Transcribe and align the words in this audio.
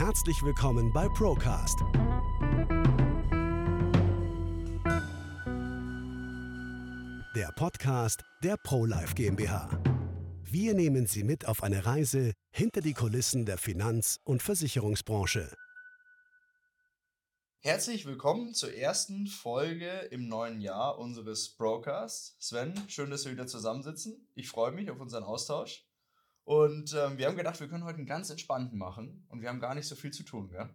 Herzlich 0.00 0.42
willkommen 0.42 0.94
bei 0.94 1.10
Procast. 1.10 1.78
Der 7.36 7.52
Podcast 7.54 8.24
der 8.42 8.56
ProLife 8.56 9.14
GmbH. 9.14 9.68
Wir 10.42 10.72
nehmen 10.72 11.06
Sie 11.06 11.22
mit 11.22 11.46
auf 11.46 11.62
eine 11.62 11.84
Reise 11.84 12.32
hinter 12.50 12.80
die 12.80 12.94
Kulissen 12.94 13.44
der 13.44 13.58
Finanz- 13.58 14.18
und 14.24 14.42
Versicherungsbranche. 14.42 15.52
Herzlich 17.58 18.06
willkommen 18.06 18.54
zur 18.54 18.72
ersten 18.72 19.26
Folge 19.26 19.90
im 20.10 20.28
neuen 20.28 20.62
Jahr 20.62 20.98
unseres 20.98 21.50
Broadcasts. 21.50 22.36
Sven, 22.38 22.72
schön, 22.88 23.10
dass 23.10 23.26
wir 23.26 23.32
wieder 23.32 23.46
zusammensitzen. 23.46 24.26
Ich 24.34 24.48
freue 24.48 24.72
mich 24.72 24.90
auf 24.90 24.98
unseren 24.98 25.24
Austausch. 25.24 25.89
Und 26.50 26.94
ähm, 26.94 27.16
wir 27.16 27.28
haben 27.28 27.36
gedacht, 27.36 27.60
wir 27.60 27.68
können 27.68 27.84
heute 27.84 27.98
einen 27.98 28.08
ganz 28.08 28.28
entspannten 28.28 28.76
machen 28.76 29.24
und 29.28 29.40
wir 29.40 29.48
haben 29.48 29.60
gar 29.60 29.76
nicht 29.76 29.86
so 29.86 29.94
viel 29.94 30.10
zu 30.10 30.24
tun, 30.24 30.50
gell? 30.50 30.68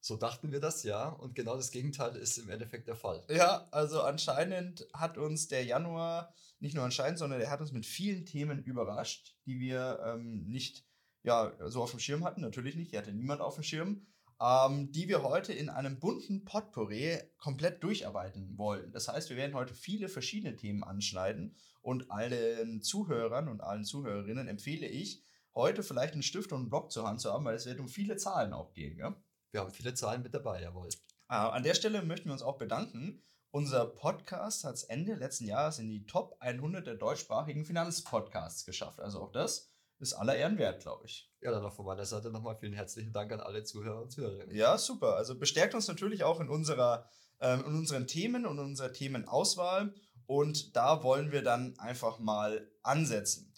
So 0.00 0.16
dachten 0.16 0.50
wir 0.50 0.58
das, 0.58 0.82
ja. 0.82 1.08
Und 1.08 1.36
genau 1.36 1.54
das 1.54 1.70
Gegenteil 1.70 2.16
ist 2.16 2.36
im 2.38 2.50
Endeffekt 2.50 2.88
der 2.88 2.96
Fall. 2.96 3.24
Ja, 3.30 3.64
also 3.70 4.02
anscheinend 4.02 4.88
hat 4.92 5.18
uns 5.18 5.46
der 5.46 5.64
Januar, 5.64 6.34
nicht 6.58 6.74
nur 6.74 6.82
anscheinend, 6.82 7.20
sondern 7.20 7.40
er 7.40 7.48
hat 7.48 7.60
uns 7.60 7.70
mit 7.70 7.86
vielen 7.86 8.26
Themen 8.26 8.64
überrascht, 8.64 9.36
die 9.46 9.60
wir 9.60 10.00
ähm, 10.04 10.46
nicht 10.48 10.84
ja, 11.22 11.52
so 11.66 11.80
auf 11.80 11.92
dem 11.92 12.00
Schirm 12.00 12.24
hatten. 12.24 12.40
Natürlich 12.40 12.74
nicht, 12.74 12.90
die 12.90 12.98
hatte 12.98 13.12
niemand 13.12 13.40
auf 13.40 13.54
dem 13.54 13.62
Schirm. 13.62 14.04
Ähm, 14.42 14.90
die 14.90 15.06
wir 15.08 15.22
heute 15.22 15.52
in 15.52 15.68
einem 15.68 15.98
bunten 15.98 16.46
Potpourri 16.46 17.18
komplett 17.36 17.82
durcharbeiten 17.82 18.56
wollen. 18.56 18.90
Das 18.90 19.08
heißt, 19.08 19.28
wir 19.28 19.36
werden 19.36 19.54
heute 19.54 19.74
viele 19.74 20.08
verschiedene 20.08 20.56
Themen 20.56 20.82
anschneiden 20.82 21.54
und 21.82 22.10
allen 22.10 22.80
Zuhörern 22.80 23.48
und 23.48 23.60
allen 23.60 23.84
Zuhörerinnen 23.84 24.48
empfehle 24.48 24.86
ich, 24.86 25.22
heute 25.54 25.82
vielleicht 25.82 26.14
einen 26.14 26.22
Stift 26.22 26.52
und 26.52 26.60
einen 26.60 26.70
Block 26.70 26.90
zur 26.90 27.06
Hand 27.06 27.20
zu 27.20 27.30
haben, 27.32 27.44
weil 27.44 27.56
es 27.56 27.66
wird 27.66 27.80
um 27.80 27.88
viele 27.88 28.16
Zahlen 28.16 28.54
auch 28.54 28.72
gehen. 28.72 28.96
Gell? 28.96 29.14
Wir 29.50 29.60
haben 29.60 29.72
viele 29.72 29.94
Zahlen 29.94 30.22
mit 30.22 30.32
dabei, 30.32 30.62
jawohl. 30.62 30.88
Ah, 31.26 31.50
an 31.50 31.62
der 31.62 31.74
Stelle 31.74 32.02
möchten 32.02 32.28
wir 32.28 32.32
uns 32.32 32.42
auch 32.42 32.58
bedanken. 32.58 33.22
Unser 33.50 33.84
Podcast 33.84 34.64
hat 34.64 34.74
es 34.74 34.84
Ende 34.84 35.14
letzten 35.14 35.44
Jahres 35.44 35.78
in 35.80 35.88
die 35.88 36.06
Top 36.06 36.36
100 36.40 36.86
der 36.86 36.94
deutschsprachigen 36.94 37.64
Finanzpodcasts 37.64 38.64
geschafft. 38.64 39.00
Also 39.00 39.20
auch 39.20 39.32
das 39.32 39.69
ist 40.00 40.14
aller 40.14 40.36
Ehren 40.36 40.58
wert, 40.58 40.82
glaube 40.82 41.06
ich. 41.06 41.30
Ja, 41.40 41.50
dann 41.50 41.64
auch 41.64 41.74
von 41.74 41.86
meiner 41.86 42.04
Seite 42.04 42.30
nochmal 42.30 42.56
vielen 42.56 42.72
herzlichen 42.72 43.12
Dank 43.12 43.32
an 43.32 43.40
alle 43.40 43.64
Zuhörer 43.64 44.02
und 44.02 44.10
Zuhörerinnen. 44.10 44.54
Ja, 44.54 44.78
super. 44.78 45.16
Also 45.16 45.38
bestärkt 45.38 45.74
uns 45.74 45.88
natürlich 45.88 46.24
auch 46.24 46.40
in, 46.40 46.48
unserer, 46.48 47.08
ähm, 47.40 47.64
in 47.66 47.74
unseren 47.76 48.06
Themen 48.06 48.46
und 48.46 48.58
unserer 48.58 48.92
Themenauswahl. 48.92 49.94
Und 50.26 50.76
da 50.76 51.02
wollen 51.02 51.32
wir 51.32 51.42
dann 51.42 51.78
einfach 51.78 52.18
mal 52.18 52.70
ansetzen. 52.82 53.52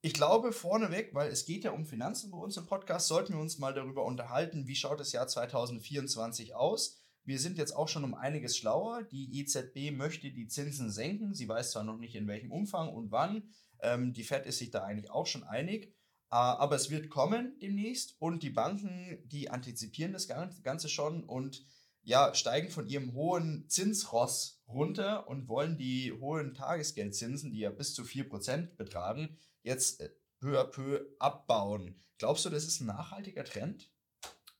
Ich 0.00 0.14
glaube 0.14 0.52
vorneweg, 0.52 1.14
weil 1.14 1.30
es 1.30 1.44
geht 1.44 1.62
ja 1.62 1.70
um 1.70 1.86
Finanzen 1.86 2.32
bei 2.32 2.38
uns 2.38 2.56
im 2.56 2.66
Podcast, 2.66 3.06
sollten 3.06 3.34
wir 3.34 3.40
uns 3.40 3.58
mal 3.58 3.72
darüber 3.72 4.04
unterhalten, 4.04 4.66
wie 4.66 4.74
schaut 4.74 4.98
das 4.98 5.12
Jahr 5.12 5.28
2024 5.28 6.56
aus. 6.56 6.98
Wir 7.24 7.38
sind 7.38 7.56
jetzt 7.56 7.76
auch 7.76 7.86
schon 7.86 8.02
um 8.02 8.14
einiges 8.14 8.56
schlauer. 8.56 9.04
Die 9.04 9.38
EZB 9.38 9.92
möchte 9.92 10.32
die 10.32 10.48
Zinsen 10.48 10.90
senken. 10.90 11.34
Sie 11.34 11.48
weiß 11.48 11.70
zwar 11.70 11.84
noch 11.84 11.98
nicht 11.98 12.16
in 12.16 12.26
welchem 12.26 12.50
Umfang 12.50 12.92
und 12.92 13.12
wann. 13.12 13.44
Ähm, 13.82 14.12
die 14.12 14.24
Fed 14.24 14.46
ist 14.46 14.58
sich 14.58 14.70
da 14.70 14.84
eigentlich 14.84 15.10
auch 15.10 15.26
schon 15.26 15.44
einig. 15.44 15.94
Äh, 16.30 16.36
aber 16.36 16.76
es 16.76 16.90
wird 16.90 17.10
kommen 17.10 17.58
demnächst 17.60 18.16
und 18.18 18.42
die 18.42 18.50
Banken, 18.50 19.18
die 19.26 19.50
antizipieren 19.50 20.12
das 20.12 20.28
Ganze 20.28 20.88
schon 20.88 21.24
und 21.24 21.64
ja, 22.04 22.34
steigen 22.34 22.68
von 22.70 22.88
ihrem 22.88 23.12
hohen 23.12 23.68
Zinsross 23.68 24.62
runter 24.66 25.28
und 25.28 25.48
wollen 25.48 25.76
die 25.76 26.12
hohen 26.12 26.54
Tagesgeldzinsen, 26.54 27.52
die 27.52 27.60
ja 27.60 27.70
bis 27.70 27.94
zu 27.94 28.02
4% 28.02 28.76
betragen, 28.76 29.38
jetzt 29.62 30.00
äh, 30.00 30.10
peu 30.40 30.58
à 30.58 30.64
peu 30.64 31.06
abbauen. 31.18 32.02
Glaubst 32.18 32.44
du, 32.44 32.50
das 32.50 32.64
ist 32.64 32.80
ein 32.80 32.86
nachhaltiger 32.86 33.44
Trend? 33.44 33.90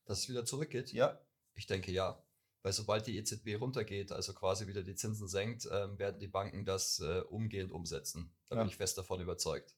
Dass 0.05 0.21
es 0.21 0.29
wieder 0.29 0.45
zurückgeht? 0.45 0.93
Ja. 0.93 1.21
Ich 1.55 1.67
denke 1.67 1.91
ja. 1.91 2.23
Weil 2.63 2.73
sobald 2.73 3.07
die 3.07 3.17
EZB 3.19 3.61
runtergeht, 3.61 4.13
also 4.13 4.33
quasi 4.35 4.69
wieder 4.69 4.83
die 4.83 4.95
Zinsen 4.95 5.27
senkt, 5.27 5.69
ähm, 5.71 5.99
werden 5.99 6.21
die 6.21 6.29
Banken 6.29 6.65
das 6.65 7.01
äh, 7.01 7.21
umgehend 7.29 7.73
umsetzen. 7.73 8.33
Da 8.49 8.57
ja. 8.57 8.63
bin 8.63 8.69
ich 8.69 8.77
fest 8.77 8.97
davon 8.97 9.21
überzeugt. 9.21 9.75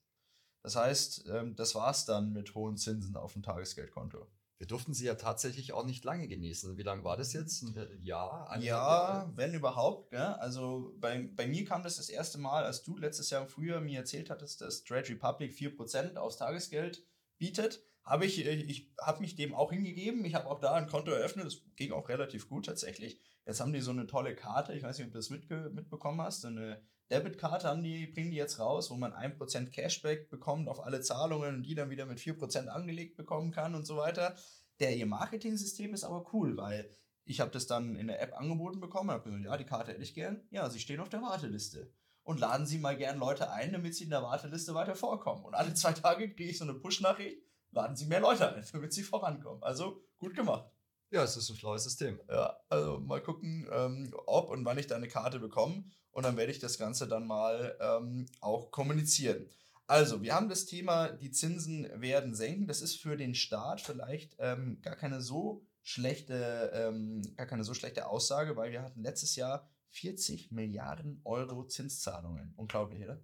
Das 0.61 0.75
heißt, 0.75 1.25
ähm, 1.27 1.55
das 1.55 1.75
war's 1.75 2.05
dann 2.05 2.31
mit 2.31 2.53
hohen 2.55 2.77
Zinsen 2.77 3.15
auf 3.15 3.33
dem 3.33 3.43
Tagesgeldkonto. 3.43 4.27
Wir 4.57 4.67
durften 4.67 4.93
sie 4.93 5.05
ja 5.05 5.15
tatsächlich 5.15 5.73
auch 5.73 5.85
nicht 5.85 6.05
lange 6.05 6.27
genießen. 6.27 6.77
Wie 6.77 6.83
lange 6.83 7.03
war 7.03 7.17
das 7.17 7.33
jetzt? 7.33 7.63
Ein 7.63 8.01
Jahr? 8.01 8.49
Ein 8.49 8.61
ja, 8.61 8.67
Jahr? 8.67 9.33
wenn 9.35 9.53
überhaupt. 9.53 10.11
Gell? 10.11 10.21
Also 10.21 10.95
bei, 10.97 11.29
bei 11.35 11.45
mir 11.45 11.65
kam 11.65 11.83
das 11.83 11.97
das 11.97 12.09
erste 12.09 12.37
Mal, 12.37 12.63
als 12.63 12.81
du 12.81 12.97
letztes 12.97 13.29
Jahr 13.31 13.41
im 13.41 13.49
Frühjahr 13.49 13.81
mir 13.81 13.99
erzählt 13.99 14.29
hattest, 14.29 14.61
dass 14.61 14.83
Trade 14.83 15.09
Republic 15.09 15.51
4% 15.51 16.15
aufs 16.15 16.37
Tagesgeld 16.37 17.05
bietet. 17.37 17.83
Habe 18.05 18.25
ich, 18.25 18.45
äh, 18.45 18.53
ich 18.53 18.93
habe 19.01 19.21
mich 19.21 19.35
dem 19.35 19.53
auch 19.53 19.71
hingegeben. 19.71 20.23
Ich 20.25 20.35
habe 20.35 20.47
auch 20.47 20.59
da 20.59 20.73
ein 20.73 20.87
Konto 20.87 21.11
eröffnet. 21.11 21.45
Das 21.45 21.61
ging 21.75 21.91
auch 21.91 22.07
relativ 22.07 22.47
gut 22.47 22.67
tatsächlich. 22.67 23.19
Jetzt 23.45 23.59
haben 23.59 23.73
die 23.73 23.81
so 23.81 23.91
eine 23.91 24.07
tolle 24.07 24.35
Karte. 24.35 24.73
Ich 24.73 24.83
weiß 24.83 24.97
nicht, 24.97 25.07
ob 25.07 25.13
du 25.13 25.19
das 25.19 25.29
mitbekommen 25.29 26.21
hast. 26.21 26.41
So 26.41 26.47
eine 26.47 26.81
Debitkarte 27.11 27.67
haben 27.67 27.83
die, 27.83 28.07
bringen 28.07 28.31
die 28.31 28.37
jetzt 28.37 28.59
raus, 28.59 28.89
wo 28.89 28.95
man 28.95 29.13
1% 29.13 29.71
Cashback 29.71 30.29
bekommt 30.29 30.67
auf 30.67 30.83
alle 30.83 31.01
Zahlungen 31.01 31.57
und 31.57 31.63
die 31.63 31.75
dann 31.75 31.89
wieder 31.89 32.05
mit 32.05 32.19
4% 32.19 32.67
angelegt 32.67 33.15
bekommen 33.17 33.51
kann 33.51 33.75
und 33.75 33.85
so 33.85 33.97
weiter. 33.97 34.35
Der 34.79 34.95
ihr 34.95 35.05
Marketing-System 35.05 35.93
ist 35.93 36.03
aber 36.03 36.33
cool, 36.33 36.57
weil 36.57 36.89
ich 37.23 37.39
habe 37.39 37.51
das 37.51 37.67
dann 37.67 37.95
in 37.95 38.07
der 38.07 38.21
App 38.21 38.37
angeboten 38.37 38.79
bekommen, 38.79 39.11
habe 39.11 39.23
gesagt, 39.23 39.45
ja, 39.45 39.57
die 39.57 39.65
Karte 39.65 39.91
hätte 39.91 40.03
ich 40.03 40.13
gern. 40.13 40.47
Ja, 40.49 40.69
sie 40.69 40.79
stehen 40.79 40.99
auf 40.99 41.09
der 41.09 41.21
Warteliste. 41.21 41.91
Und 42.23 42.39
laden 42.39 42.65
Sie 42.65 42.79
mal 42.79 42.97
gern 42.97 43.19
Leute 43.19 43.51
ein, 43.51 43.71
damit 43.71 43.93
sie 43.93 44.05
in 44.05 44.09
der 44.09 44.23
Warteliste 44.23 44.73
weiter 44.73 44.95
vorkommen. 44.95 45.45
Und 45.45 45.53
alle 45.53 45.75
zwei 45.75 45.93
Tage 45.93 46.27
kriege 46.33 46.49
ich 46.49 46.57
so 46.57 46.63
eine 46.63 46.73
Push-Nachricht, 46.73 47.37
laden 47.75 47.95
Sie 47.95 48.05
mehr 48.05 48.21
Leute 48.21 48.55
ein, 48.55 48.65
damit 48.71 48.93
Sie 48.93 49.03
vorankommen. 49.03 49.61
Also 49.61 50.01
gut 50.17 50.35
gemacht. 50.35 50.71
Ja, 51.11 51.23
es 51.23 51.37
ist 51.37 51.49
ein 51.49 51.55
schlaues 51.55 51.83
System. 51.83 52.19
Ja, 52.29 52.57
also 52.67 52.99
mal 52.99 53.21
gucken, 53.21 53.69
ähm, 53.71 54.13
ob 54.25 54.49
und 54.49 54.65
wann 54.65 54.77
ich 54.77 54.87
da 54.87 54.95
eine 54.95 55.07
Karte 55.07 55.39
bekomme. 55.39 55.83
Und 56.11 56.23
dann 56.23 56.37
werde 56.37 56.51
ich 56.51 56.59
das 56.59 56.77
Ganze 56.77 57.07
dann 57.07 57.27
mal 57.27 57.77
ähm, 57.79 58.25
auch 58.39 58.71
kommunizieren. 58.71 59.45
Also, 59.87 60.23
wir 60.23 60.33
haben 60.33 60.49
das 60.49 60.65
Thema, 60.65 61.09
die 61.09 61.29
Zinsen 61.29 61.87
werden 62.01 62.33
senken. 62.33 62.67
Das 62.67 62.81
ist 62.81 62.95
für 62.95 63.17
den 63.17 63.35
Staat 63.35 63.81
vielleicht 63.81 64.35
ähm, 64.39 64.81
gar 64.81 64.95
keine 64.95 65.21
so 65.21 65.63
schlechte, 65.83 66.71
ähm, 66.73 67.21
gar 67.35 67.45
keine 67.45 67.63
so 67.63 67.75
schlechte 67.75 68.07
Aussage, 68.07 68.55
weil 68.55 68.71
wir 68.71 68.81
hatten 68.81 69.03
letztes 69.03 69.35
Jahr 69.35 69.69
40 69.89 70.51
Milliarden 70.51 71.21
Euro 71.23 71.65
Zinszahlungen. 71.67 72.53
Unglaublich, 72.57 73.03
oder? 73.03 73.21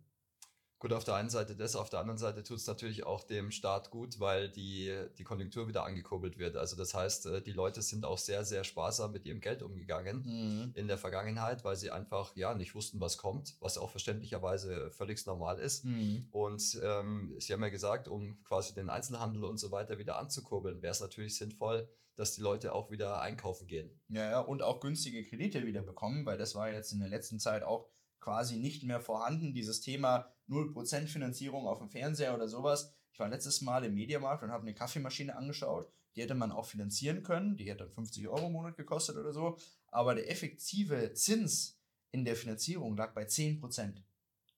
Gut, 0.82 0.94
auf 0.94 1.04
der 1.04 1.14
einen 1.14 1.30
Seite 1.30 1.56
das, 1.56 1.76
auf 1.76 1.92
der 1.92 2.00
anderen 2.00 2.18
Seite 2.18 2.42
tut 2.42 2.58
es 2.58 2.66
natürlich 2.66 3.06
auch 3.06 3.24
dem 3.24 3.52
Staat 3.52 3.92
gut, 3.92 4.20
weil 4.20 4.50
die, 4.50 4.92
die 5.16 5.24
Konjunktur 5.24 5.68
wieder 5.68 5.86
angekurbelt 5.86 6.40
wird. 6.40 6.58
Also 6.58 6.76
das 6.76 6.96
heißt, 6.96 7.28
äh, 7.28 7.42
die 7.44 7.52
Leute 7.52 7.84
sind 7.84 8.04
auch 8.04 8.18
sehr, 8.18 8.44
sehr 8.46 8.64
sparsam 8.64 9.12
mit 9.12 9.28
ihrem 9.28 9.42
Geld 9.42 9.62
umgegangen 9.62 10.24
mhm. 10.26 10.72
in 10.74 10.88
der 10.88 10.98
Vergangenheit, 10.98 11.64
weil 11.64 11.76
sie 11.76 11.92
einfach 11.92 12.36
ja 12.36 12.56
nicht 12.56 12.74
wussten, 12.74 13.00
was 13.00 13.20
kommt, 13.20 13.58
was 13.60 13.78
auch 13.78 13.92
verständlicherweise 13.92 14.90
völlig 14.90 15.24
normal 15.28 15.60
ist. 15.60 15.86
Mhm. 15.86 16.28
Und 16.32 16.82
ähm, 16.84 17.36
sie 17.38 17.54
haben 17.54 17.62
ja 17.62 17.70
gesagt, 17.70 18.08
um 18.08 18.42
quasi 18.44 18.74
den 18.74 18.90
Einzelhandel 18.90 19.44
und 19.44 19.60
so 19.60 19.72
weiter 19.72 20.00
wieder 20.00 20.18
anzukurbeln, 20.18 20.82
wäre 20.82 20.94
es 20.94 21.00
natürlich 21.00 21.38
sinnvoll, 21.38 21.88
dass 22.16 22.34
die 22.34 22.42
Leute 22.42 22.74
auch 22.74 22.90
wieder 22.90 23.22
einkaufen 23.22 23.68
gehen. 23.68 24.02
Ja, 24.10 24.32
ja, 24.32 24.40
und 24.40 24.64
auch 24.64 24.80
günstige 24.80 25.24
Kredite 25.24 25.64
wieder 25.64 25.84
bekommen, 25.84 26.26
weil 26.26 26.40
das 26.40 26.56
war 26.56 26.72
jetzt 26.72 26.92
in 26.92 27.02
der 27.02 27.10
letzten 27.10 27.40
Zeit 27.40 27.62
auch 27.62 27.92
quasi 28.22 28.58
nicht 28.58 28.84
mehr 28.84 29.02
vorhanden. 29.02 29.54
Dieses 29.54 29.82
Thema 29.82 30.32
0% 30.52 31.08
Finanzierung 31.08 31.66
auf 31.68 31.80
dem 31.80 31.90
Fernseher 31.90 32.36
oder 32.36 32.48
sowas. 32.48 32.94
Ich 33.14 33.20
war 33.20 33.30
letztes 33.30 33.62
Mal 33.62 33.86
im 33.86 33.94
Mediamarkt 33.94 34.44
und 34.44 34.52
habe 34.52 34.64
eine 34.64 34.74
Kaffeemaschine 34.74 35.36
angeschaut. 35.36 35.92
Die 36.16 36.22
hätte 36.22 36.36
man 36.36 36.52
auch 36.52 36.66
finanzieren 36.66 37.24
können. 37.24 37.56
Die 37.56 37.70
hätte 37.70 37.90
50 37.90 38.28
Euro 38.28 38.48
im 38.48 38.54
Monat 38.54 38.76
gekostet 38.76 39.16
oder 39.16 39.32
so. 39.32 39.58
Aber 39.88 40.14
der 40.16 40.30
effektive 40.30 41.14
Zins 41.14 41.80
in 42.12 42.26
der 42.26 42.36
Finanzierung 42.36 42.98
lag 42.98 43.14
bei 43.14 43.24
10%. 43.24 43.96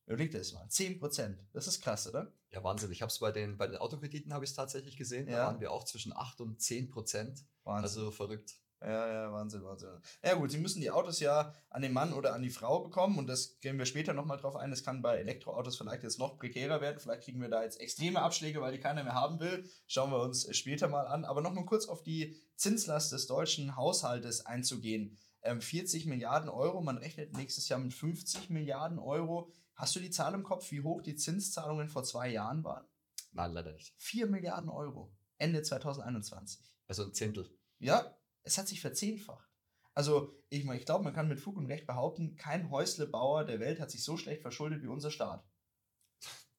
Überleg 0.06 0.32
das 0.32 0.52
mal. 0.54 0.66
10%. 0.66 1.38
Das 1.54 1.68
ist 1.68 1.82
krass, 1.82 2.08
oder? 2.08 2.34
Ja, 2.52 2.64
Wahnsinn. 2.64 2.92
Ich 2.92 3.02
habe 3.02 3.10
es 3.10 3.20
bei 3.20 3.32
den, 3.32 3.58
bei 3.58 3.68
den 3.68 3.78
Autokrediten 3.78 4.34
habe 4.34 4.44
ich 4.44 4.52
es 4.52 4.56
tatsächlich 4.56 4.98
gesehen. 4.98 5.28
Ja. 5.28 5.38
Da 5.38 5.46
waren 5.46 5.62
wir 5.62 5.72
auch 5.72 5.86
zwischen 5.86 6.12
8 6.12 6.42
und 6.42 6.62
10 6.62 6.90
Prozent. 6.90 7.46
Also 7.64 8.12
verrückt. 8.12 8.56
Ja, 8.86 9.08
ja, 9.08 9.32
Wahnsinn, 9.32 9.64
Wahnsinn. 9.64 9.90
Ja 10.22 10.34
gut, 10.34 10.52
sie 10.52 10.58
müssen 10.58 10.82
die 10.82 10.92
Autos 10.92 11.22
ja 11.22 11.54
an 11.70 11.82
den 11.82 11.94
Mann 11.94 12.12
oder 12.12 12.34
an 12.34 12.42
die 12.42 12.50
Frau 12.50 12.82
bekommen 12.82 13.18
und 13.18 13.28
das 13.28 13.60
gehen 13.62 13.78
wir 13.78 13.86
später 13.86 14.14
nochmal 14.14 14.38
drauf 14.38 14.58
ein. 14.58 14.72
Das 14.72 14.84
kann 14.84 15.02
bei 15.02 15.18
Elektroautos 15.18 15.78
vielleicht 15.78 16.04
jetzt 16.04 16.20
noch 16.20 16.38
prekärer 16.38 16.82
werden. 16.82 17.00
Vielleicht 17.00 17.24
kriegen 17.24 17.40
wir 17.40 17.48
da 17.48 17.64
jetzt 17.64 17.80
extreme 17.80 18.22
Abschläge, 18.22 18.60
weil 18.60 18.74
die 18.74 18.80
keiner 18.80 19.06
mehr 19.06 19.14
haben 19.14 19.40
will. 19.40 19.64
Schauen 19.88 20.12
wir 20.12 20.20
uns 20.20 20.54
später 20.54 20.90
mal 20.90 21.08
an. 21.08 21.24
Aber 21.24 21.40
nochmal 21.40 21.64
kurz 21.64 21.88
auf 21.88 22.04
die 22.04 22.36
Zinslast 22.58 23.14
des 23.14 23.26
deutschen 23.28 23.78
Haushaltes 23.78 24.46
einzugehen. 24.46 25.18
40 25.60 26.04
ähm, 26.04 26.10
Milliarden 26.10 26.50
Euro, 26.50 26.82
man 26.82 26.98
rechnet 26.98 27.38
nächstes 27.38 27.70
Jahr 27.70 27.80
mit 27.80 27.94
50 27.94 28.50
Milliarden 28.50 29.00
Euro. 29.00 29.50
Hast 29.76 29.96
du 29.96 30.02
die 30.02 30.12
Zahl 30.12 30.34
im 30.34 30.44
Kopf, 30.44 30.72
wie 30.72 30.82
hoch 30.82 31.02
die 31.02 31.16
Zinszahlungen 31.16 31.88
vor 31.88 32.04
zwei 32.04 32.30
Jahren 32.30 32.66
waren? 32.66 32.86
Nein, 33.32 33.54
leider 33.54 33.72
nicht. 33.72 33.94
4 33.98 34.28
Milliarden 34.28 34.70
Euro. 34.70 35.12
Ende 35.38 35.62
2021. 35.62 36.60
Also 36.88 37.04
ein 37.04 37.14
Zehntel. 37.14 37.50
Ja, 37.80 38.16
es 38.44 38.58
hat 38.58 38.68
sich 38.68 38.82
verzehnfacht. 38.82 39.50
Also, 39.96 40.34
ich, 40.50 40.68
ich 40.68 40.86
glaube, 40.86 41.04
man 41.04 41.14
kann 41.14 41.28
mit 41.28 41.40
Fug 41.40 41.58
und 41.58 41.68
Recht 41.68 41.86
behaupten, 41.86 42.36
kein 42.36 42.70
Häuslebauer 42.72 43.46
der 43.46 43.60
Welt 43.60 43.80
hat 43.80 43.92
sich 43.92 44.04
so 44.04 44.18
schlecht 44.18 44.42
verschuldet 44.42 44.82
wie 44.82 44.88
unser 44.88 45.12
Staat. 45.12 45.46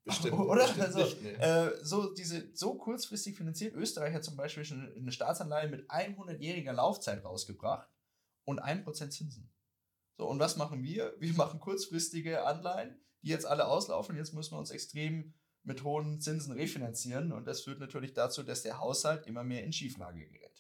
Bestimmt. 0.04 0.32
Oder? 0.38 0.62
Bestimmt 0.62 0.84
also, 0.84 0.98
nicht, 1.00 1.22
nee. 1.22 1.32
äh, 1.32 1.72
so, 1.82 2.14
diese, 2.14 2.54
so 2.54 2.76
kurzfristig 2.76 3.36
finanziert. 3.36 3.75
Österreich 3.75 4.14
hat 4.14 4.25
zum 4.25 4.36
Beispiel 4.36 4.64
schon 4.64 4.92
eine 4.96 5.12
Staatsanleihe 5.12 5.69
mit 5.69 5.90
100-jähriger 5.90 6.72
Laufzeit 6.72 7.25
rausgebracht 7.25 7.88
und 8.44 8.62
1% 8.62 9.10
Zinsen. 9.10 9.52
So, 10.16 10.28
und 10.28 10.38
was 10.38 10.56
machen 10.56 10.82
wir? 10.82 11.14
Wir 11.19 11.32
machen 11.34 11.58
kurzfristige 11.58 12.44
Anleihen, 12.44 13.00
die 13.22 13.31
jetzt 13.31 13.46
alle 13.46 13.66
auslaufen. 13.66 14.16
Jetzt 14.16 14.32
müssen 14.32 14.52
wir 14.52 14.58
uns 14.58 14.70
extrem 14.70 15.34
mit 15.64 15.82
hohen 15.82 16.20
Zinsen 16.20 16.52
refinanzieren 16.52 17.32
und 17.32 17.46
das 17.46 17.62
führt 17.62 17.81
natürlich 17.81 18.12
dazu, 18.12 18.42
dass 18.42 18.62
der 18.62 18.78
Haushalt 18.78 19.26
immer 19.26 19.42
mehr 19.42 19.64
in 19.64 19.72
Schieflage 19.72 20.28
gerät. 20.28 20.54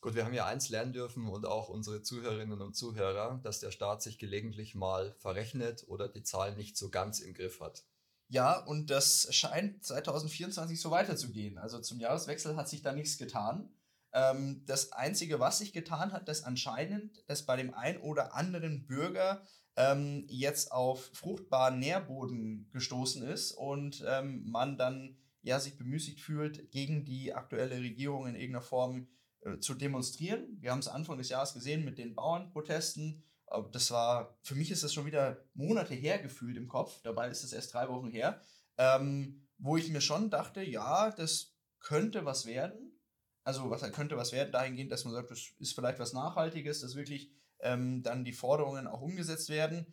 Gut, 0.00 0.14
wir 0.14 0.24
haben 0.24 0.32
ja 0.32 0.46
eins 0.46 0.70
lernen 0.70 0.94
dürfen 0.94 1.28
und 1.28 1.44
auch 1.44 1.68
unsere 1.68 2.00
Zuhörerinnen 2.00 2.62
und 2.62 2.74
Zuhörer, 2.74 3.38
dass 3.42 3.60
der 3.60 3.70
Staat 3.70 4.02
sich 4.02 4.18
gelegentlich 4.18 4.74
mal 4.74 5.14
verrechnet 5.18 5.84
oder 5.88 6.08
die 6.08 6.22
Zahlen 6.22 6.56
nicht 6.56 6.78
so 6.78 6.88
ganz 6.88 7.20
im 7.20 7.34
Griff 7.34 7.60
hat. 7.60 7.84
Ja, 8.28 8.58
und 8.64 8.88
das 8.88 9.28
scheint 9.34 9.84
2024 9.84 10.80
so 10.80 10.90
weiterzugehen. 10.90 11.58
Also 11.58 11.80
zum 11.80 12.00
Jahreswechsel 12.00 12.56
hat 12.56 12.68
sich 12.68 12.80
da 12.80 12.92
nichts 12.92 13.18
getan. 13.18 13.68
Ähm, 14.12 14.62
das 14.66 14.92
Einzige, 14.92 15.38
was 15.38 15.58
sich 15.58 15.72
getan 15.72 16.12
hat, 16.12 16.28
dass 16.28 16.44
anscheinend 16.44 17.22
es 17.26 17.44
bei 17.44 17.56
dem 17.56 17.74
ein 17.74 17.98
oder 17.98 18.34
anderen 18.34 18.86
Bürger 18.86 19.42
ähm, 19.76 20.24
jetzt 20.28 20.72
auf 20.72 21.10
fruchtbaren 21.12 21.78
Nährboden 21.78 22.70
gestoßen 22.72 23.22
ist 23.22 23.52
und 23.52 24.02
ähm, 24.08 24.48
man 24.48 24.78
dann 24.78 25.18
ja 25.42 25.60
sich 25.60 25.76
bemüßigt 25.76 26.20
fühlt, 26.20 26.70
gegen 26.70 27.04
die 27.04 27.34
aktuelle 27.34 27.76
Regierung 27.76 28.26
in 28.26 28.34
irgendeiner 28.34 28.62
Form 28.62 29.02
äh, 29.02 29.19
zu 29.60 29.74
demonstrieren. 29.74 30.58
Wir 30.60 30.70
haben 30.70 30.80
es 30.80 30.88
Anfang 30.88 31.18
des 31.18 31.28
Jahres 31.28 31.54
gesehen 31.54 31.84
mit 31.84 31.98
den 31.98 32.14
Bauernprotesten. 32.14 33.24
Aber 33.46 33.68
Das 33.70 33.90
war, 33.90 34.38
für 34.42 34.54
mich 34.54 34.70
ist 34.70 34.84
das 34.84 34.94
schon 34.94 35.06
wieder 35.06 35.44
Monate 35.54 35.94
her 35.94 36.18
gefühlt 36.18 36.56
im 36.56 36.68
Kopf. 36.68 37.00
Dabei 37.02 37.28
ist 37.28 37.42
es 37.42 37.52
erst 37.52 37.74
drei 37.74 37.88
Wochen 37.88 38.10
her. 38.10 38.40
Ähm, 38.78 39.46
wo 39.58 39.76
ich 39.76 39.90
mir 39.90 40.00
schon 40.00 40.30
dachte, 40.30 40.62
ja, 40.62 41.10
das 41.10 41.54
könnte 41.80 42.24
was 42.24 42.46
werden. 42.46 42.98
Also 43.42 43.70
was 43.70 43.82
könnte 43.92 44.16
was 44.16 44.32
werden, 44.32 44.52
dahingehend, 44.52 44.92
dass 44.92 45.04
man 45.04 45.14
sagt, 45.14 45.30
das 45.30 45.50
ist 45.58 45.74
vielleicht 45.74 45.98
was 45.98 46.12
Nachhaltiges, 46.12 46.80
dass 46.80 46.94
wirklich 46.94 47.32
ähm, 47.60 48.02
dann 48.02 48.24
die 48.24 48.32
Forderungen 48.32 48.86
auch 48.86 49.00
umgesetzt 49.00 49.48
werden. 49.48 49.86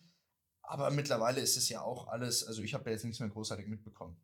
Aber 0.62 0.92
mittlerweile 0.92 1.40
ist 1.40 1.56
es 1.56 1.70
ja 1.70 1.82
auch 1.82 2.08
alles, 2.08 2.46
also 2.46 2.62
ich 2.62 2.74
habe 2.74 2.84
da 2.84 2.92
jetzt 2.92 3.06
nichts 3.06 3.20
mehr 3.20 3.30
großartig 3.30 3.68
mitbekommen. 3.68 4.18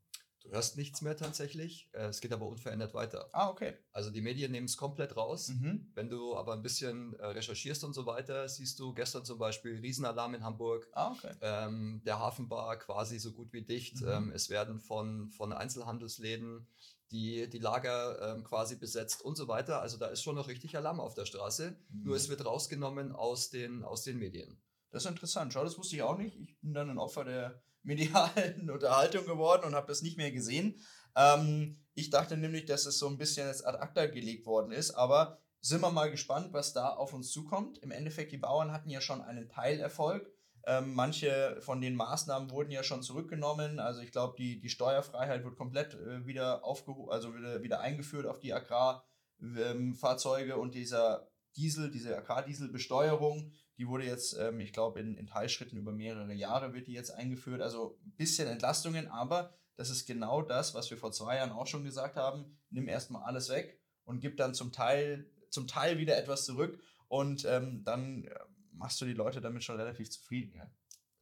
Du 0.43 0.51
hörst 0.51 0.75
nichts 0.75 1.01
mehr 1.01 1.15
tatsächlich, 1.15 1.89
äh, 1.93 2.07
es 2.07 2.19
geht 2.19 2.33
aber 2.33 2.45
unverändert 2.45 2.93
weiter. 2.93 3.29
Ah, 3.31 3.49
okay. 3.49 3.75
Also 3.93 4.09
die 4.11 4.21
Medien 4.21 4.51
nehmen 4.51 4.65
es 4.65 4.75
komplett 4.75 5.15
raus. 5.15 5.47
Mhm. 5.49 5.89
Wenn 5.95 6.09
du 6.09 6.35
aber 6.35 6.53
ein 6.53 6.61
bisschen 6.61 7.13
äh, 7.13 7.27
recherchierst 7.27 7.83
und 7.85 7.93
so 7.93 8.05
weiter, 8.05 8.47
siehst 8.49 8.77
du 8.79 8.93
gestern 8.93 9.23
zum 9.23 9.39
Beispiel 9.39 9.79
Riesenalarm 9.79 10.33
in 10.35 10.43
Hamburg, 10.43 10.89
Ah, 10.93 11.11
okay. 11.11 11.33
ähm, 11.41 12.01
der 12.05 12.19
Hafenbar 12.19 12.77
quasi 12.77 13.19
so 13.19 13.31
gut 13.31 13.53
wie 13.53 13.61
dicht. 13.63 14.01
Mhm. 14.01 14.07
Ähm, 14.09 14.31
es 14.31 14.49
werden 14.49 14.79
von, 14.79 15.29
von 15.29 15.53
Einzelhandelsläden 15.53 16.67
die, 17.11 17.49
die 17.49 17.59
Lager 17.59 18.33
ähm, 18.33 18.43
quasi 18.43 18.75
besetzt 18.75 19.21
und 19.21 19.37
so 19.37 19.47
weiter. 19.47 19.81
Also 19.81 19.97
da 19.97 20.07
ist 20.07 20.23
schon 20.23 20.35
noch 20.35 20.49
richtig 20.49 20.75
Alarm 20.75 20.99
auf 20.99 21.13
der 21.13 21.25
Straße. 21.25 21.77
Mhm. 21.89 22.03
Nur 22.03 22.15
es 22.17 22.27
wird 22.27 22.43
rausgenommen 22.45 23.13
aus 23.13 23.49
den, 23.49 23.83
aus 23.83 24.03
den 24.03 24.17
Medien. 24.17 24.61
Das 24.89 25.05
ist 25.05 25.09
interessant. 25.09 25.53
Schau, 25.53 25.63
das 25.63 25.77
wusste 25.77 25.95
ich 25.95 26.01
auch 26.01 26.17
nicht. 26.17 26.35
Ich 26.37 26.59
bin 26.59 26.73
dann 26.73 26.89
ein 26.89 26.97
Opfer 26.97 27.23
der 27.23 27.63
medialen 27.83 28.69
Unterhaltung 28.69 29.25
geworden 29.25 29.65
und 29.65 29.75
habe 29.75 29.87
das 29.87 30.01
nicht 30.01 30.17
mehr 30.17 30.31
gesehen. 30.31 30.79
Ähm, 31.15 31.79
ich 31.93 32.09
dachte 32.09 32.37
nämlich, 32.37 32.65
dass 32.65 32.85
es 32.85 32.97
so 32.97 33.07
ein 33.07 33.17
bisschen 33.17 33.47
als 33.47 33.63
ad 33.63 33.77
acta 33.77 34.07
gelegt 34.07 34.45
worden 34.45 34.71
ist, 34.71 34.91
aber 34.91 35.39
sind 35.61 35.81
wir 35.81 35.91
mal 35.91 36.11
gespannt, 36.11 36.51
was 36.51 36.73
da 36.73 36.89
auf 36.89 37.13
uns 37.13 37.31
zukommt. 37.31 37.77
Im 37.77 37.91
Endeffekt, 37.91 38.31
die 38.31 38.37
Bauern 38.37 38.71
hatten 38.71 38.89
ja 38.89 38.99
schon 38.99 39.21
einen 39.21 39.47
Teilerfolg. 39.47 40.29
Ähm, 40.65 40.93
manche 40.93 41.57
von 41.61 41.81
den 41.81 41.95
Maßnahmen 41.95 42.51
wurden 42.51 42.71
ja 42.71 42.83
schon 42.83 43.01
zurückgenommen. 43.01 43.79
Also 43.79 44.01
ich 44.01 44.11
glaube, 44.11 44.35
die, 44.37 44.59
die 44.59 44.69
Steuerfreiheit 44.69 45.43
wird 45.43 45.57
komplett 45.57 45.93
äh, 45.93 46.25
wieder 46.25 46.65
aufgehoben, 46.65 47.11
also 47.11 47.35
wieder, 47.35 47.63
wieder 47.63 47.81
eingeführt 47.81 48.25
auf 48.25 48.39
die 48.39 48.53
Agrarfahrzeuge 48.53 50.57
und 50.57 50.75
dieser 50.75 51.29
Diesel, 51.55 51.91
diese 51.91 52.17
Agrardieselbesteuerung, 52.17 53.51
die 53.77 53.87
wurde 53.87 54.05
jetzt, 54.05 54.37
ähm, 54.37 54.59
ich 54.59 54.73
glaube, 54.73 54.99
in, 54.99 55.15
in 55.15 55.27
Teilschritten 55.27 55.77
über 55.77 55.91
mehrere 55.91 56.33
Jahre 56.33 56.73
wird 56.73 56.87
die 56.87 56.93
jetzt 56.93 57.11
eingeführt. 57.11 57.61
Also 57.61 57.97
ein 58.05 58.15
bisschen 58.15 58.47
Entlastungen, 58.47 59.07
aber 59.07 59.55
das 59.75 59.89
ist 59.89 60.05
genau 60.05 60.41
das, 60.41 60.73
was 60.73 60.89
wir 60.89 60.97
vor 60.97 61.11
zwei 61.11 61.37
Jahren 61.37 61.51
auch 61.51 61.67
schon 61.67 61.83
gesagt 61.83 62.15
haben. 62.15 62.57
Nimm 62.69 62.87
erstmal 62.87 63.23
alles 63.23 63.49
weg 63.49 63.79
und 64.03 64.19
gib 64.19 64.37
dann 64.37 64.53
zum 64.53 64.71
Teil, 64.71 65.29
zum 65.49 65.67
Teil 65.67 65.97
wieder 65.97 66.17
etwas 66.17 66.45
zurück 66.45 66.79
und 67.07 67.45
ähm, 67.45 67.83
dann 67.83 68.25
äh, 68.25 68.35
machst 68.71 69.01
du 69.01 69.05
die 69.05 69.13
Leute 69.13 69.41
damit 69.41 69.63
schon 69.63 69.77
relativ 69.77 70.09
zufrieden. 70.09 70.55
Ja. 70.55 70.69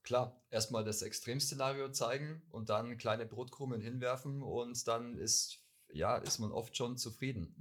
Klar, 0.03 0.41
erstmal 0.49 0.83
das 0.83 1.01
Extremszenario 1.01 1.89
zeigen 1.91 2.41
und 2.49 2.69
dann 2.69 2.97
kleine 2.97 3.25
Brotkrumen 3.25 3.81
hinwerfen 3.81 4.41
und 4.41 4.87
dann 4.87 5.17
ist, 5.17 5.63
ja, 5.89 6.17
ist 6.17 6.39
man 6.39 6.51
oft 6.51 6.75
schon 6.75 6.97
zufrieden. 6.97 7.55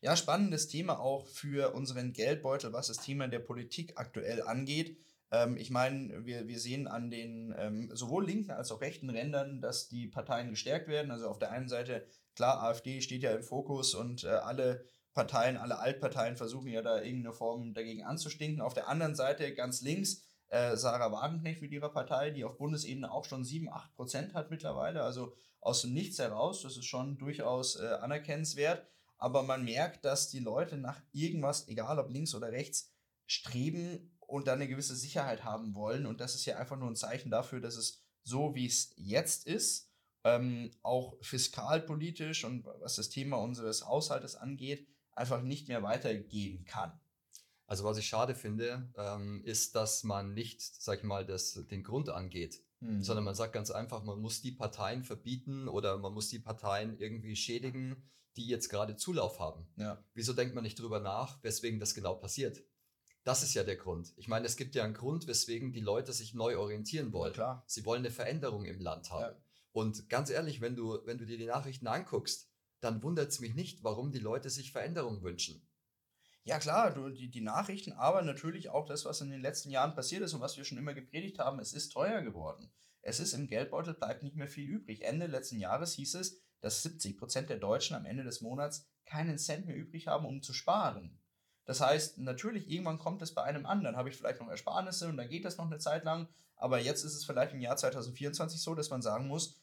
Ja, 0.00 0.14
spannendes 0.14 0.68
Thema 0.68 1.00
auch 1.00 1.26
für 1.26 1.74
unseren 1.74 2.12
Geldbeutel, 2.12 2.72
was 2.72 2.86
das 2.86 2.98
Thema 2.98 3.26
der 3.26 3.40
Politik 3.40 3.94
aktuell 3.96 4.42
angeht. 4.42 4.96
Ähm, 5.32 5.56
ich 5.56 5.70
meine, 5.70 6.24
wir, 6.24 6.46
wir 6.46 6.60
sehen 6.60 6.86
an 6.86 7.10
den 7.10 7.52
ähm, 7.58 7.90
sowohl 7.92 8.24
linken 8.24 8.52
als 8.52 8.70
auch 8.70 8.80
rechten 8.80 9.10
Rändern, 9.10 9.60
dass 9.60 9.88
die 9.88 10.06
Parteien 10.06 10.50
gestärkt 10.50 10.86
werden. 10.86 11.10
Also 11.10 11.28
auf 11.28 11.40
der 11.40 11.50
einen 11.50 11.68
Seite, 11.68 12.06
klar, 12.36 12.62
AfD 12.62 13.00
steht 13.00 13.24
ja 13.24 13.32
im 13.32 13.42
Fokus 13.42 13.94
und 13.96 14.22
äh, 14.22 14.28
alle 14.28 14.84
Parteien, 15.14 15.56
alle 15.56 15.80
Altparteien 15.80 16.36
versuchen 16.36 16.68
ja 16.68 16.80
da 16.80 17.02
irgendeine 17.02 17.34
Form 17.34 17.74
dagegen 17.74 18.04
anzustinken. 18.04 18.60
Auf 18.60 18.74
der 18.74 18.86
anderen 18.86 19.16
Seite, 19.16 19.52
ganz 19.52 19.80
links, 19.80 20.22
äh, 20.46 20.76
Sarah 20.76 21.10
Wagenknecht 21.10 21.60
mit 21.60 21.72
ihrer 21.72 21.90
Partei, 21.90 22.30
die 22.30 22.44
auf 22.44 22.56
Bundesebene 22.56 23.10
auch 23.10 23.24
schon 23.24 23.42
7, 23.42 23.68
8 23.68 23.96
Prozent 23.96 24.34
hat 24.34 24.52
mittlerweile. 24.52 25.02
Also 25.02 25.34
aus 25.60 25.82
dem 25.82 25.92
Nichts 25.92 26.20
heraus, 26.20 26.62
das 26.62 26.76
ist 26.76 26.86
schon 26.86 27.18
durchaus 27.18 27.80
äh, 27.80 27.86
anerkennenswert. 28.00 28.86
Aber 29.18 29.42
man 29.42 29.64
merkt, 29.64 30.04
dass 30.04 30.30
die 30.30 30.38
Leute 30.38 30.76
nach 30.76 31.00
irgendwas, 31.12 31.68
egal 31.68 31.98
ob 31.98 32.10
links 32.10 32.34
oder 32.34 32.52
rechts, 32.52 32.92
streben 33.26 34.16
und 34.20 34.46
dann 34.46 34.60
eine 34.60 34.68
gewisse 34.68 34.96
Sicherheit 34.96 35.44
haben 35.44 35.74
wollen. 35.74 36.06
Und 36.06 36.20
das 36.20 36.34
ist 36.34 36.44
ja 36.46 36.56
einfach 36.56 36.78
nur 36.78 36.88
ein 36.88 36.96
Zeichen 36.96 37.30
dafür, 37.30 37.60
dass 37.60 37.76
es 37.76 38.02
so, 38.22 38.54
wie 38.54 38.66
es 38.66 38.92
jetzt 38.96 39.46
ist, 39.46 39.90
ähm, 40.24 40.70
auch 40.82 41.16
fiskalpolitisch 41.22 42.44
und 42.44 42.64
was 42.80 42.96
das 42.96 43.08
Thema 43.08 43.36
unseres 43.38 43.86
Haushaltes 43.86 44.36
angeht, 44.36 44.88
einfach 45.12 45.42
nicht 45.42 45.68
mehr 45.68 45.82
weitergehen 45.82 46.64
kann. 46.64 46.98
Also 47.66 47.84
was 47.84 47.98
ich 47.98 48.06
schade 48.06 48.34
finde, 48.34 48.90
ähm, 48.96 49.42
ist, 49.44 49.74
dass 49.74 50.04
man 50.04 50.32
nicht, 50.32 50.62
sag 50.62 50.98
ich 50.98 51.04
mal, 51.04 51.26
das, 51.26 51.54
den 51.70 51.82
Grund 51.82 52.08
angeht, 52.08 52.62
Hm. 52.80 53.02
sondern 53.02 53.24
man 53.24 53.34
sagt 53.34 53.52
ganz 53.52 53.70
einfach, 53.70 54.04
man 54.04 54.20
muss 54.20 54.40
die 54.40 54.52
Parteien 54.52 55.02
verbieten 55.02 55.68
oder 55.68 55.98
man 55.98 56.14
muss 56.14 56.28
die 56.28 56.38
Parteien 56.38 56.96
irgendwie 56.98 57.34
schädigen, 57.34 57.96
die 58.38 58.46
jetzt 58.46 58.68
gerade 58.68 58.96
Zulauf 58.96 59.38
haben. 59.38 59.68
Ja. 59.76 60.02
Wieso 60.14 60.32
denkt 60.32 60.54
man 60.54 60.64
nicht 60.64 60.78
drüber 60.78 61.00
nach, 61.00 61.42
weswegen 61.42 61.80
das 61.80 61.94
genau 61.94 62.14
passiert? 62.14 62.62
Das 63.24 63.42
ist 63.42 63.52
ja 63.52 63.64
der 63.64 63.76
Grund. 63.76 64.14
Ich 64.16 64.28
meine, 64.28 64.46
es 64.46 64.56
gibt 64.56 64.74
ja 64.74 64.84
einen 64.84 64.94
Grund, 64.94 65.26
weswegen 65.26 65.72
die 65.72 65.80
Leute 65.80 66.12
sich 66.12 66.32
neu 66.32 66.56
orientieren 66.56 67.12
wollen. 67.12 67.34
klar. 67.34 67.62
Sie 67.66 67.84
wollen 67.84 68.00
eine 68.00 68.10
Veränderung 68.10 68.64
im 68.64 68.80
Land 68.80 69.10
haben. 69.10 69.36
Ja. 69.36 69.42
Und 69.72 70.08
ganz 70.08 70.30
ehrlich, 70.30 70.60
wenn 70.60 70.76
du, 70.76 70.98
wenn 71.04 71.18
du 71.18 71.26
dir 71.26 71.36
die 71.36 71.46
Nachrichten 71.46 71.86
anguckst, 71.86 72.48
dann 72.80 73.02
wundert 73.02 73.30
es 73.30 73.40
mich 73.40 73.54
nicht, 73.54 73.84
warum 73.84 74.12
die 74.12 74.18
Leute 74.18 74.50
sich 74.50 74.72
Veränderung 74.72 75.22
wünschen. 75.22 75.68
Ja, 76.44 76.58
klar, 76.58 76.94
du, 76.94 77.10
die, 77.10 77.28
die 77.28 77.42
Nachrichten, 77.42 77.92
aber 77.92 78.22
natürlich 78.22 78.70
auch 78.70 78.86
das, 78.86 79.04
was 79.04 79.20
in 79.20 79.28
den 79.28 79.42
letzten 79.42 79.70
Jahren 79.70 79.94
passiert 79.94 80.22
ist 80.22 80.32
und 80.32 80.40
was 80.40 80.56
wir 80.56 80.64
schon 80.64 80.78
immer 80.78 80.94
gepredigt 80.94 81.38
haben, 81.38 81.58
es 81.58 81.74
ist 81.74 81.90
teuer 81.90 82.22
geworden. 82.22 82.70
Es 83.02 83.20
ist 83.20 83.34
im 83.34 83.46
Geldbeutel, 83.48 83.94
bleibt 83.94 84.22
nicht 84.22 84.36
mehr 84.36 84.48
viel 84.48 84.68
übrig. 84.68 85.02
Ende 85.02 85.26
letzten 85.26 85.58
Jahres 85.58 85.92
hieß 85.94 86.14
es, 86.14 86.40
dass 86.60 86.82
70 86.82 87.16
Prozent 87.18 87.50
der 87.50 87.58
Deutschen 87.58 87.96
am 87.96 88.06
Ende 88.06 88.24
des 88.24 88.40
Monats 88.40 88.86
keinen 89.06 89.38
Cent 89.38 89.66
mehr 89.66 89.76
übrig 89.76 90.06
haben, 90.06 90.26
um 90.26 90.42
zu 90.42 90.52
sparen. 90.52 91.18
Das 91.64 91.80
heißt, 91.80 92.18
natürlich, 92.18 92.70
irgendwann 92.70 92.98
kommt 92.98 93.20
es 93.22 93.34
bei 93.34 93.42
einem 93.42 93.66
an, 93.66 93.84
dann 93.84 93.96
habe 93.96 94.08
ich 94.08 94.16
vielleicht 94.16 94.40
noch 94.40 94.48
Ersparnisse 94.48 95.08
und 95.08 95.16
dann 95.16 95.28
geht 95.28 95.44
das 95.44 95.58
noch 95.58 95.66
eine 95.66 95.78
Zeit 95.78 96.04
lang, 96.04 96.28
aber 96.56 96.80
jetzt 96.80 97.04
ist 97.04 97.14
es 97.14 97.24
vielleicht 97.24 97.52
im 97.52 97.60
Jahr 97.60 97.76
2024 97.76 98.60
so, 98.60 98.74
dass 98.74 98.90
man 98.90 99.02
sagen 99.02 99.28
muss, 99.28 99.60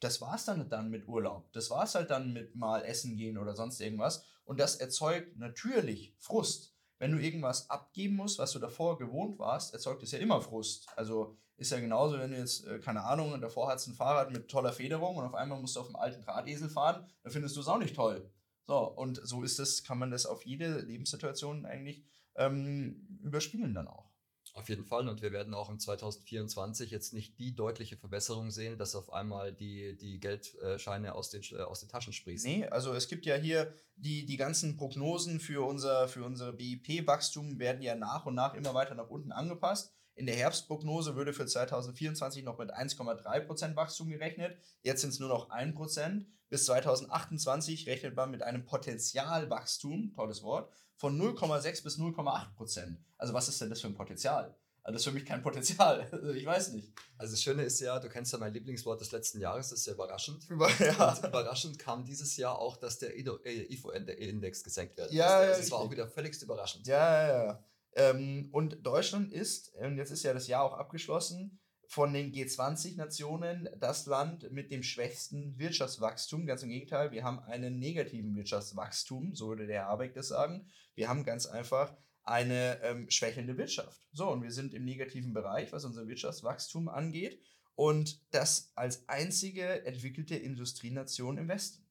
das 0.00 0.20
war's 0.20 0.44
dann 0.44 0.68
dann 0.68 0.90
mit 0.90 1.08
Urlaub. 1.08 1.52
Das 1.52 1.70
war's 1.70 1.94
halt 1.94 2.10
dann 2.10 2.32
mit 2.32 2.54
mal 2.54 2.84
essen 2.84 3.16
gehen 3.16 3.38
oder 3.38 3.54
sonst 3.56 3.80
irgendwas. 3.80 4.24
Und 4.44 4.60
das 4.60 4.76
erzeugt 4.76 5.36
natürlich 5.36 6.14
Frust. 6.18 6.74
Wenn 6.98 7.12
du 7.12 7.18
irgendwas 7.18 7.68
abgeben 7.70 8.16
musst, 8.16 8.38
was 8.38 8.52
du 8.52 8.58
davor 8.58 8.98
gewohnt 8.98 9.38
warst, 9.38 9.72
erzeugt 9.72 10.02
es 10.02 10.12
ja 10.12 10.18
immer 10.18 10.40
Frust. 10.40 10.88
Also 10.96 11.36
ist 11.58 11.72
ja 11.72 11.80
genauso, 11.80 12.18
wenn 12.18 12.30
du 12.30 12.38
jetzt, 12.38 12.66
äh, 12.66 12.78
keine 12.78 13.04
Ahnung, 13.04 13.38
davor 13.40 13.68
hast 13.68 13.86
ein 13.88 13.94
Fahrrad 13.94 14.30
mit 14.30 14.48
toller 14.48 14.72
Federung 14.72 15.16
und 15.16 15.24
auf 15.24 15.34
einmal 15.34 15.60
musst 15.60 15.76
du 15.76 15.80
auf 15.80 15.88
dem 15.88 15.96
alten 15.96 16.22
Drahtesel 16.22 16.70
fahren, 16.70 17.04
dann 17.22 17.32
findest 17.32 17.56
du 17.56 17.60
es 17.60 17.68
auch 17.68 17.78
nicht 17.78 17.96
toll. 17.96 18.30
So, 18.66 18.78
und 18.78 19.20
so 19.24 19.42
ist 19.42 19.58
das, 19.58 19.82
kann 19.82 19.98
man 19.98 20.10
das 20.10 20.24
auf 20.24 20.46
jede 20.46 20.80
Lebenssituation 20.80 21.66
eigentlich 21.66 22.04
ähm, 22.36 23.18
überspielen 23.22 23.74
dann 23.74 23.88
auch. 23.88 24.08
Auf 24.54 24.68
jeden 24.68 24.84
Fall. 24.84 25.08
Und 25.08 25.22
wir 25.22 25.32
werden 25.32 25.54
auch 25.54 25.68
im 25.68 25.78
2024 25.78 26.90
jetzt 26.90 27.12
nicht 27.12 27.38
die 27.38 27.54
deutliche 27.54 27.96
Verbesserung 27.96 28.50
sehen, 28.50 28.78
dass 28.78 28.94
auf 28.94 29.12
einmal 29.12 29.52
die, 29.52 29.96
die 29.96 30.18
Geldscheine 30.20 31.14
aus 31.14 31.30
den, 31.30 31.42
äh, 31.52 31.62
aus 31.62 31.80
den 31.80 31.88
Taschen 31.88 32.12
sprießen. 32.12 32.50
Nee, 32.50 32.66
also 32.66 32.92
es 32.92 33.08
gibt 33.08 33.26
ja 33.26 33.36
hier 33.36 33.72
die, 33.96 34.26
die 34.26 34.36
ganzen 34.36 34.76
Prognosen 34.76 35.40
für 35.40 35.66
unser, 35.66 36.08
für 36.08 36.24
unser 36.24 36.52
BIP-Wachstum 36.52 37.58
werden 37.58 37.82
ja 37.82 37.94
nach 37.94 38.26
und 38.26 38.34
nach 38.34 38.54
immer 38.54 38.74
weiter 38.74 38.94
nach 38.94 39.10
unten 39.10 39.32
angepasst. 39.32 39.92
In 40.18 40.26
der 40.26 40.34
Herbstprognose 40.34 41.14
würde 41.14 41.32
für 41.32 41.46
2024 41.46 42.42
noch 42.42 42.58
mit 42.58 42.74
1,3% 42.74 43.76
Wachstum 43.76 44.08
gerechnet. 44.08 44.58
Jetzt 44.82 45.02
sind 45.02 45.10
es 45.10 45.20
nur 45.20 45.28
noch 45.28 45.48
1%. 45.50 46.24
Bis 46.48 46.64
2028 46.64 47.86
rechnet 47.86 48.16
man 48.16 48.32
mit 48.32 48.42
einem 48.42 48.64
Potenzialwachstum, 48.64 50.12
tolles 50.14 50.42
Wort, 50.42 50.72
von 50.96 51.16
0,6 51.16 51.84
bis 51.84 51.98
0,8%. 51.98 52.96
Also 53.16 53.32
was 53.32 53.48
ist 53.48 53.60
denn 53.60 53.70
das 53.70 53.80
für 53.80 53.86
ein 53.86 53.94
Potenzial? 53.94 54.56
Also 54.82 54.94
das 54.94 55.02
ist 55.02 55.04
für 55.04 55.14
mich 55.14 55.24
kein 55.24 55.42
Potenzial. 55.42 56.08
Also 56.12 56.30
ich 56.32 56.46
weiß 56.46 56.72
nicht. 56.72 56.92
Also 57.16 57.34
das 57.34 57.42
Schöne 57.42 57.62
ist 57.62 57.78
ja, 57.78 58.00
du 58.00 58.08
kennst 58.08 58.32
ja 58.32 58.38
mein 58.38 58.52
Lieblingswort 58.52 59.00
des 59.00 59.12
letzten 59.12 59.40
Jahres, 59.40 59.68
das 59.68 59.80
ist 59.80 59.86
ja 59.86 59.92
überraschend. 59.92 60.48
Ja. 60.80 61.12
Und 61.12 61.28
überraschend 61.28 61.78
kam 61.78 62.04
dieses 62.04 62.36
Jahr 62.36 62.58
auch, 62.58 62.76
dass 62.76 62.98
der 62.98 63.16
IFO-Index 63.16 64.64
gesenkt 64.64 64.96
wird. 64.96 65.12
Ja, 65.12 65.42
das, 65.42 65.50
ja, 65.50 65.62
das 65.62 65.70
war 65.70 65.78
auch 65.78 65.90
wieder 65.92 66.08
völlig 66.08 66.42
überraschend. 66.42 66.88
Ja, 66.88 67.28
ja, 67.28 67.44
ja. 67.44 67.64
Ähm, 67.98 68.48
und 68.52 68.86
Deutschland 68.86 69.32
ist, 69.32 69.74
und 69.74 69.96
jetzt 69.96 70.12
ist 70.12 70.22
ja 70.22 70.32
das 70.32 70.46
Jahr 70.46 70.62
auch 70.62 70.74
abgeschlossen, 70.74 71.58
von 71.88 72.12
den 72.12 72.32
G20-Nationen 72.32 73.68
das 73.80 74.06
Land 74.06 74.52
mit 74.52 74.70
dem 74.70 74.82
schwächsten 74.82 75.58
Wirtschaftswachstum. 75.58 76.46
Ganz 76.46 76.62
im 76.62 76.68
Gegenteil, 76.68 77.10
wir 77.10 77.24
haben 77.24 77.40
einen 77.40 77.78
negativen 77.78 78.36
Wirtschaftswachstum, 78.36 79.34
so 79.34 79.48
würde 79.48 79.66
der 79.66 79.86
Habeck 79.86 80.14
das 80.14 80.28
sagen. 80.28 80.70
Wir 80.94 81.08
haben 81.08 81.24
ganz 81.24 81.46
einfach 81.46 81.96
eine 82.22 82.80
ähm, 82.82 83.10
schwächelnde 83.10 83.56
Wirtschaft. 83.56 84.06
So, 84.12 84.30
und 84.30 84.42
wir 84.42 84.52
sind 84.52 84.74
im 84.74 84.84
negativen 84.84 85.32
Bereich, 85.32 85.72
was 85.72 85.84
unser 85.84 86.06
Wirtschaftswachstum 86.06 86.88
angeht. 86.88 87.40
Und 87.74 88.20
das 88.32 88.70
als 88.74 89.08
einzige 89.08 89.84
entwickelte 89.86 90.36
Industrienation 90.36 91.38
im 91.38 91.48
Westen. 91.48 91.88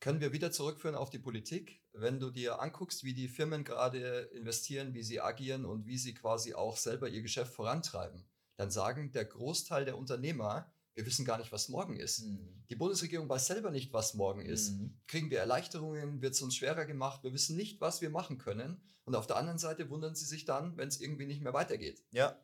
Können 0.00 0.20
wir 0.20 0.32
wieder 0.32 0.52
zurückführen 0.52 0.94
auf 0.94 1.10
die 1.10 1.18
Politik? 1.18 1.82
Wenn 1.98 2.20
du 2.20 2.30
dir 2.30 2.60
anguckst, 2.60 3.04
wie 3.04 3.14
die 3.14 3.28
Firmen 3.28 3.64
gerade 3.64 4.30
investieren, 4.34 4.94
wie 4.94 5.02
sie 5.02 5.20
agieren 5.20 5.64
und 5.64 5.86
wie 5.86 5.98
sie 5.98 6.14
quasi 6.14 6.54
auch 6.54 6.76
selber 6.76 7.08
ihr 7.08 7.22
Geschäft 7.22 7.54
vorantreiben, 7.54 8.24
dann 8.56 8.70
sagen 8.70 9.12
der 9.12 9.24
Großteil 9.24 9.84
der 9.84 9.96
Unternehmer, 9.96 10.70
wir 10.94 11.04
wissen 11.04 11.24
gar 11.24 11.38
nicht, 11.38 11.52
was 11.52 11.68
morgen 11.68 11.96
ist. 11.96 12.24
Die 12.70 12.74
Bundesregierung 12.74 13.28
weiß 13.28 13.46
selber 13.46 13.70
nicht, 13.70 13.92
was 13.92 14.14
morgen 14.14 14.40
ist. 14.40 14.70
Mhm. 14.70 14.94
Kriegen 15.06 15.30
wir 15.30 15.38
Erleichterungen? 15.38 16.22
Wird 16.22 16.34
es 16.34 16.42
uns 16.42 16.56
schwerer 16.56 16.86
gemacht? 16.86 17.22
Wir 17.22 17.34
wissen 17.34 17.56
nicht, 17.56 17.80
was 17.80 18.00
wir 18.00 18.10
machen 18.10 18.38
können. 18.38 18.80
Und 19.04 19.14
auf 19.14 19.26
der 19.26 19.36
anderen 19.36 19.58
Seite 19.58 19.88
wundern 19.90 20.14
sie 20.14 20.24
sich 20.24 20.46
dann, 20.46 20.76
wenn 20.76 20.88
es 20.88 21.00
irgendwie 21.00 21.26
nicht 21.26 21.42
mehr 21.42 21.52
weitergeht. 21.52 22.02
Ja, 22.12 22.36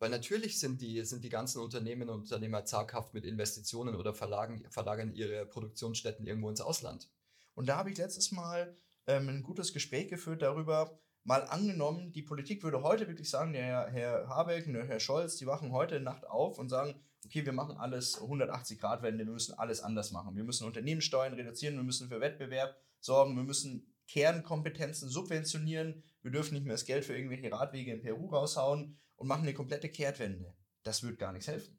Weil 0.00 0.10
natürlich 0.10 0.58
sind 0.58 0.80
die, 0.80 1.04
sind 1.04 1.24
die 1.24 1.28
ganzen 1.28 1.60
Unternehmen 1.60 2.08
und 2.08 2.20
Unternehmer 2.22 2.64
zaghaft 2.64 3.14
mit 3.14 3.24
Investitionen 3.24 3.94
oder 3.94 4.14
verlagern, 4.14 4.64
verlagern 4.70 5.14
ihre 5.14 5.46
Produktionsstätten 5.46 6.26
irgendwo 6.26 6.48
ins 6.50 6.60
Ausland. 6.60 7.08
Und 7.54 7.68
da 7.68 7.76
habe 7.76 7.90
ich 7.90 7.98
letztes 7.98 8.32
Mal 8.32 8.74
ähm, 9.06 9.28
ein 9.28 9.42
gutes 9.42 9.72
Gespräch 9.72 10.08
geführt 10.08 10.42
darüber, 10.42 11.00
mal 11.24 11.44
angenommen, 11.44 12.12
die 12.12 12.22
Politik 12.22 12.62
würde 12.62 12.82
heute 12.82 13.08
wirklich 13.08 13.30
sagen, 13.30 13.52
der 13.52 13.88
Herr, 13.88 14.28
Habeck 14.28 14.66
und 14.66 14.74
der 14.74 14.86
Herr 14.86 15.00
Scholz, 15.00 15.36
die 15.36 15.46
wachen 15.46 15.72
heute 15.72 16.00
Nacht 16.00 16.26
auf 16.26 16.58
und 16.58 16.68
sagen, 16.68 16.94
okay, 17.24 17.44
wir 17.44 17.52
machen 17.52 17.76
alles 17.76 18.20
180 18.20 18.78
Grad 18.78 19.02
Wende, 19.02 19.26
wir 19.26 19.32
müssen 19.32 19.58
alles 19.58 19.80
anders 19.80 20.10
machen. 20.10 20.36
Wir 20.36 20.44
müssen 20.44 20.66
Unternehmenssteuern 20.66 21.34
reduzieren, 21.34 21.76
wir 21.76 21.82
müssen 21.82 22.08
für 22.08 22.20
Wettbewerb 22.20 22.76
sorgen, 23.00 23.36
wir 23.36 23.44
müssen 23.44 23.86
Kernkompetenzen 24.08 25.08
subventionieren, 25.08 26.02
wir 26.22 26.30
dürfen 26.30 26.54
nicht 26.54 26.64
mehr 26.64 26.74
das 26.74 26.84
Geld 26.84 27.04
für 27.04 27.16
irgendwelche 27.16 27.52
Radwege 27.52 27.92
in 27.92 28.02
Peru 28.02 28.28
raushauen 28.28 28.98
und 29.16 29.28
machen 29.28 29.42
eine 29.42 29.54
komplette 29.54 29.88
Kehrtwende. 29.88 30.56
Das 30.82 31.02
wird 31.02 31.18
gar 31.18 31.32
nichts 31.32 31.48
helfen. 31.48 31.78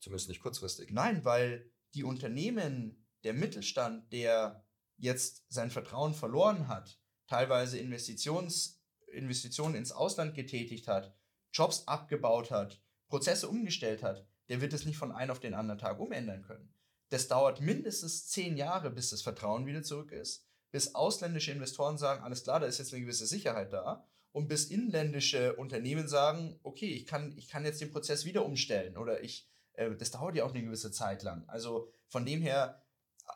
Zumindest 0.00 0.28
nicht 0.28 0.40
kurzfristig. 0.40 0.90
Nein, 0.92 1.24
weil 1.24 1.70
die 1.94 2.04
Unternehmen, 2.04 3.06
der 3.24 3.34
Mittelstand, 3.34 4.12
der 4.12 4.64
jetzt 5.00 5.44
sein 5.48 5.70
Vertrauen 5.70 6.14
verloren 6.14 6.68
hat, 6.68 7.00
teilweise 7.26 7.78
Investitions, 7.78 8.80
Investitionen 9.12 9.74
ins 9.74 9.92
Ausland 9.92 10.34
getätigt 10.34 10.86
hat, 10.86 11.16
Jobs 11.52 11.86
abgebaut 11.88 12.50
hat, 12.50 12.80
Prozesse 13.08 13.48
umgestellt 13.48 14.02
hat, 14.02 14.26
der 14.48 14.60
wird 14.60 14.72
es 14.72 14.84
nicht 14.84 14.98
von 14.98 15.12
einem 15.12 15.32
auf 15.32 15.40
den 15.40 15.54
anderen 15.54 15.80
Tag 15.80 15.98
umändern 15.98 16.42
können. 16.42 16.74
Das 17.08 17.26
dauert 17.28 17.60
mindestens 17.60 18.28
zehn 18.28 18.56
Jahre, 18.56 18.90
bis 18.90 19.10
das 19.10 19.22
Vertrauen 19.22 19.66
wieder 19.66 19.82
zurück 19.82 20.12
ist, 20.12 20.46
bis 20.70 20.94
ausländische 20.94 21.50
Investoren 21.50 21.98
sagen, 21.98 22.22
alles 22.22 22.44
klar, 22.44 22.60
da 22.60 22.66
ist 22.66 22.78
jetzt 22.78 22.92
eine 22.92 23.02
gewisse 23.02 23.26
Sicherheit 23.26 23.72
da, 23.72 24.06
und 24.32 24.48
bis 24.48 24.66
inländische 24.66 25.56
Unternehmen 25.56 26.06
sagen, 26.06 26.58
okay, 26.62 26.92
ich 26.92 27.06
kann, 27.06 27.36
ich 27.36 27.48
kann 27.48 27.64
jetzt 27.64 27.80
den 27.80 27.90
Prozess 27.90 28.24
wieder 28.24 28.44
umstellen 28.44 28.96
oder 28.96 29.22
ich, 29.22 29.50
äh, 29.72 29.90
das 29.96 30.12
dauert 30.12 30.36
ja 30.36 30.44
auch 30.44 30.54
eine 30.54 30.62
gewisse 30.62 30.92
Zeit 30.92 31.22
lang. 31.22 31.48
Also 31.48 31.92
von 32.06 32.24
dem 32.24 32.42
her, 32.42 32.79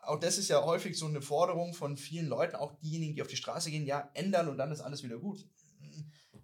auch 0.02 0.18
das 0.18 0.38
ist 0.38 0.48
ja 0.48 0.64
häufig 0.64 0.98
so 0.98 1.06
eine 1.06 1.22
Forderung 1.22 1.74
von 1.74 1.96
vielen 1.96 2.26
Leuten, 2.26 2.56
auch 2.56 2.72
diejenigen, 2.80 3.14
die 3.14 3.22
auf 3.22 3.28
die 3.28 3.36
Straße 3.36 3.70
gehen, 3.70 3.86
ja, 3.86 4.10
ändern 4.14 4.48
und 4.48 4.58
dann 4.58 4.72
ist 4.72 4.80
alles 4.80 5.02
wieder 5.02 5.18
gut. 5.18 5.46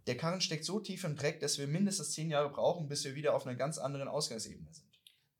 Der 0.07 0.17
Karren 0.17 0.41
steckt 0.41 0.65
so 0.65 0.81
tief 0.81 1.05
im 1.05 1.17
Dreck, 1.17 1.41
dass 1.41 1.59
wir 1.59 1.67
mindestens 1.67 2.13
zehn 2.13 2.31
Jahre 2.31 2.51
brauchen, 2.51 2.89
bis 2.89 3.05
wir 3.05 3.15
wieder 3.15 3.35
auf 3.35 3.47
einer 3.47 3.57
ganz 3.57 3.79
anderen 3.79 4.09
Ausgangsebene 4.09 4.73
sind. 4.73 4.90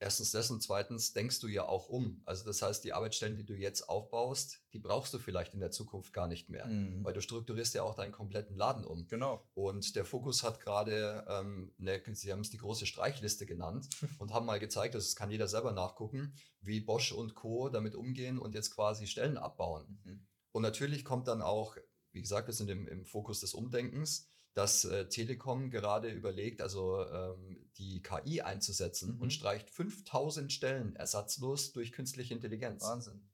Erstens 0.03 0.31
das 0.31 0.51
und 0.51 0.63
zweitens 0.63 1.13
denkst 1.13 1.41
du 1.41 1.47
ja 1.47 1.69
auch 1.69 1.91
um. 1.91 2.23
Also 2.25 2.47
das 2.47 2.63
heißt, 2.63 2.83
die 2.85 2.95
Arbeitsstellen, 2.95 3.37
die 3.37 3.45
du 3.45 3.55
jetzt 3.55 3.87
aufbaust, 3.87 4.63
die 4.73 4.79
brauchst 4.79 5.13
du 5.13 5.19
vielleicht 5.19 5.53
in 5.53 5.61
der 5.61 5.73
Zukunft 5.73 6.15
gar 6.15 6.27
nicht 6.27 6.49
mehr. 6.49 6.67
Mhm. 6.67 7.05
Weil 7.05 7.13
du 7.13 7.21
strukturierst 7.21 7.75
ja 7.75 7.83
auch 7.83 7.95
deinen 7.95 8.11
kompletten 8.11 8.57
Laden 8.57 8.87
um. 8.87 9.07
Genau. 9.09 9.47
Und 9.53 9.95
der 9.97 10.07
Fokus 10.07 10.43
hat 10.43 10.59
gerade, 10.59 11.27
ähm, 11.29 11.75
ne, 11.77 12.03
sie 12.15 12.33
haben 12.33 12.41
es 12.41 12.49
die 12.49 12.57
große 12.57 12.87
Streichliste 12.87 13.45
genannt 13.45 13.91
und 14.19 14.33
haben 14.33 14.47
mal 14.47 14.59
gezeigt, 14.59 14.95
das 14.95 15.15
kann 15.17 15.31
jeder 15.31 15.49
selber 15.49 15.73
nachgucken, 15.73 16.33
wie 16.63 16.81
Bosch 16.81 17.13
und 17.13 17.35
Co. 17.35 17.69
damit 17.69 17.95
umgehen 17.95 18.39
und 18.39 18.55
jetzt 18.55 18.75
quasi 18.75 19.07
Stellen 19.07 19.37
abbauen. 19.37 20.01
Mhm. 20.05 20.27
Und 20.53 20.63
natürlich 20.63 21.05
kommt 21.05 21.29
dann 21.29 21.43
auch, 21.43 21.77
wie 22.13 22.23
gesagt, 22.23 22.49
wir 22.49 22.55
sind 22.55 22.71
im, 22.71 22.89
im 22.89 23.05
Fokus 23.05 23.41
des 23.41 23.53
Umdenkens, 23.53 24.30
dass 24.55 24.85
äh, 24.85 25.09
Telekom 25.09 25.71
gerade 25.71 26.11
überlegt, 26.11 26.61
also 26.61 27.05
ähm, 27.07 27.71
die 27.79 28.03
KI 28.03 28.43
einzusetzen 28.43 29.15
Mhm. 29.15 29.23
und 29.23 29.33
streicht 29.33 29.71
5000 29.71 30.53
Stellen 30.53 30.97
ersatzlos 30.97 31.73
durch 31.73 31.93
künstliche 31.93 32.35
Intelligenz. 32.35 32.83
Wahnsinn. 32.83 33.29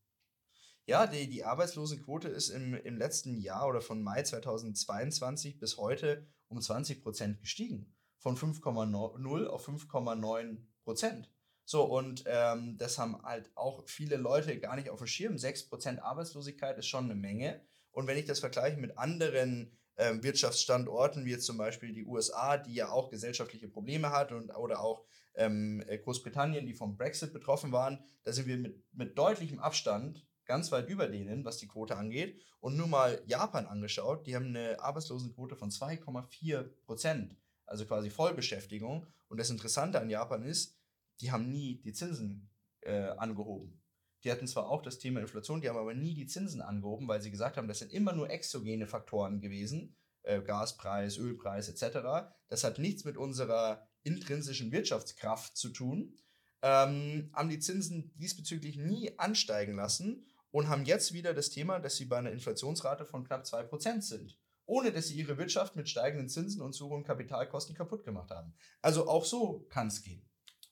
Ja, 0.85 1.07
die, 1.07 1.29
die 1.29 1.45
Arbeitslosenquote 1.45 2.29
ist 2.29 2.51
im, 2.51 2.75
im 2.75 2.97
letzten 2.97 3.39
Jahr 3.39 3.67
oder 3.67 3.81
von 3.81 4.03
Mai 4.03 4.23
2022 4.23 5.59
bis 5.59 5.79
heute 5.79 6.29
um 6.49 6.61
20 6.61 7.03
Prozent 7.03 7.41
gestiegen. 7.41 7.93
Von 8.19 8.37
5,0 8.37 9.47
auf 9.47 9.69
5,9 9.69 10.59
Prozent. 10.85 11.31
So, 11.65 11.83
und 11.85 12.23
ähm, 12.27 12.79
das 12.79 12.99
haben 12.99 13.21
halt 13.23 13.51
auch 13.57 13.89
viele 13.89 14.17
Leute 14.17 14.61
gar 14.61 14.77
nicht 14.77 14.91
auf 14.91 14.99
dem 14.99 15.09
Schirm. 15.09 15.37
6 15.37 15.69
Prozent 15.69 16.01
Arbeitslosigkeit 16.01 16.79
ist 16.79 16.87
schon 16.87 17.05
eine 17.07 17.17
Menge. 17.17 17.61
Und 17.91 18.07
wenn 18.07 18.17
ich 18.17 18.27
das 18.27 18.39
vergleiche 18.39 18.77
mit 18.77 18.97
anderen 18.97 19.77
ähm, 19.97 20.23
Wirtschaftsstandorten, 20.23 21.25
wie 21.25 21.39
zum 21.39 21.57
Beispiel 21.57 21.93
die 21.93 22.05
USA, 22.05 22.57
die 22.57 22.75
ja 22.75 22.91
auch 22.91 23.11
gesellschaftliche 23.11 23.69
Probleme 23.69 24.11
hat, 24.11 24.33
und, 24.33 24.51
oder 24.51 24.81
auch 24.81 25.05
ähm, 25.35 25.83
äh, 25.87 25.99
Großbritannien, 25.99 26.67
die 26.67 26.75
vom 26.75 26.97
Brexit 26.97 27.33
betroffen 27.33 27.73
waren, 27.73 27.99
da 28.25 28.33
sind 28.33 28.47
wir 28.47 28.57
mit, 28.57 28.83
mit 28.93 29.19
deutlichem 29.19 29.59
Abstand 29.59 30.27
ganz 30.45 30.71
weit 30.73 30.89
über 30.89 31.09
denen, 31.09 31.45
was 31.45 31.59
die 31.59 31.69
Quote 31.69 31.97
angeht. 31.97 32.41
Und 32.61 32.77
nur 32.77 32.87
mal 32.87 33.23
Japan 33.27 33.67
angeschaut, 33.67 34.27
die 34.27 34.35
haben 34.35 34.47
eine 34.47 34.81
Arbeitslosenquote 34.81 35.57
von 35.57 35.71
2,4 35.71 36.63
Prozent, 36.85 37.37
also 37.67 37.85
quasi 37.85 38.11
Vollbeschäftigung. 38.11 39.07
Und 39.29 39.39
das 39.39 39.51
Interessante 39.51 40.01
an 40.01 40.11
Japan 40.11 40.43
ist, 40.43 40.77
die 41.21 41.33
haben 41.33 41.51
nie 41.51 41.81
die 41.83 41.93
Zinsen 41.93 42.49
äh, 42.81 43.09
angehoben. 43.17 43.81
Die 44.27 44.33
hatten 44.33 44.49
zwar 44.49 44.69
auch 44.71 44.83
das 44.83 44.99
Thema 44.99 45.21
Inflation, 45.21 45.61
die 45.61 45.69
haben 45.69 45.79
aber 45.79 45.95
nie 45.95 46.13
die 46.13 46.27
Zinsen 46.27 46.61
angehoben, 46.61 47.07
weil 47.07 47.23
sie 47.23 47.31
gesagt 47.31 47.57
haben, 47.57 47.69
das 47.69 47.79
sind 47.79 47.93
immer 47.93 48.13
nur 48.13 48.29
exogene 48.29 48.89
Faktoren 48.89 49.41
gewesen, 49.41 49.95
äh, 50.23 50.43
Gaspreis, 50.43 51.17
Ölpreis 51.17 51.69
etc. 51.69 52.33
Das 52.49 52.65
hat 52.65 52.81
nichts 52.81 53.05
mit 53.05 53.17
unserer 53.17 53.87
intrinsischen 54.03 54.73
Wirtschaftskraft 54.73 55.57
zu 55.57 55.69
tun. 55.69 56.17
Ähm, 56.61 57.31
haben 57.35 57.49
die 57.49 57.61
Zinsen 57.61 58.11
diesbezüglich 58.17 58.77
nie 58.79 59.17
ansteigen 59.17 59.77
lassen 59.77 60.27
und 60.51 60.69
haben 60.69 60.87
jetzt 60.87 61.13
wieder 61.13 61.33
das 61.33 61.51
Thema, 61.51 61.79
dass 61.79 61.95
sie 61.95 62.07
bei 62.07 62.19
einer 62.19 62.33
Inflationsrate 62.33 63.05
von 63.05 63.23
knapp 63.23 63.45
2% 63.45 64.01
sind, 64.01 64.41
ohne 64.65 64.91
dass 64.91 65.07
sie 65.07 65.15
ihre 65.21 65.39
Wirtschaft 65.39 65.77
mit 65.77 65.89
steigenden 65.89 66.29
Zinsen 66.29 66.63
und 66.63 66.73
zu 66.73 66.89
hohen 66.89 67.05
Kapitalkosten 67.05 67.77
kaputt 67.77 68.03
gemacht 68.03 68.33
haben. 68.33 68.57
Also 68.83 69.07
auch 69.07 69.25
so 69.25 69.69
kann 69.69 69.87
es 69.87 70.03
gehen. 70.03 70.29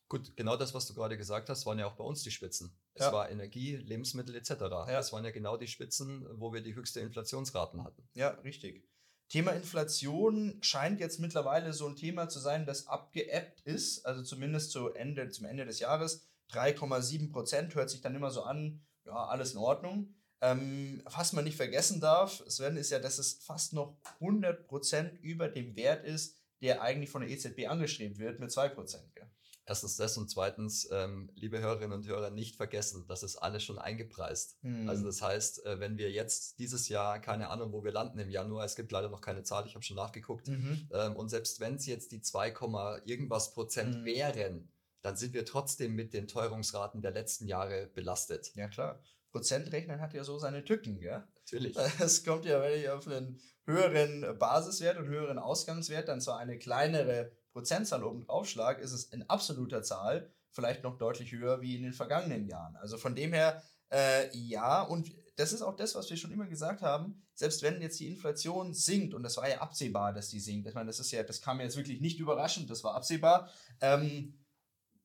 Gut, 0.09 0.37
genau 0.37 0.57
das, 0.57 0.75
was 0.75 0.87
du 0.89 0.95
gerade 0.95 1.17
gesagt 1.17 1.49
hast, 1.49 1.67
waren 1.67 1.79
ja 1.79 1.87
auch 1.87 1.95
bei 1.95 2.03
uns 2.03 2.25
die 2.25 2.33
Spitzen. 2.33 2.77
Es 2.95 3.07
Ja. 3.07 3.13
war 3.13 3.31
Energie, 3.31 3.77
Lebensmittel 3.77 4.35
etc. 4.37 4.51
Das 4.87 5.13
waren 5.13 5.25
ja 5.25 5.31
genau 5.33 5.57
die 5.57 5.67
Spitzen, 5.67 6.27
wo 6.39 6.53
wir 6.53 6.63
die 6.63 6.75
höchste 6.75 7.01
Inflationsraten 7.01 7.83
hatten. 7.85 8.09
Ja, 8.15 8.31
richtig. 8.45 8.85
Thema 9.29 9.53
Inflation 9.53 10.59
scheint 10.63 11.01
jetzt 11.01 11.19
mittlerweile 11.19 11.73
so 11.73 11.87
ein 11.89 11.97
Thema 11.97 12.29
zu 12.29 12.39
sein, 12.39 12.67
das 12.67 12.87
abgeebbt 12.87 13.61
ist, 13.63 14.05
also 14.07 14.23
zumindest 14.23 14.71
zu 14.71 14.91
Ende, 14.93 15.29
zum 15.31 15.47
Ende 15.47 15.65
des 15.65 15.81
Jahres. 15.81 16.29
3,7 16.53 17.33
Prozent 17.33 17.75
hört 17.75 17.91
sich 17.91 18.01
dann 18.01 18.15
immer 18.15 18.31
so 18.31 18.43
an, 18.43 18.85
ja, 19.07 19.27
alles 19.27 19.53
in 19.53 19.59
Ordnung. 19.59 20.15
Ähm, 20.41 21.03
was 21.07 21.33
man 21.33 21.45
nicht 21.45 21.57
vergessen 21.57 22.01
darf, 22.01 22.45
Sven, 22.49 22.77
ist 22.77 22.91
ja, 22.91 22.99
dass 22.99 23.19
es 23.19 23.43
fast 23.43 23.73
noch 23.73 23.97
100 24.21 24.67
Prozent 24.69 25.19
über 25.23 25.49
dem 25.49 25.75
Wert 25.75 26.05
ist, 26.05 26.37
der 26.61 26.83
eigentlich 26.83 27.11
von 27.11 27.23
der 27.23 27.31
EZB 27.31 27.67
angestrebt 27.67 28.19
wird 28.19 28.41
mit 28.41 28.53
2 28.53 28.69
Prozent. 28.69 29.05
Erstens 29.67 29.97
das 29.97 30.19
und 30.19 30.29
zweitens, 30.31 30.89
ähm, 30.93 31.31
liebe 31.35 31.59
Hörerinnen 31.59 31.93
und 31.93 32.07
Hörer, 32.07 32.31
nicht 32.31 32.57
vergessen, 32.57 33.07
das 33.09 33.23
ist 33.23 33.37
alles 33.37 33.63
schon 33.63 33.79
eingepreist. 33.79 34.63
Mhm. 34.63 34.89
Also 34.89 35.05
das 35.05 35.23
heißt, 35.23 35.65
äh, 35.65 35.81
wenn 35.81 35.97
wir 35.97 36.11
jetzt 36.11 36.59
dieses 36.59 36.89
Jahr, 36.91 37.19
keine 37.19 37.49
Ahnung, 37.49 37.73
wo 37.73 37.83
wir 37.83 37.93
landen 37.93 38.19
im 38.19 38.29
Januar, 38.31 38.65
es 38.67 38.77
gibt 38.77 38.93
leider 38.93 39.09
noch 39.09 39.23
keine 39.23 39.43
Zahl, 39.43 39.67
ich 39.67 39.75
habe 39.75 39.85
schon 39.85 39.97
nachgeguckt, 39.97 40.49
Mhm. 40.49 40.89
ähm, 40.93 41.17
und 41.17 41.31
selbst 41.31 41.61
wenn 41.61 41.77
es 41.77 41.87
jetzt 41.87 42.13
die 42.13 42.21
2, 42.21 42.49
irgendwas 43.07 43.53
Prozent 43.55 44.01
Mhm. 44.01 44.05
wären, 44.05 44.69
dann 45.01 45.17
sind 45.17 45.33
wir 45.35 45.45
trotzdem 45.47 45.95
mit 45.95 46.13
den 46.13 46.29
Teuerungsraten 46.29 47.01
der 47.01 47.11
letzten 47.13 47.47
Jahre 47.47 47.87
belastet. 47.95 48.53
Ja, 48.55 48.69
klar. 48.69 49.01
Prozentrechnen 49.33 50.01
hat 50.01 50.15
ja 50.15 50.25
so 50.25 50.39
seine 50.39 50.65
Tücken, 50.65 51.01
ja. 51.01 51.27
Natürlich. 51.41 51.77
Es 52.01 52.23
kommt 52.25 52.45
ja, 52.45 52.61
wenn 52.63 52.79
ich 52.81 52.89
auf 52.89 53.07
einen 53.07 53.41
höheren 53.67 54.39
Basiswert 54.39 54.99
und 54.99 55.09
höheren 55.09 55.39
Ausgangswert 55.39 56.09
dann 56.09 56.21
zwar 56.21 56.39
eine 56.39 56.59
kleinere 56.59 57.33
Prozentzahl 57.55 58.05
oben 58.05 58.21
draufschlag, 58.21 58.81
ist 58.81 58.93
es 58.93 59.05
in 59.05 59.23
absoluter 59.31 59.83
Zahl 59.83 60.31
vielleicht 60.51 60.83
noch 60.83 60.99
deutlich 60.99 61.33
höher 61.33 61.63
wie 61.63 61.77
in 61.77 61.85
den 61.85 61.93
vergangenen 61.93 62.47
Jahren. 62.47 62.77
Also 62.77 62.99
von 62.99 63.15
dem 63.15 63.33
her, 63.33 63.63
äh, 63.91 64.37
ja, 64.37 64.83
und 64.83 65.15
das 65.37 65.53
ist 65.53 65.63
auch 65.63 65.77
das, 65.77 65.95
was 65.95 66.11
wir 66.11 66.17
schon 66.17 66.33
immer 66.33 66.47
gesagt 66.47 66.83
haben, 66.83 67.23
selbst 67.35 67.63
wenn 67.63 67.81
jetzt 67.81 67.99
die 67.99 68.09
Inflation 68.09 68.75
sinkt, 68.75 69.15
und 69.15 69.23
das 69.23 69.37
war 69.37 69.49
ja 69.49 69.61
absehbar, 69.61 70.13
dass 70.13 70.29
die 70.29 70.41
sinkt, 70.41 70.69
ich 70.69 70.75
meine, 70.75 70.89
das 70.89 71.01
ist 71.01 71.11
ja, 71.11 71.23
das 71.23 71.41
kam 71.41 71.61
jetzt 71.61 71.77
wirklich 71.77 72.01
nicht 72.01 72.21
überraschend, 72.21 72.71
das 72.71 72.85
war 72.85 72.95
absehbar, 72.95 73.49
ähm, 73.81 74.45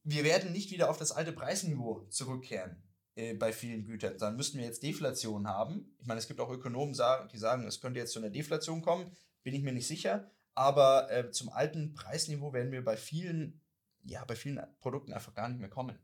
wir 0.04 0.24
werden 0.24 0.52
nicht 0.52 0.72
wieder 0.72 0.90
auf 0.90 0.98
das 0.98 1.12
alte 1.12 1.32
Preisniveau 1.32 2.08
zurückkehren 2.10 2.84
äh, 3.16 3.34
bei 3.34 3.54
vielen 3.54 3.84
Gütern. 3.86 4.18
Dann 4.18 4.36
müssten 4.36 4.58
wir 4.58 4.66
jetzt 4.66 4.82
Deflation 4.82 5.48
haben. 5.48 5.96
Ich 6.00 6.08
meine, 6.08 6.20
es 6.20 6.28
gibt 6.28 6.40
auch 6.40 6.50
Ökonomen, 6.50 6.94
die 6.94 7.38
sagen, 7.38 7.68
es 7.68 7.82
könnte 7.82 8.00
jetzt 8.00 8.14
zu 8.14 8.20
einer 8.20 8.30
Deflation 8.30 8.82
kommen. 8.82 9.12
Bin 9.44 9.54
ich 9.54 9.62
mir 9.62 9.74
nicht 9.74 9.88
sicher. 9.88 10.32
Aber 10.60 11.10
äh, 11.10 11.32
zum 11.32 11.48
alten 11.48 11.94
Preisniveau 11.94 12.52
werden 12.52 12.74
wir 12.74 12.84
bei 12.84 12.98
vielen, 12.98 13.62
ja, 14.04 14.26
bei 14.26 14.36
vielen 14.36 14.60
Produkten 14.82 15.14
einfach 15.14 15.34
gar 15.34 15.48
nicht 15.48 15.62
mehr 15.62 15.70
kommen. 15.70 15.98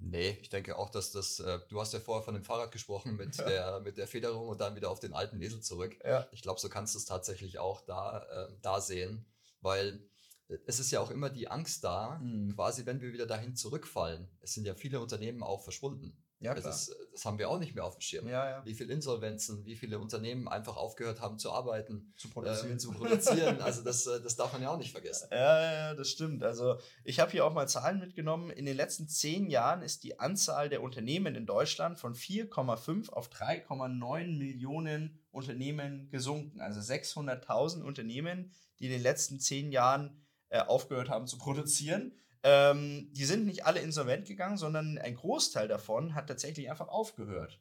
Nee, 0.00 0.36
ich 0.42 0.50
denke 0.50 0.76
auch, 0.76 0.90
dass 0.90 1.12
das, 1.12 1.40
äh, 1.40 1.58
du 1.70 1.80
hast 1.80 1.94
ja 1.94 1.98
vorher 1.98 2.22
von 2.22 2.34
dem 2.34 2.44
Fahrrad 2.44 2.72
gesprochen 2.72 3.16
mit, 3.16 3.36
Ja. 3.36 3.44
der, 3.48 3.80
mit 3.80 3.96
der 3.96 4.06
Federung 4.06 4.48
und 4.48 4.60
dann 4.60 4.76
wieder 4.76 4.90
auf 4.90 5.00
den 5.00 5.14
alten 5.14 5.40
Esel 5.40 5.62
zurück. 5.62 5.98
Ja. 6.04 6.28
Ich 6.30 6.42
glaube, 6.42 6.60
so 6.60 6.68
kannst 6.68 6.94
du 6.94 6.98
es 6.98 7.06
tatsächlich 7.06 7.58
auch 7.58 7.80
da, 7.86 8.22
äh, 8.30 8.52
da 8.60 8.82
sehen, 8.82 9.24
weil 9.62 10.06
äh, 10.48 10.58
es 10.66 10.78
ist 10.78 10.90
ja 10.90 11.00
auch 11.00 11.10
immer 11.10 11.30
die 11.30 11.48
Angst 11.48 11.82
da, 11.84 12.18
Mhm. 12.18 12.54
quasi 12.54 12.84
wenn 12.84 13.00
wir 13.00 13.14
wieder 13.14 13.26
dahin 13.26 13.56
zurückfallen. 13.56 14.28
Es 14.42 14.52
sind 14.52 14.66
ja 14.66 14.74
viele 14.74 15.00
Unternehmen 15.00 15.42
auch 15.42 15.62
verschwunden. 15.64 16.22
Ja, 16.40 16.54
das, 16.54 16.88
ist, 16.88 16.96
das 17.12 17.24
haben 17.24 17.38
wir 17.38 17.50
auch 17.50 17.58
nicht 17.58 17.74
mehr 17.74 17.84
auf 17.84 17.96
dem 17.96 18.00
Schirm. 18.00 18.28
ja, 18.28 18.48
ja. 18.48 18.64
Wie 18.64 18.74
viele 18.74 18.92
Insolvenzen, 18.92 19.64
wie 19.64 19.74
viele 19.74 19.98
Unternehmen 19.98 20.46
einfach 20.46 20.76
aufgehört 20.76 21.20
haben 21.20 21.36
zu 21.36 21.50
arbeiten, 21.50 22.12
Zu 22.16 22.28
äh, 22.44 22.76
zu 22.76 22.92
produzieren. 22.92 23.60
Also 23.60 23.82
das, 23.82 24.06
äh, 24.06 24.20
das 24.22 24.36
darf 24.36 24.52
man 24.52 24.62
ja 24.62 24.70
auch 24.70 24.78
nicht 24.78 24.92
vergessen. 24.92 25.28
Ja, 25.32 25.62
ja, 25.62 25.72
ja, 25.72 25.94
das 25.94 26.10
stimmt. 26.10 26.44
Also 26.44 26.78
ich 27.02 27.18
habe 27.18 27.32
hier 27.32 27.44
auch 27.44 27.52
mal 27.52 27.66
Zahlen 27.66 27.98
mitgenommen. 27.98 28.50
In 28.50 28.66
den 28.66 28.76
letzten 28.76 29.08
zehn 29.08 29.50
Jahren 29.50 29.82
ist 29.82 30.04
die 30.04 30.20
Anzahl 30.20 30.68
der 30.68 30.82
Unternehmen 30.82 31.34
in 31.34 31.44
Deutschland 31.44 31.98
von 31.98 32.14
4,5 32.14 33.10
auf 33.10 33.28
3,9 33.30 34.38
Millionen 34.38 35.18
Unternehmen 35.32 36.08
gesunken. 36.10 36.60
Also 36.60 36.80
600.000 36.80 37.82
Unternehmen, 37.82 38.52
die 38.78 38.84
in 38.84 38.92
den 38.92 39.02
letzten 39.02 39.40
zehn 39.40 39.72
Jahren 39.72 40.24
äh, 40.50 40.60
aufgehört 40.60 41.08
haben 41.08 41.26
zu 41.26 41.36
produzieren. 41.36 42.12
Ähm, 42.42 43.12
die 43.12 43.24
sind 43.24 43.46
nicht 43.46 43.66
alle 43.66 43.80
insolvent 43.80 44.26
gegangen, 44.26 44.56
sondern 44.56 44.98
ein 44.98 45.16
Großteil 45.16 45.68
davon 45.68 46.14
hat 46.14 46.28
tatsächlich 46.28 46.70
einfach 46.70 46.88
aufgehört. 46.88 47.60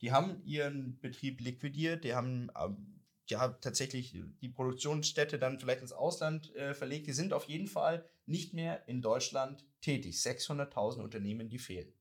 Die 0.00 0.12
haben 0.12 0.42
ihren 0.44 1.00
Betrieb 1.00 1.40
liquidiert, 1.40 2.04
die 2.04 2.14
haben 2.14 2.50
ähm, 2.56 3.00
ja 3.26 3.48
tatsächlich 3.48 4.16
die 4.40 4.48
Produktionsstätte 4.48 5.38
dann 5.38 5.58
vielleicht 5.58 5.82
ins 5.82 5.92
Ausland 5.92 6.54
äh, 6.54 6.74
verlegt. 6.74 7.06
Die 7.06 7.12
sind 7.12 7.32
auf 7.32 7.44
jeden 7.44 7.66
Fall 7.66 8.08
nicht 8.26 8.54
mehr 8.54 8.86
in 8.88 9.02
Deutschland 9.02 9.66
tätig. 9.80 10.16
600.000 10.16 11.02
Unternehmen, 11.02 11.48
die 11.48 11.58
fehlen. 11.58 11.92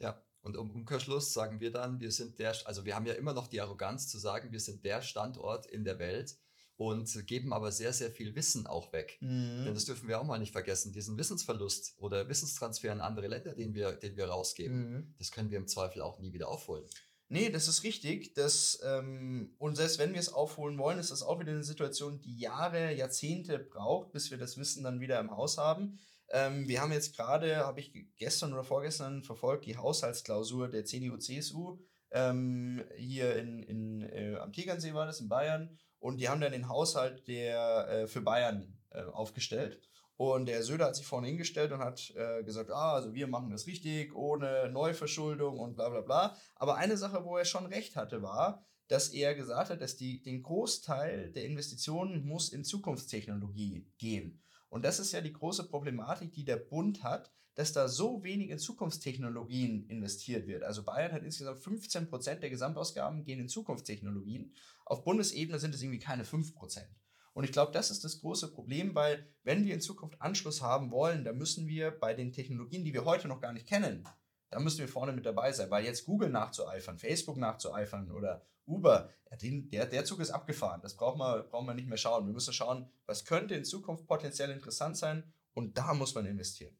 Ja, 0.00 0.22
und 0.42 0.56
im 0.56 0.70
Umkehrschluss 0.70 1.32
sagen 1.32 1.60
wir 1.60 1.72
dann, 1.72 2.00
wir 2.00 2.12
sind 2.12 2.38
der, 2.38 2.54
also 2.64 2.84
wir 2.84 2.94
haben 2.94 3.06
ja 3.06 3.14
immer 3.14 3.32
noch 3.32 3.48
die 3.48 3.60
Arroganz 3.60 4.08
zu 4.08 4.18
sagen, 4.18 4.52
wir 4.52 4.60
sind 4.60 4.84
der 4.84 5.02
Standort 5.02 5.66
in 5.66 5.84
der 5.84 5.98
Welt 5.98 6.38
und 6.78 7.26
geben 7.26 7.52
aber 7.52 7.72
sehr, 7.72 7.92
sehr 7.92 8.10
viel 8.10 8.34
Wissen 8.36 8.66
auch 8.66 8.92
weg. 8.92 9.18
Denn 9.20 9.64
Mhm. 9.68 9.74
das 9.74 9.84
dürfen 9.84 10.08
wir 10.08 10.18
auch 10.20 10.24
mal 10.24 10.38
nicht 10.38 10.52
vergessen. 10.52 10.92
Diesen 10.92 11.18
Wissensverlust 11.18 11.96
oder 11.98 12.28
Wissenstransfer 12.28 12.92
in 12.92 13.00
andere 13.00 13.26
Länder, 13.26 13.54
den 13.54 13.74
wir, 13.74 13.92
den 13.92 14.16
wir 14.16 14.28
rausgeben, 14.28 14.78
Mhm. 14.92 15.14
das 15.18 15.32
können 15.32 15.50
wir 15.50 15.58
im 15.58 15.66
Zweifel 15.66 16.00
auch 16.02 16.20
nie 16.20 16.32
wieder 16.32 16.48
aufholen. 16.48 16.84
Nee, 17.30 17.50
das 17.50 17.68
ist 17.68 17.82
richtig. 17.82 18.32
Das, 18.34 18.78
ähm, 18.82 19.54
und 19.58 19.76
selbst 19.76 19.98
wenn 19.98 20.12
wir 20.14 20.20
es 20.20 20.32
aufholen 20.32 20.78
wollen, 20.78 20.98
ist 20.98 21.10
das 21.10 21.22
auch 21.22 21.40
wieder 21.40 21.52
eine 21.52 21.64
Situation, 21.64 22.20
die 22.20 22.38
Jahre, 22.38 22.94
Jahrzehnte 22.94 23.58
braucht, 23.58 24.12
bis 24.12 24.30
wir 24.30 24.38
das 24.38 24.56
Wissen 24.56 24.82
dann 24.84 25.00
wieder 25.00 25.18
im 25.20 25.30
Haus 25.32 25.58
haben. 25.58 25.98
Ähm, 26.30 26.68
wir 26.68 26.80
haben 26.80 26.92
jetzt 26.92 27.16
gerade, 27.16 27.56
habe 27.56 27.80
ich 27.80 27.92
gestern 28.16 28.52
oder 28.52 28.64
vorgestern 28.64 29.24
verfolgt, 29.24 29.66
die 29.66 29.76
Haushaltsklausur 29.76 30.68
der 30.68 30.84
CDU-CSU 30.84 31.78
ähm, 32.12 32.82
hier 32.96 33.36
in, 33.36 33.62
in, 33.62 34.02
äh, 34.02 34.36
am 34.36 34.52
Tegernsee 34.52 34.94
war 34.94 35.04
das 35.06 35.20
in 35.20 35.28
Bayern. 35.28 35.76
Und 35.98 36.18
die 36.18 36.28
haben 36.28 36.40
dann 36.40 36.52
den 36.52 36.68
Haushalt 36.68 37.26
der 37.28 37.88
äh, 37.88 38.06
für 38.06 38.20
Bayern 38.20 38.78
äh, 38.90 39.02
aufgestellt. 39.02 39.80
Und 40.16 40.46
der 40.46 40.64
Söder 40.64 40.86
hat 40.86 40.96
sich 40.96 41.06
vorne 41.06 41.28
hingestellt 41.28 41.70
und 41.70 41.78
hat 41.78 42.12
äh, 42.16 42.42
gesagt, 42.42 42.72
ah, 42.72 42.94
also 42.94 43.14
wir 43.14 43.28
machen 43.28 43.50
das 43.50 43.66
richtig, 43.68 44.14
ohne 44.16 44.68
Neuverschuldung 44.72 45.58
und 45.60 45.76
bla 45.76 45.88
bla 45.88 46.00
bla. 46.00 46.36
Aber 46.56 46.74
eine 46.76 46.96
Sache, 46.96 47.24
wo 47.24 47.36
er 47.36 47.44
schon 47.44 47.66
recht 47.66 47.94
hatte, 47.94 48.20
war, 48.20 48.64
dass 48.88 49.10
er 49.10 49.34
gesagt 49.34 49.70
hat, 49.70 49.80
dass 49.80 49.96
die, 49.96 50.22
den 50.22 50.42
Großteil 50.42 51.30
der 51.30 51.44
Investitionen 51.44 52.26
muss 52.26 52.48
in 52.48 52.64
Zukunftstechnologie 52.64 53.86
gehen. 53.98 54.42
Und 54.68 54.84
das 54.84 54.98
ist 54.98 55.12
ja 55.12 55.20
die 55.20 55.32
große 55.32 55.68
Problematik, 55.68 56.32
die 56.32 56.44
der 56.44 56.56
Bund 56.56 57.04
hat, 57.04 57.32
dass 57.58 57.72
da 57.72 57.88
so 57.88 58.22
wenig 58.22 58.50
in 58.50 58.58
Zukunftstechnologien 58.60 59.88
investiert 59.88 60.46
wird. 60.46 60.62
Also 60.62 60.84
Bayern 60.84 61.10
hat 61.10 61.24
insgesamt 61.24 61.58
15 61.58 62.08
Prozent 62.08 62.40
der 62.40 62.50
Gesamtausgaben 62.50 63.24
gehen 63.24 63.40
in 63.40 63.48
Zukunftstechnologien. 63.48 64.54
Auf 64.84 65.02
Bundesebene 65.02 65.58
sind 65.58 65.74
es 65.74 65.82
irgendwie 65.82 65.98
keine 65.98 66.24
5 66.24 66.54
Prozent. 66.54 66.86
Und 67.32 67.42
ich 67.42 67.50
glaube, 67.50 67.72
das 67.72 67.90
ist 67.90 68.04
das 68.04 68.20
große 68.20 68.52
Problem, 68.52 68.94
weil 68.94 69.26
wenn 69.42 69.64
wir 69.64 69.74
in 69.74 69.80
Zukunft 69.80 70.22
Anschluss 70.22 70.62
haben 70.62 70.92
wollen, 70.92 71.24
dann 71.24 71.36
müssen 71.36 71.66
wir 71.66 71.90
bei 71.90 72.14
den 72.14 72.32
Technologien, 72.32 72.84
die 72.84 72.94
wir 72.94 73.04
heute 73.04 73.26
noch 73.26 73.40
gar 73.40 73.52
nicht 73.52 73.66
kennen, 73.66 74.08
da 74.50 74.60
müssen 74.60 74.78
wir 74.78 74.88
vorne 74.88 75.12
mit 75.12 75.26
dabei 75.26 75.50
sein, 75.50 75.68
weil 75.68 75.84
jetzt 75.84 76.04
Google 76.04 76.30
nachzueifern, 76.30 76.96
Facebook 76.96 77.38
nachzueifern 77.38 78.12
oder 78.12 78.46
Uber, 78.66 79.10
der, 79.42 79.86
der 79.86 80.04
Zug 80.04 80.20
ist 80.20 80.30
abgefahren. 80.30 80.80
Das 80.80 80.96
braucht 80.96 81.18
man, 81.18 81.42
braucht 81.48 81.66
man 81.66 81.74
nicht 81.74 81.88
mehr 81.88 81.98
schauen. 81.98 82.24
Wir 82.24 82.32
müssen 82.32 82.54
schauen, 82.54 82.88
was 83.06 83.24
könnte 83.24 83.56
in 83.56 83.64
Zukunft 83.64 84.06
potenziell 84.06 84.50
interessant 84.50 84.96
sein 84.96 85.24
und 85.54 85.76
da 85.76 85.92
muss 85.92 86.14
man 86.14 86.24
investieren. 86.24 86.78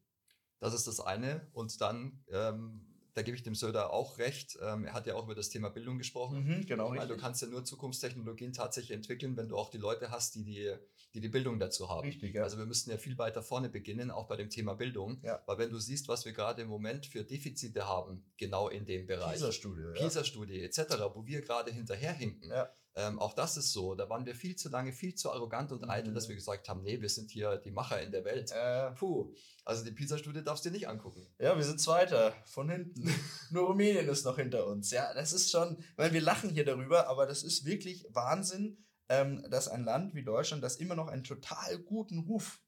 Das 0.59 0.73
ist 0.73 0.87
das 0.87 0.99
eine. 0.99 1.47
Und 1.53 1.79
dann, 1.81 2.23
ähm, 2.31 2.85
da 3.13 3.21
gebe 3.21 3.35
ich 3.35 3.43
dem 3.43 3.55
Söder 3.55 3.91
auch 3.91 4.17
recht, 4.17 4.57
ähm, 4.61 4.85
er 4.85 4.93
hat 4.93 5.07
ja 5.07 5.15
auch 5.15 5.25
über 5.25 5.35
das 5.35 5.49
Thema 5.49 5.69
Bildung 5.69 5.97
gesprochen. 5.97 6.43
Mhm, 6.43 6.65
genau, 6.65 6.91
Weil 6.95 7.07
du 7.07 7.17
kannst 7.17 7.41
ja 7.41 7.47
nur 7.47 7.65
Zukunftstechnologien 7.65 8.53
tatsächlich 8.53 8.95
entwickeln, 8.95 9.35
wenn 9.35 9.49
du 9.49 9.57
auch 9.57 9.69
die 9.69 9.77
Leute 9.77 10.11
hast, 10.11 10.35
die 10.35 10.43
die, 10.43 10.73
die, 11.13 11.21
die 11.21 11.29
Bildung 11.29 11.59
dazu 11.59 11.89
haben. 11.89 12.07
Richtig, 12.07 12.35
ja. 12.35 12.43
Also 12.43 12.57
wir 12.57 12.65
müssten 12.65 12.91
ja 12.91 12.97
viel 12.97 13.17
weiter 13.17 13.41
vorne 13.41 13.69
beginnen, 13.69 14.11
auch 14.11 14.27
bei 14.27 14.35
dem 14.35 14.49
Thema 14.49 14.75
Bildung. 14.75 15.21
Ja. 15.23 15.41
Weil 15.47 15.57
wenn 15.57 15.69
du 15.69 15.79
siehst, 15.79 16.07
was 16.07 16.25
wir 16.25 16.33
gerade 16.33 16.61
im 16.61 16.67
Moment 16.67 17.07
für 17.07 17.23
Defizite 17.23 17.87
haben, 17.87 18.25
genau 18.37 18.69
in 18.69 18.85
dem 18.85 19.07
Bereich. 19.07 19.33
PISA-Studie. 19.33 19.81
Ja. 19.81 20.03
PISA-Studie 20.03 20.61
etc., 20.61 20.79
wo 21.13 21.25
wir 21.25 21.41
gerade 21.41 21.71
hinterherhinken. 21.71 22.49
Ja. 22.49 22.69
Ähm, 22.95 23.19
auch 23.19 23.33
das 23.33 23.55
ist 23.55 23.71
so. 23.71 23.95
Da 23.95 24.09
waren 24.09 24.25
wir 24.25 24.35
viel 24.35 24.55
zu 24.55 24.67
lange, 24.69 24.91
viel 24.91 25.13
zu 25.15 25.31
arrogant 25.31 25.71
und 25.71 25.87
eitel, 25.89 26.09
Mhm. 26.11 26.15
dass 26.15 26.27
wir 26.27 26.35
gesagt 26.35 26.67
haben, 26.67 26.81
nee, 26.81 26.99
wir 26.99 27.09
sind 27.09 27.31
hier 27.31 27.57
die 27.57 27.71
Macher 27.71 28.01
in 28.01 28.11
der 28.11 28.25
Welt. 28.25 28.51
Äh, 28.51 28.91
Puh, 28.91 29.33
also 29.63 29.85
die 29.85 29.91
PISA-Studie 29.91 30.43
darfst 30.43 30.65
du 30.65 30.69
dir 30.69 30.75
nicht 30.75 30.87
angucken. 30.89 31.27
ja, 31.39 31.55
wir 31.55 31.63
sind 31.63 31.79
Zweiter 31.79 32.33
von 32.45 32.69
hinten. 32.69 33.03
Nur 33.51 33.67
Rumänien 33.67 34.07
ist 34.09 34.25
noch 34.25 34.37
hinter 34.37 34.65
uns. 34.67 34.91
Ja, 34.91 35.13
das 35.13 35.33
ist 35.33 35.51
schon, 35.51 35.77
weil 35.95 36.11
wir 36.13 36.21
lachen 36.21 36.49
hier 36.49 36.65
darüber, 36.65 37.07
aber 37.07 37.25
das 37.27 37.43
ist 37.43 37.63
wirklich 37.65 38.05
Wahnsinn, 38.09 38.83
ähm, 39.07 39.45
dass 39.49 39.67
ein 39.67 39.83
Land 39.85 40.13
wie 40.15 40.23
Deutschland, 40.23 40.63
das 40.63 40.75
immer 40.77 40.95
noch 40.95 41.07
einen 41.07 41.23
total 41.23 41.77
guten 41.79 42.19
Ruf 42.19 42.61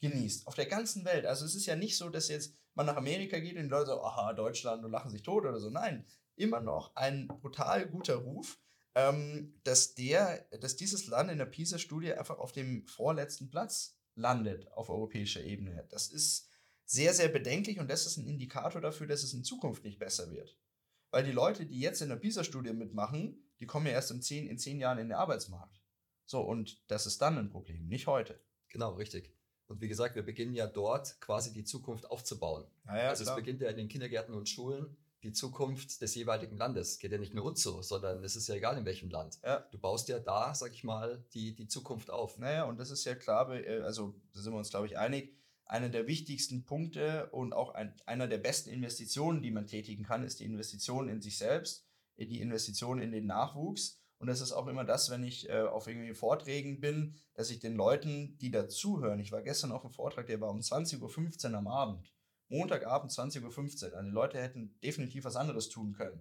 genießt, 0.00 0.46
auf 0.46 0.54
der 0.54 0.66
ganzen 0.66 1.04
Welt. 1.04 1.24
Also 1.26 1.44
es 1.46 1.54
ist 1.54 1.66
ja 1.66 1.76
nicht 1.76 1.96
so, 1.96 2.10
dass 2.10 2.28
jetzt 2.28 2.54
man 2.74 2.86
nach 2.86 2.96
Amerika 2.96 3.38
geht 3.38 3.56
und 3.56 3.62
die 3.64 3.68
Leute 3.68 3.86
so, 3.86 4.02
aha, 4.02 4.32
Deutschland 4.34 4.84
und 4.84 4.90
lachen 4.92 5.10
sich 5.10 5.22
tot 5.22 5.44
oder 5.44 5.58
so. 5.58 5.70
Nein, 5.70 6.06
immer 6.36 6.60
noch 6.60 6.94
ein 6.96 7.28
brutal 7.28 7.86
guter 7.88 8.16
Ruf, 8.16 8.58
ähm, 8.94 9.54
dass, 9.64 9.94
der, 9.94 10.46
dass 10.60 10.76
dieses 10.76 11.06
Land 11.06 11.30
in 11.30 11.38
der 11.38 11.46
PISA-Studie 11.46 12.14
einfach 12.14 12.38
auf 12.38 12.52
dem 12.52 12.86
vorletzten 12.86 13.48
Platz 13.48 13.98
landet 14.14 14.70
auf 14.72 14.90
europäischer 14.90 15.42
Ebene. 15.42 15.86
Das 15.90 16.08
ist 16.08 16.48
sehr, 16.84 17.14
sehr 17.14 17.28
bedenklich 17.28 17.80
und 17.80 17.90
das 17.90 18.06
ist 18.06 18.16
ein 18.16 18.26
Indikator 18.26 18.80
dafür, 18.80 19.06
dass 19.06 19.22
es 19.22 19.34
in 19.34 19.44
Zukunft 19.44 19.84
nicht 19.84 19.98
besser 19.98 20.30
wird. 20.30 20.56
Weil 21.10 21.24
die 21.24 21.32
Leute, 21.32 21.66
die 21.66 21.80
jetzt 21.80 22.02
in 22.02 22.08
der 22.08 22.16
PISA-Studie 22.16 22.72
mitmachen, 22.72 23.44
die 23.60 23.66
kommen 23.66 23.86
ja 23.86 23.92
erst 23.92 24.10
in 24.10 24.22
zehn, 24.22 24.46
in 24.46 24.58
zehn 24.58 24.78
Jahren 24.78 24.98
in 24.98 25.08
den 25.08 25.16
Arbeitsmarkt. 25.16 25.80
So, 26.26 26.40
und 26.40 26.82
das 26.90 27.06
ist 27.06 27.20
dann 27.20 27.38
ein 27.38 27.50
Problem, 27.50 27.86
nicht 27.86 28.06
heute. 28.06 28.40
Genau, 28.68 28.94
richtig. 28.94 29.32
Und 29.66 29.80
wie 29.80 29.88
gesagt, 29.88 30.14
wir 30.14 30.22
beginnen 30.22 30.54
ja 30.54 30.66
dort 30.66 31.20
quasi 31.20 31.52
die 31.52 31.64
Zukunft 31.64 32.10
aufzubauen. 32.10 32.66
Ja, 32.86 33.08
also 33.08 33.24
es 33.24 33.34
beginnt 33.34 33.60
ja 33.60 33.70
in 33.70 33.76
den 33.76 33.88
Kindergärten 33.88 34.34
und 34.34 34.48
Schulen 34.48 34.96
die 35.24 35.32
Zukunft 35.32 36.00
des 36.02 36.14
jeweiligen 36.14 36.56
Landes. 36.56 36.98
Geht 36.98 37.12
ja 37.12 37.18
nicht 37.18 37.34
nur 37.34 37.44
uns 37.44 37.62
so, 37.62 37.82
sondern 37.82 38.22
es 38.22 38.36
ist 38.36 38.48
ja 38.48 38.54
egal 38.54 38.76
in 38.78 38.84
welchem 38.84 39.10
Land. 39.10 39.38
Ja. 39.42 39.60
Du 39.70 39.78
baust 39.78 40.08
ja 40.08 40.20
da, 40.20 40.54
sag 40.54 40.72
ich 40.72 40.84
mal, 40.84 41.24
die, 41.32 41.54
die 41.54 41.66
Zukunft 41.66 42.10
auf. 42.10 42.38
Naja, 42.38 42.64
und 42.64 42.78
das 42.78 42.90
ist 42.90 43.04
ja 43.04 43.14
klar, 43.14 43.50
äh, 43.52 43.80
also 43.80 44.14
da 44.32 44.40
sind 44.40 44.52
wir 44.52 44.58
uns, 44.58 44.70
glaube 44.70 44.86
ich, 44.86 44.98
einig. 44.98 45.34
einer 45.66 45.88
der 45.88 46.06
wichtigsten 46.06 46.64
Punkte 46.64 47.30
und 47.30 47.54
auch 47.54 47.74
ein, 47.74 47.94
einer 48.04 48.28
der 48.28 48.38
besten 48.38 48.70
Investitionen, 48.70 49.42
die 49.42 49.50
man 49.50 49.66
tätigen 49.66 50.04
kann, 50.04 50.22
ist 50.22 50.40
die 50.40 50.44
Investition 50.44 51.08
in 51.08 51.22
sich 51.22 51.38
selbst, 51.38 51.86
die 52.18 52.40
Investition 52.40 53.00
in 53.00 53.10
den 53.10 53.26
Nachwuchs. 53.26 53.98
Und 54.18 54.28
das 54.28 54.40
ist 54.40 54.52
auch 54.52 54.66
immer 54.68 54.84
das, 54.84 55.10
wenn 55.10 55.24
ich 55.24 55.48
äh, 55.48 55.62
auf 55.62 55.86
irgendwelchen 55.86 56.16
Vorträgen 56.16 56.80
bin, 56.80 57.14
dass 57.34 57.50
ich 57.50 57.58
den 57.60 57.74
Leuten, 57.74 58.38
die 58.38 58.50
dazuhören, 58.50 59.20
ich 59.20 59.32
war 59.32 59.42
gestern 59.42 59.72
auf 59.72 59.84
einem 59.84 59.92
Vortrag, 59.92 60.26
der 60.26 60.40
war 60.40 60.50
um 60.50 60.60
20.15 60.60 61.50
Uhr 61.50 61.58
am 61.58 61.66
Abend, 61.66 62.13
Montagabend 62.54 63.10
20.15 63.10 63.42
Uhr, 63.90 63.96
also 63.96 64.08
die 64.08 64.14
Leute 64.14 64.40
hätten 64.40 64.78
definitiv 64.82 65.24
was 65.24 65.36
anderes 65.36 65.68
tun 65.68 65.92
können, 65.92 66.20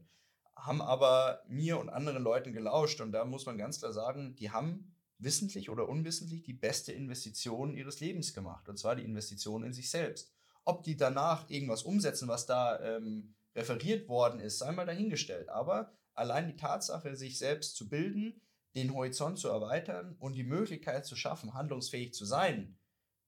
haben 0.55 0.81
aber 0.81 1.43
mir 1.47 1.79
und 1.79 1.89
anderen 1.89 2.23
Leuten 2.23 2.53
gelauscht 2.53 3.01
und 3.01 3.11
da 3.11 3.23
muss 3.23 3.45
man 3.45 3.57
ganz 3.57 3.79
klar 3.79 3.93
sagen, 3.93 4.35
die 4.35 4.49
haben 4.49 4.93
wissentlich 5.19 5.69
oder 5.69 5.87
unwissentlich 5.87 6.43
die 6.43 6.53
beste 6.53 6.91
Investition 6.91 7.73
ihres 7.73 7.99
Lebens 7.99 8.33
gemacht. 8.33 8.67
Und 8.67 8.77
zwar 8.77 8.95
die 8.95 9.03
Investition 9.03 9.63
in 9.63 9.73
sich 9.73 9.89
selbst. 9.89 10.33
Ob 10.65 10.83
die 10.83 10.97
danach 10.97 11.49
irgendwas 11.49 11.83
umsetzen, 11.83 12.27
was 12.27 12.45
da 12.45 12.79
ähm, 12.79 13.33
referiert 13.55 14.07
worden 14.07 14.39
ist, 14.39 14.59
sei 14.59 14.71
mal 14.71 14.85
dahingestellt. 14.85 15.49
Aber 15.49 15.93
allein 16.13 16.47
die 16.47 16.55
Tatsache, 16.55 17.15
sich 17.15 17.37
selbst 17.37 17.75
zu 17.75 17.89
bilden, 17.89 18.41
den 18.75 18.93
Horizont 18.93 19.37
zu 19.37 19.49
erweitern 19.49 20.15
und 20.19 20.33
die 20.33 20.43
Möglichkeit 20.43 21.05
zu 21.05 21.15
schaffen, 21.15 21.53
handlungsfähig 21.53 22.13
zu 22.13 22.25
sein, 22.25 22.77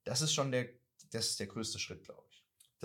das 0.03 0.21
ist 0.21 0.33
schon 0.33 0.51
der, 0.51 0.69
das 1.11 1.29
ist 1.29 1.39
der 1.39 1.47
größte 1.47 1.79
Schritt, 1.79 2.03
glaube 2.03 2.23
ich. 2.29 2.34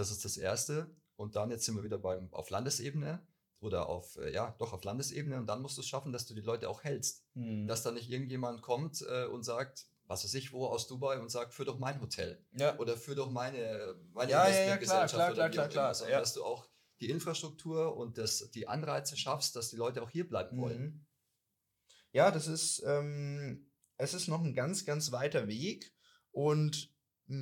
Das 0.01 0.11
ist 0.11 0.25
das 0.25 0.39
Erste. 0.39 0.91
Und 1.17 1.37
dann 1.37 1.51
jetzt 1.51 1.67
sind 1.67 1.77
wir 1.77 1.85
wieder 1.85 1.99
beim, 1.99 2.33
auf 2.33 2.49
Landesebene 2.49 3.21
oder 3.61 3.87
auf, 3.91 4.17
äh, 4.17 4.33
ja, 4.33 4.57
doch 4.59 4.73
auf 4.73 4.83
Landesebene 4.83 5.37
und 5.37 5.47
dann 5.47 5.61
musst 5.61 5.77
du 5.77 5.83
es 5.83 5.89
schaffen, 5.89 6.11
dass 6.11 6.25
du 6.25 6.33
die 6.33 6.41
Leute 6.41 6.71
auch 6.71 6.83
hältst. 6.83 7.27
Mhm. 7.35 7.67
Dass 7.67 7.83
da 7.83 7.91
nicht 7.93 8.09
irgendjemand 8.09 8.63
kommt 8.63 9.05
äh, 9.07 9.27
und 9.27 9.43
sagt, 9.43 9.85
was 10.05 10.25
weiß 10.25 10.33
ich 10.33 10.55
wo, 10.55 10.67
aus 10.67 10.89
Dubai 10.89 11.21
und 11.21 11.31
sagt, 11.31 11.53
führ 11.53 11.67
doch 11.67 11.79
mein 11.79 12.01
Hotel. 12.01 12.43
Ja. 12.53 12.79
Oder 12.79 12.97
führ 12.97 13.15
doch 13.15 13.31
meine, 13.31 13.95
meine 14.15 14.31
ja, 14.31 14.49
ja, 14.49 14.69
ja, 14.69 14.77
klar, 14.79 15.07
klar, 15.07 15.33
klar, 15.35 15.51
klar, 15.51 15.69
klar. 15.69 16.09
Ja. 16.09 16.19
dass 16.19 16.33
du 16.33 16.45
auch 16.45 16.67
die 17.01 17.11
Infrastruktur 17.11 17.95
und 17.95 18.17
das, 18.17 18.51
die 18.53 18.69
Anreize 18.69 19.19
schaffst, 19.19 19.55
dass 19.55 19.69
die 19.69 19.77
Leute 19.77 20.03
auch 20.03 20.09
hier 20.09 20.27
bleiben 20.27 20.59
wollen. 20.59 20.83
Mhm. 20.83 21.07
Ja, 22.13 22.31
das 22.31 22.47
ist, 22.47 22.83
ähm, 22.87 23.71
es 23.99 24.15
ist 24.15 24.29
noch 24.29 24.43
ein 24.43 24.55
ganz, 24.55 24.87
ganz 24.87 25.13
weiter 25.13 25.47
Weg 25.47 25.93
und 26.31 26.91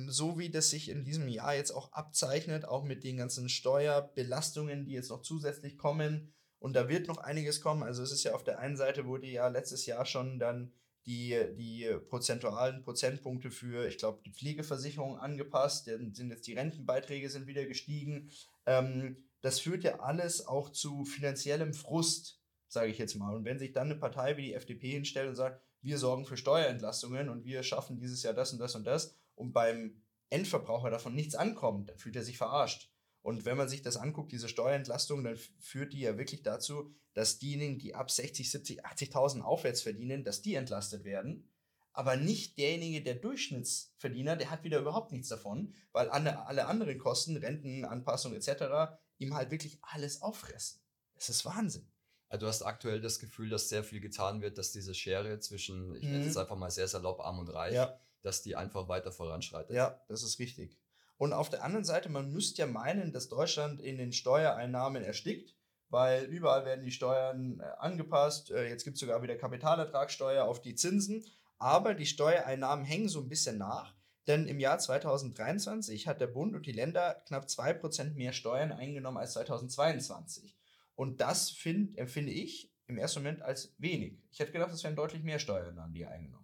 so 0.07 0.37
wie 0.37 0.51
das 0.51 0.69
sich 0.69 0.89
in 0.89 1.03
diesem 1.03 1.27
Jahr 1.27 1.55
jetzt 1.55 1.71
auch 1.71 1.91
abzeichnet, 1.93 2.65
auch 2.65 2.83
mit 2.83 3.03
den 3.03 3.17
ganzen 3.17 3.49
Steuerbelastungen, 3.49 4.85
die 4.85 4.91
jetzt 4.91 5.09
noch 5.09 5.23
zusätzlich 5.23 5.77
kommen. 5.77 6.31
Und 6.59 6.73
da 6.73 6.87
wird 6.89 7.07
noch 7.07 7.17
einiges 7.17 7.59
kommen. 7.59 7.81
Also 7.81 8.03
es 8.03 8.11
ist 8.11 8.23
ja 8.23 8.35
auf 8.35 8.43
der 8.43 8.59
einen 8.59 8.77
Seite 8.77 9.05
wurde 9.05 9.27
ja 9.27 9.47
letztes 9.47 9.87
Jahr 9.87 10.05
schon 10.05 10.37
dann 10.37 10.73
die, 11.07 11.35
die 11.55 11.89
prozentualen 12.07 12.83
Prozentpunkte 12.83 13.49
für, 13.49 13.87
ich 13.87 13.97
glaube, 13.97 14.21
die 14.23 14.33
Pflegeversicherung 14.33 15.17
angepasst. 15.17 15.87
Dann 15.87 16.13
sind 16.13 16.29
jetzt 16.29 16.45
die 16.45 16.53
Rentenbeiträge 16.53 17.29
sind 17.29 17.47
wieder 17.47 17.65
gestiegen. 17.65 18.29
Ähm, 18.67 19.17
das 19.41 19.59
führt 19.59 19.83
ja 19.83 20.01
alles 20.01 20.45
auch 20.45 20.69
zu 20.69 21.03
finanziellem 21.03 21.73
Frust, 21.73 22.39
sage 22.67 22.91
ich 22.91 22.99
jetzt 22.99 23.15
mal. 23.15 23.35
Und 23.35 23.45
wenn 23.45 23.57
sich 23.57 23.71
dann 23.71 23.89
eine 23.89 23.99
Partei 23.99 24.37
wie 24.37 24.43
die 24.43 24.53
FDP 24.53 24.91
hinstellt 24.91 25.29
und 25.29 25.35
sagt, 25.35 25.63
wir 25.81 25.97
sorgen 25.97 26.25
für 26.25 26.37
Steuerentlastungen 26.37 27.29
und 27.29 27.45
wir 27.45 27.63
schaffen 27.63 27.97
dieses 27.97 28.21
Jahr 28.21 28.33
das 28.35 28.51
und 28.51 28.59
das 28.59 28.75
und 28.75 28.85
das 28.85 29.18
und 29.39 29.53
beim 29.53 30.01
Endverbraucher 30.29 30.91
davon 30.91 31.15
nichts 31.15 31.33
ankommt, 31.33 31.89
dann 31.89 31.97
fühlt 31.97 32.15
er 32.15 32.23
sich 32.23 32.37
verarscht. 32.37 32.91
Und 33.21 33.45
wenn 33.45 33.57
man 33.57 33.67
sich 33.67 33.81
das 33.81 33.97
anguckt, 33.97 34.31
diese 34.31 34.49
Steuerentlastung, 34.49 35.23
dann 35.23 35.37
führt 35.59 35.93
die 35.93 36.01
ja 36.01 36.17
wirklich 36.17 36.43
dazu, 36.43 36.93
dass 37.13 37.39
diejenigen, 37.39 37.79
die 37.79 37.95
ab 37.95 38.11
60, 38.11 38.49
70, 38.51 38.85
80.000 38.85 39.41
aufwärts 39.41 39.81
verdienen, 39.81 40.23
dass 40.23 40.41
die 40.41 40.55
entlastet 40.55 41.03
werden. 41.03 41.49
Aber 41.91 42.15
nicht 42.15 42.57
derjenige, 42.57 43.01
der 43.01 43.15
Durchschnittsverdiener, 43.15 44.35
der 44.35 44.51
hat 44.51 44.63
wieder 44.63 44.79
überhaupt 44.79 45.11
nichts 45.11 45.27
davon, 45.27 45.73
weil 45.91 46.09
alle, 46.09 46.45
alle 46.45 46.67
anderen 46.67 46.97
Kosten, 46.97 47.35
Rentenanpassung 47.35 48.33
etc., 48.33 48.97
ihm 49.17 49.33
halt 49.33 49.51
wirklich 49.51 49.79
alles 49.81 50.21
auffressen. 50.21 50.81
Das 51.15 51.29
ist 51.29 51.43
Wahnsinn. 51.45 51.91
Also 52.29 52.45
du 52.45 52.47
hast 52.47 52.61
aktuell 52.61 53.01
das 53.01 53.19
Gefühl, 53.19 53.49
dass 53.49 53.69
sehr 53.69 53.83
viel 53.83 53.99
getan 53.99 54.41
wird, 54.41 54.57
dass 54.57 54.71
diese 54.71 54.93
Schere 54.93 55.39
zwischen, 55.39 55.95
ich 55.95 56.03
nenne 56.03 56.25
es 56.25 56.35
mhm. 56.35 56.41
einfach 56.41 56.57
mal 56.57 56.71
sehr 56.71 56.87
salopp, 56.87 57.19
arm 57.19 57.39
und 57.39 57.49
reich, 57.49 57.73
ja 57.73 57.99
dass 58.21 58.41
die 58.41 58.55
einfach 58.55 58.87
weiter 58.87 59.11
voranschreitet. 59.11 59.75
Ja, 59.75 60.01
das 60.07 60.23
ist 60.23 60.39
richtig. 60.39 60.77
Und 61.17 61.33
auf 61.33 61.49
der 61.49 61.63
anderen 61.63 61.83
Seite, 61.83 62.09
man 62.09 62.31
müsste 62.31 62.61
ja 62.61 62.65
meinen, 62.65 63.11
dass 63.11 63.27
Deutschland 63.27 63.81
in 63.81 63.97
den 63.97 64.13
Steuereinnahmen 64.13 65.03
erstickt, 65.03 65.53
weil 65.89 66.23
überall 66.25 66.65
werden 66.65 66.85
die 66.85 66.91
Steuern 66.91 67.59
äh, 67.59 67.63
angepasst. 67.79 68.51
Äh, 68.51 68.69
jetzt 68.69 68.85
gibt 68.85 68.95
es 68.95 69.01
sogar 69.01 69.21
wieder 69.21 69.35
Kapitalertragssteuer 69.35 70.45
auf 70.45 70.61
die 70.61 70.75
Zinsen. 70.75 71.25
Aber 71.57 71.93
die 71.93 72.05
Steuereinnahmen 72.05 72.85
hängen 72.85 73.09
so 73.09 73.19
ein 73.19 73.27
bisschen 73.27 73.57
nach. 73.57 73.93
Denn 74.27 74.47
im 74.47 74.59
Jahr 74.59 74.79
2023 74.79 76.07
hat 76.07 76.21
der 76.21 76.27
Bund 76.27 76.55
und 76.55 76.65
die 76.65 76.71
Länder 76.71 77.21
knapp 77.27 77.45
2% 77.45 78.13
mehr 78.13 78.31
Steuern 78.31 78.71
eingenommen 78.71 79.17
als 79.17 79.33
2022. 79.33 80.55
Und 80.95 81.19
das 81.19 81.49
find, 81.49 81.97
empfinde 81.97 82.31
ich 82.31 82.71
im 82.87 82.97
ersten 82.97 83.19
Moment 83.19 83.41
als 83.41 83.73
wenig. 83.77 84.21
Ich 84.31 84.39
hätte 84.39 84.51
gedacht, 84.51 84.71
es 84.71 84.83
wären 84.83 84.95
deutlich 84.95 85.23
mehr 85.23 85.39
Steuern, 85.39 85.91
die 85.93 86.05
eingenommen 86.05 86.38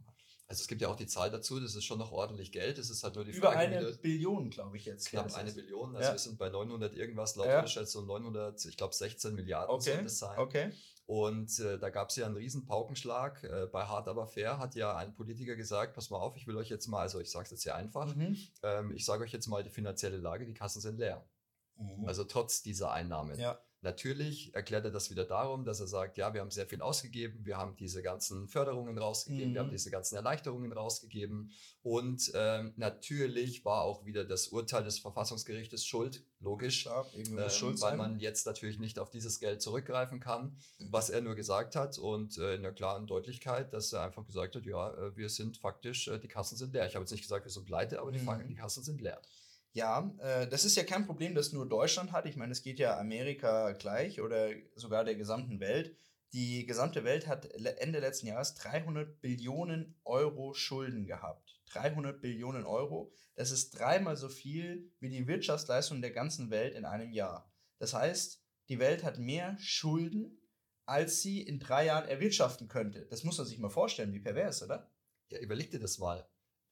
also 0.48 0.62
es 0.62 0.68
gibt 0.68 0.82
ja 0.82 0.90
auch 0.90 0.96
die 0.96 1.08
Zahl 1.08 1.32
dazu, 1.32 1.60
das 1.60 1.74
ist 1.74 1.86
schon 1.86 1.98
noch 1.98 2.12
ordentlich 2.12 2.52
Geld. 2.52 2.78
Es 2.78 2.92
ist 2.92 3.04
halt 3.04 3.16
nur 3.16 3.26
die 3.26 3.32
Über 3.32 3.52
Frage. 3.52 3.78
Eine 3.78 3.94
Billion, 3.94 4.52
glaube 4.52 4.78
ich 4.78 4.86
jetzt. 4.86 5.10
Knapp 5.10 5.34
eine 5.34 5.52
Billion. 5.52 5.96
Also 5.96 6.08
ja. 6.08 6.14
wir 6.14 6.20
sind 6.20 6.38
bei 6.38 6.50
900 6.50 6.96
irgendwas, 6.96 7.36
laut 7.36 7.48
ja. 7.48 7.66
Schätzung 7.66 8.06
900, 8.06 8.64
ich 8.66 8.78
glaube 8.78 8.94
16 8.94 9.34
Milliarden 9.34 9.74
okay. 9.74 9.96
soll 9.96 10.04
das 10.04 10.20
sein. 10.20 10.38
Okay. 10.38 10.72
Und 11.08 11.60
äh, 11.60 11.80
da 11.80 11.90
gab 11.90 12.10
es 12.10 12.16
ja 12.16 12.28
einen 12.28 12.36
riesen 12.36 12.66
Paukenschlag. 12.66 13.44
Äh, 13.44 13.68
bei 13.72 13.86
Hard 13.86 14.08
aber 14.08 14.28
fair 14.28 14.60
hat 14.60 14.76
ja 14.76 14.96
ein 14.96 15.16
Politiker 15.16 15.56
gesagt, 15.56 15.94
pass 15.94 16.12
mal 16.12 16.18
auf, 16.18 16.36
ich 16.36 16.46
will 16.46 16.58
euch 16.58 16.70
jetzt 16.70 16.88
mal, 16.88 17.02
also 17.02 17.20
ich 17.20 17.30
sage 17.32 17.46
es 17.46 17.52
jetzt 17.52 17.64
sehr 17.64 17.76
einfach, 17.76 18.16
mhm. 18.16 18.38
ähm, 18.64 18.92
ich 18.92 19.06
sage 19.06 19.24
euch 19.24 19.32
jetzt 19.32 19.48
mal 19.48 19.64
die 19.64 19.70
finanzielle 19.70 20.18
Lage, 20.18 20.46
die 20.46 20.54
Kassen 20.54 20.82
sind 20.82 21.00
leer. 21.00 21.28
Mhm. 21.78 22.08
Also 22.08 22.24
trotz 22.24 22.62
dieser 22.62 22.92
Einnahmen. 22.92 23.40
Ja. 23.40 23.60
Natürlich 23.86 24.52
erklärt 24.56 24.84
er 24.86 24.90
das 24.90 25.12
wieder 25.12 25.26
darum, 25.26 25.64
dass 25.64 25.80
er 25.80 25.86
sagt, 25.86 26.18
ja, 26.18 26.34
wir 26.34 26.42
haben 26.42 26.50
sehr 26.50 26.66
viel 26.66 26.82
ausgegeben, 26.82 27.46
wir 27.46 27.58
haben 27.58 27.76
diese 27.76 28.02
ganzen 28.02 28.48
Förderungen 28.48 28.98
rausgegeben, 28.98 29.52
mhm. 29.52 29.54
wir 29.54 29.60
haben 29.62 29.68
mhm. 29.68 29.74
diese 29.74 29.92
ganzen 29.92 30.16
Erleichterungen 30.16 30.74
rausgegeben 30.74 31.52
und 31.84 32.32
ähm, 32.34 32.74
natürlich 32.78 33.64
war 33.64 33.84
auch 33.84 34.04
wieder 34.04 34.26
das 34.26 34.48
Urteil 34.48 34.84
des 34.84 34.98
Verfassungsgerichtes 34.98 35.86
schuld, 35.86 36.24
logisch, 36.40 36.86
Klar, 36.86 37.06
ähm, 37.14 37.38
weil 37.80 37.96
man 37.96 38.20
jetzt 38.20 38.48
natürlich 38.48 38.80
nicht 38.80 38.98
auf 38.98 39.12
dieses 39.12 39.40
Geld 39.40 39.62
zurückgreifen 39.62 40.20
kann, 40.20 40.58
mhm. 40.80 40.88
was 40.90 41.12
er 41.12 41.22
nur 41.22 41.36
gesagt 41.36 41.76
hat 41.76 42.00
und 42.00 42.40
äh, 42.40 42.56
in 42.56 42.64
der 42.64 42.74
klaren 42.74 43.06
Deutlichkeit, 43.06 43.72
dass 43.72 43.94
er 43.94 44.02
einfach 44.02 44.26
gesagt 44.26 44.56
hat, 44.56 44.66
ja, 44.66 44.96
äh, 44.96 45.16
wir 45.16 45.30
sind 45.30 45.58
faktisch, 45.58 46.08
äh, 46.08 46.18
die 46.18 46.28
Kassen 46.28 46.58
sind 46.58 46.74
leer. 46.74 46.88
Ich 46.88 46.96
habe 46.96 47.04
jetzt 47.04 47.12
nicht 47.12 47.22
gesagt, 47.22 47.46
wir 47.46 47.52
sind 47.52 47.68
pleite, 47.68 48.02
aber 48.02 48.12
mhm. 48.12 48.40
die, 48.40 48.48
die 48.48 48.56
Kassen 48.56 48.84
sind 48.84 49.00
leer. 49.00 49.22
Ja, 49.76 50.10
äh, 50.20 50.48
das 50.48 50.64
ist 50.64 50.78
ja 50.78 50.86
kein 50.86 51.06
Problem, 51.06 51.36
das 51.36 51.52
nur 51.52 51.68
Deutschland 51.68 52.14
hat. 52.14 52.26
Ich 52.28 52.38
meine, 52.38 52.54
es 52.54 52.64
geht 52.64 52.80
ja 52.80 52.98
Amerika 52.98 53.74
gleich 53.74 54.22
oder 54.22 54.48
sogar 54.76 55.04
der 55.04 55.16
gesamten 55.16 55.60
Welt. 55.60 55.98
Die 56.32 56.66
gesamte 56.66 57.04
Welt 57.04 57.28
hat 57.28 57.46
Ende 57.54 58.00
letzten 58.00 58.28
Jahres 58.28 58.56
300 58.56 59.20
Billionen 59.20 60.00
Euro 60.06 60.54
Schulden 60.54 61.06
gehabt. 61.06 61.60
300 61.74 62.22
Billionen 62.22 62.66
Euro. 62.66 63.12
Das 63.36 63.52
ist 63.52 63.72
dreimal 63.72 64.16
so 64.16 64.30
viel 64.30 64.94
wie 65.02 65.10
die 65.10 65.28
Wirtschaftsleistung 65.28 66.02
der 66.02 66.12
ganzen 66.12 66.52
Welt 66.52 66.74
in 66.74 66.86
einem 66.86 67.12
Jahr. 67.12 67.54
Das 67.78 67.94
heißt, 67.94 68.42
die 68.70 68.80
Welt 68.80 69.04
hat 69.04 69.20
mehr 69.20 69.58
Schulden, 69.60 70.40
als 70.86 71.22
sie 71.22 71.42
in 71.42 71.60
drei 71.60 71.88
Jahren 71.88 72.08
erwirtschaften 72.08 72.70
könnte. 72.70 73.08
Das 73.08 73.26
muss 73.26 73.38
man 73.38 73.46
sich 73.46 73.60
mal 73.60 73.70
vorstellen, 73.70 74.14
wie 74.14 74.22
pervers, 74.22 74.64
oder? 74.64 74.90
Ja, 75.28 75.40
überleg 75.40 75.70
dir 75.70 75.80
das 75.80 75.98
mal. 75.98 76.26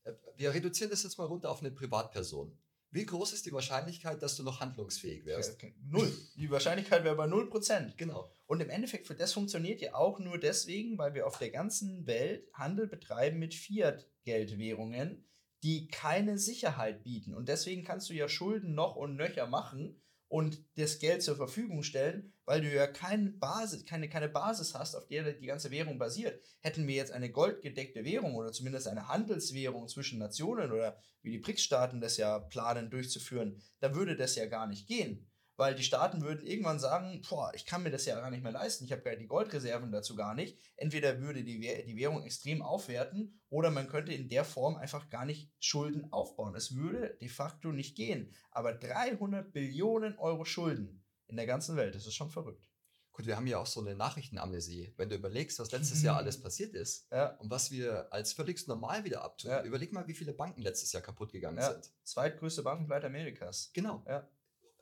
Äh, 0.06 0.14
wir 0.38 0.54
reduzieren 0.54 0.90
das 0.90 1.04
jetzt 1.04 1.18
mal 1.18 1.28
runter 1.28 1.52
auf 1.52 1.60
eine 1.60 1.72
Privatperson. 1.72 2.58
Wie 2.94 3.08
groß 3.08 3.34
ist 3.34 3.48
die 3.48 3.52
Wahrscheinlichkeit, 3.52 4.22
dass 4.22 4.36
du 4.36 4.44
noch 4.44 4.60
handlungsfähig 4.60 5.26
wärst? 5.26 5.58
Null. 5.90 6.16
Die 6.36 6.52
Wahrscheinlichkeit 6.52 7.04
wäre 7.04 7.16
bei 7.16 7.26
null 7.26 7.50
Prozent. 7.50 7.98
Genau. 7.98 8.32
Und 8.46 8.62
im 8.62 8.70
Endeffekt, 8.70 9.10
das 9.20 9.34
funktioniert 9.34 9.82
ja 9.82 9.96
auch 9.96 10.20
nur 10.20 10.38
deswegen, 10.38 10.96
weil 11.00 11.16
wir 11.16 11.26
auf 11.26 11.40
der 11.40 11.50
ganzen 11.50 12.06
Welt 12.06 12.48
Handel 12.54 12.88
betreiben 12.88 13.40
mit 13.40 13.56
Fiat-Geldwährungen, 13.56 15.26
die 15.64 15.88
keine 15.88 16.38
Sicherheit 16.38 17.04
bieten. 17.04 17.34
Und 17.34 17.50
deswegen 17.50 17.84
kannst 17.84 18.12
du 18.12 18.14
ja 18.14 18.30
Schulden 18.30 18.76
noch 18.76 18.96
und 18.96 19.16
nöcher 19.16 19.48
machen 19.48 20.00
und 20.28 20.64
das 20.76 21.00
Geld 21.00 21.24
zur 21.24 21.36
Verfügung 21.36 21.82
stellen, 21.82 22.33
weil 22.46 22.62
du 22.62 22.74
ja 22.74 22.88
keine 22.88 23.30
Basis, 23.32 23.86
keine, 23.86 24.10
keine 24.10 24.30
Basis 24.30 24.74
hast, 24.74 24.96
auf 24.96 25.08
der 25.08 25.34
die 25.34 25.48
ganze 25.48 25.72
Währung 25.72 25.98
basiert. 25.98 26.42
Hätten 26.62 26.88
wir 26.88 26.96
jetzt 26.96 27.12
eine 27.12 27.32
goldgedeckte 27.32 28.04
Währung 28.04 28.36
oder 28.36 28.52
zumindest 28.52 28.88
eine 28.88 29.08
Handelswährung 29.08 29.88
zwischen 29.88 30.20
Nationen 30.20 30.72
oder 30.72 30.98
wie 31.22 31.32
die 31.32 31.40
BRICS-Staaten 31.40 32.02
das 32.02 32.18
ja 32.18 32.40
planen 32.40 32.90
durchzuführen, 32.90 33.62
dann 33.80 33.96
würde 33.96 34.16
das 34.16 34.36
ja 34.36 34.46
gar 34.46 34.68
nicht 34.68 34.88
gehen 34.88 35.30
weil 35.56 35.76
die 35.76 35.84
Staaten 35.84 36.22
würden 36.22 36.46
irgendwann 36.46 36.80
sagen, 36.80 37.22
boah, 37.30 37.52
ich 37.54 37.66
kann 37.66 37.84
mir 37.84 37.92
das 37.92 38.06
ja 38.06 38.20
gar 38.20 38.32
nicht 38.32 38.44
mehr 38.44 38.52
leisten, 38.52 38.86
ich 38.86 38.92
habe 38.92 39.18
die 39.18 39.28
Goldreserven 39.28 39.92
dazu 39.92 40.16
gar 40.16 40.34
nicht. 40.34 40.58
Entweder 40.76 41.20
würde 41.22 41.44
die, 41.44 41.60
die 41.60 41.98
Währung 41.98 42.24
extrem 42.24 42.62
aufwerten 42.62 43.40
oder 43.50 43.70
man 43.70 43.88
könnte 43.88 44.14
in 44.14 44.30
der 44.30 44.46
Form 44.46 44.76
einfach 44.76 45.10
gar 45.10 45.26
nicht 45.26 45.52
Schulden 45.60 46.12
aufbauen. 46.12 46.56
Es 46.56 46.76
würde 46.76 47.18
de 47.22 47.30
facto 47.30 47.72
nicht 47.72 47.96
gehen. 47.96 48.34
Aber 48.52 48.74
300 48.74 49.54
Billionen 49.54 50.18
Euro 50.18 50.44
Schulden 50.44 51.03
in 51.28 51.36
der 51.36 51.46
ganzen 51.46 51.76
Welt, 51.76 51.96
das 51.96 52.06
ist 52.06 52.16
schon 52.16 52.30
verrückt. 52.30 52.64
Gut, 53.12 53.28
wir 53.28 53.36
haben 53.36 53.46
ja 53.46 53.60
auch 53.60 53.68
so 53.68 53.80
eine 53.80 53.96
Nachrichtenamnesie. 53.96 54.94
Wenn 54.98 55.08
du 55.10 55.16
überlegst, 55.16 55.60
was 55.60 55.72
letztes 55.72 56.02
Jahr 56.04 56.18
alles 56.18 56.40
passiert 56.42 56.74
ist 56.74 57.08
Ja. 57.12 57.36
und 57.38 57.52
was 57.52 57.70
wir 57.70 58.12
als 58.12 58.34
völlig 58.34 58.66
normal 58.68 59.04
wieder 59.04 59.24
abtun, 59.24 59.52
Ja. 59.52 59.64
überleg 59.64 59.94
mal, 59.94 60.08
wie 60.08 60.16
viele 60.16 60.34
Banken 60.34 60.62
letztes 60.62 60.92
Jahr 60.94 61.04
kaputt 61.04 61.32
gegangen 61.32 61.58
Ja. 61.60 61.72
sind. 61.74 61.92
Zweitgrößte 62.04 62.64
Bankenpleite 62.64 63.06
Amerikas. 63.08 63.70
Genau. 63.74 64.04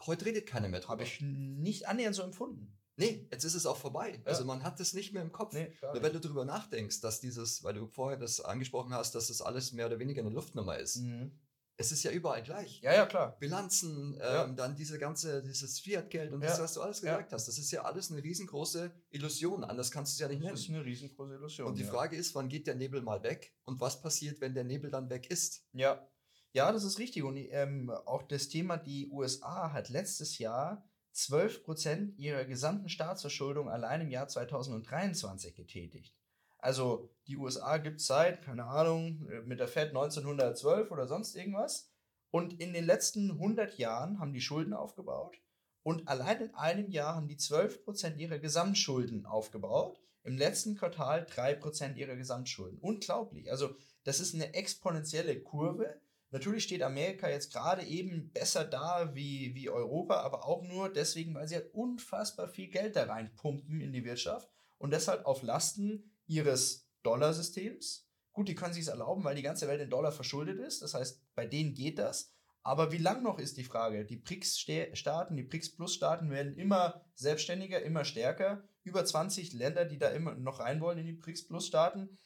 Heute 0.06 0.26
redet 0.26 0.48
keiner 0.48 0.68
mehr 0.70 0.80
drüber. 0.80 0.94
Habe 0.94 1.04
ich 1.04 1.20
nicht 1.22 1.88
annähernd 1.88 2.16
so 2.16 2.24
empfunden. 2.24 2.78
Nee, 2.96 3.28
jetzt 3.32 3.44
ist 3.46 3.56
es 3.56 3.66
auch 3.66 3.78
vorbei. 3.78 4.22
Also 4.26 4.46
man 4.46 4.64
hat 4.64 4.80
das 4.80 4.94
nicht 4.94 5.12
mehr 5.14 5.22
im 5.24 5.32
Kopf. 5.32 5.54
Nee, 5.54 5.74
Nur 5.82 6.02
wenn 6.04 6.14
du 6.14 6.20
darüber 6.20 6.46
nachdenkst, 6.46 7.02
dass 7.02 7.20
dieses, 7.20 7.64
weil 7.64 7.74
du 7.74 7.88
vorher 7.88 8.18
das 8.18 8.42
angesprochen 8.42 8.94
hast, 8.94 9.14
dass 9.16 9.28
das 9.28 9.42
alles 9.42 9.72
mehr 9.74 9.88
oder 9.88 10.00
weniger 10.00 10.22
eine 10.22 10.30
Luftnummer 10.30 10.78
ist. 10.78 10.98
Mhm. 10.98 11.32
Es 11.78 11.92
ist 11.92 12.04
ja 12.04 12.12
überall 12.12 12.44
gleich. 12.44 12.80
Ja, 12.82 12.94
ja, 12.94 13.06
klar. 13.08 13.38
Bilanzen, 13.40 14.16
Ja. 14.20 14.44
ähm, 14.46 14.56
dann 14.56 14.76
diese 14.76 15.00
ganze, 15.00 15.42
dieses 15.42 15.80
Fiat-Geld 15.80 16.32
und 16.32 16.42
Ja. 16.42 16.50
das, 16.50 16.60
was 16.60 16.74
du 16.76 16.82
alles 16.82 17.02
Ja. 17.02 17.14
gesagt 17.16 17.34
hast. 17.34 17.48
Das 17.48 17.58
ist 17.58 17.72
ja 17.72 17.82
alles 17.84 18.12
eine 18.12 18.24
riesengroße 18.24 18.92
Illusion. 19.10 19.64
Anders 19.64 19.90
kannst 19.90 20.12
du 20.12 20.16
es 20.16 20.20
ja 20.20 20.28
nicht 20.28 20.44
Das 20.52 20.60
ist 20.60 20.70
nennen. 20.70 20.82
eine 20.82 20.86
riesengroße 20.90 21.34
Illusion. 21.34 21.68
Und 21.68 21.78
die 21.80 21.84
ja. 21.84 21.90
Frage 21.90 22.16
ist, 22.18 22.36
wann 22.36 22.50
geht 22.50 22.68
der 22.68 22.76
Nebel 22.76 23.02
mal 23.02 23.24
weg 23.24 23.56
und 23.64 23.80
was 23.82 24.02
passiert, 24.02 24.42
wenn 24.42 24.54
der 24.54 24.64
Nebel 24.64 24.92
dann 24.92 25.10
weg 25.10 25.32
ist? 25.32 25.66
Ja, 25.74 26.08
ja, 26.54 26.72
das 26.72 26.84
ist 26.84 27.00
richtig. 27.00 27.24
Und 27.24 27.38
ähm, 27.38 27.90
auch 27.90 28.24
das 28.24 28.50
Thema, 28.50 28.78
die 28.78 29.10
USA 29.10 29.72
hat 29.74 29.90
letztes 29.90 30.38
Jahr 30.38 30.88
12% 31.16 32.16
ihrer 32.18 32.46
gesamten 32.46 32.90
Staatsverschuldung 32.90 33.70
allein 33.70 34.02
im 34.02 34.10
Jahr 34.10 34.28
2023 34.28 35.56
getätigt. 35.56 36.14
Also 36.62 37.10
die 37.28 37.38
USA 37.38 37.78
gibt 37.78 38.00
es 38.00 38.08
seit, 38.08 38.44
keine 38.44 38.66
Ahnung, 38.66 39.28
äh, 39.30 39.42
mit 39.42 39.60
der 39.60 39.68
Fed 39.68 39.90
1912 39.90 40.92
oder 40.92 41.08
sonst 41.08 41.36
irgendwas. 41.36 41.92
Und 42.30 42.62
in 42.62 42.74
den 42.74 42.86
letzten 42.86 43.32
100 43.32 43.78
Jahren 43.78 44.20
haben 44.20 44.32
die 44.32 44.42
Schulden 44.42 44.74
aufgebaut. 44.74 45.38
Und 45.84 46.08
allein 46.08 46.42
in 46.42 46.56
einem 46.56 46.90
Jahr 46.92 47.16
haben 47.16 47.28
die 47.28 47.38
12% 47.38 48.18
ihrer 48.18 48.40
Gesamtschulden 48.40 49.26
aufgebaut. 49.26 50.00
Im 50.24 50.38
letzten 50.38 50.76
Quartal 50.76 51.26
3% 51.26 51.96
ihrer 51.96 52.16
Gesamtschulden. 52.16 52.78
Unglaublich. 52.80 53.50
Also 53.52 53.76
das 54.04 54.20
ist 54.20 54.36
eine 54.36 54.54
exponentielle 54.54 55.42
Kurve. 55.42 56.00
Natürlich 56.30 56.64
steht 56.64 56.84
Amerika 56.84 57.28
jetzt 57.28 57.52
gerade 57.52 57.84
eben 57.84 58.30
besser 58.32 58.64
da 58.64 59.14
wie, 59.16 59.54
wie 59.56 59.70
Europa, 59.70 60.22
aber 60.22 60.46
auch 60.46 60.62
nur 60.62 60.90
deswegen, 60.90 61.34
weil 61.34 61.48
sie 61.48 61.56
halt 61.56 61.74
unfassbar 61.74 62.48
viel 62.48 62.68
Geld 62.68 62.96
da 62.96 63.04
reinpumpen 63.04 63.82
in 63.82 63.92
die 63.92 64.06
Wirtschaft 64.06 64.48
und 64.78 64.92
deshalb 64.92 65.26
auf 65.26 65.44
Lasten 65.44 66.11
ihres 66.32 66.88
Dollarsystems. 67.04 68.08
Gut, 68.32 68.48
die 68.48 68.56
können 68.56 68.74
sich 68.74 68.84
es 68.84 68.88
erlauben, 68.88 69.24
weil 69.24 69.36
die 69.36 69.42
ganze 69.42 69.68
Welt 69.68 69.82
in 69.82 69.90
Dollar 69.90 70.14
verschuldet 70.14 70.60
ist. 70.60 70.82
Das 70.82 70.94
heißt, 70.94 71.22
bei 71.36 71.46
denen 71.46 71.74
geht 71.74 72.00
das. 72.00 72.34
Aber 72.64 72.92
wie 72.92 73.00
lang 73.00 73.22
noch 73.24 73.38
ist 73.38 73.58
die 73.58 73.64
Frage? 73.64 74.06
Die 74.06 74.16
BRICS-Staaten, 74.16 75.36
die 75.36 75.44
BRICS-Plus-Staaten 75.44 76.30
werden 76.30 76.56
immer 76.56 77.04
selbstständiger, 77.16 77.82
immer 77.82 78.06
stärker. 78.06 78.64
Über 78.84 79.04
20 79.04 79.54
Länder, 79.54 79.84
die 79.84 79.98
da 79.98 80.10
immer 80.10 80.36
noch 80.36 80.60
rein 80.60 80.80
wollen 80.80 81.00
in 81.00 81.06
die 81.06 81.14
BRICS-Plus-Staaten. 81.14 82.18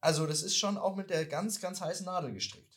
Also 0.00 0.26
das 0.26 0.42
ist 0.42 0.56
schon 0.56 0.76
auch 0.76 0.94
mit 0.94 1.10
der 1.10 1.24
ganz, 1.24 1.60
ganz 1.60 1.80
heißen 1.80 2.06
Nadel 2.06 2.32
gestrickt. 2.32 2.67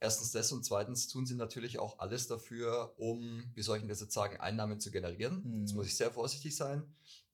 Erstens 0.00 0.30
das 0.32 0.52
und 0.52 0.64
zweitens 0.64 1.08
tun 1.08 1.26
sie 1.26 1.34
natürlich 1.34 1.78
auch 1.80 1.98
alles 1.98 2.28
dafür, 2.28 2.94
um, 2.98 3.42
wie 3.54 3.62
soll 3.62 3.76
ich 3.78 3.82
denn 3.82 3.88
das 3.88 4.00
jetzt 4.00 4.14
sagen, 4.14 4.36
Einnahmen 4.38 4.78
zu 4.78 4.90
generieren. 4.92 5.42
Mhm. 5.44 5.60
Jetzt 5.62 5.74
muss 5.74 5.86
ich 5.86 5.96
sehr 5.96 6.10
vorsichtig 6.12 6.54
sein. 6.54 6.84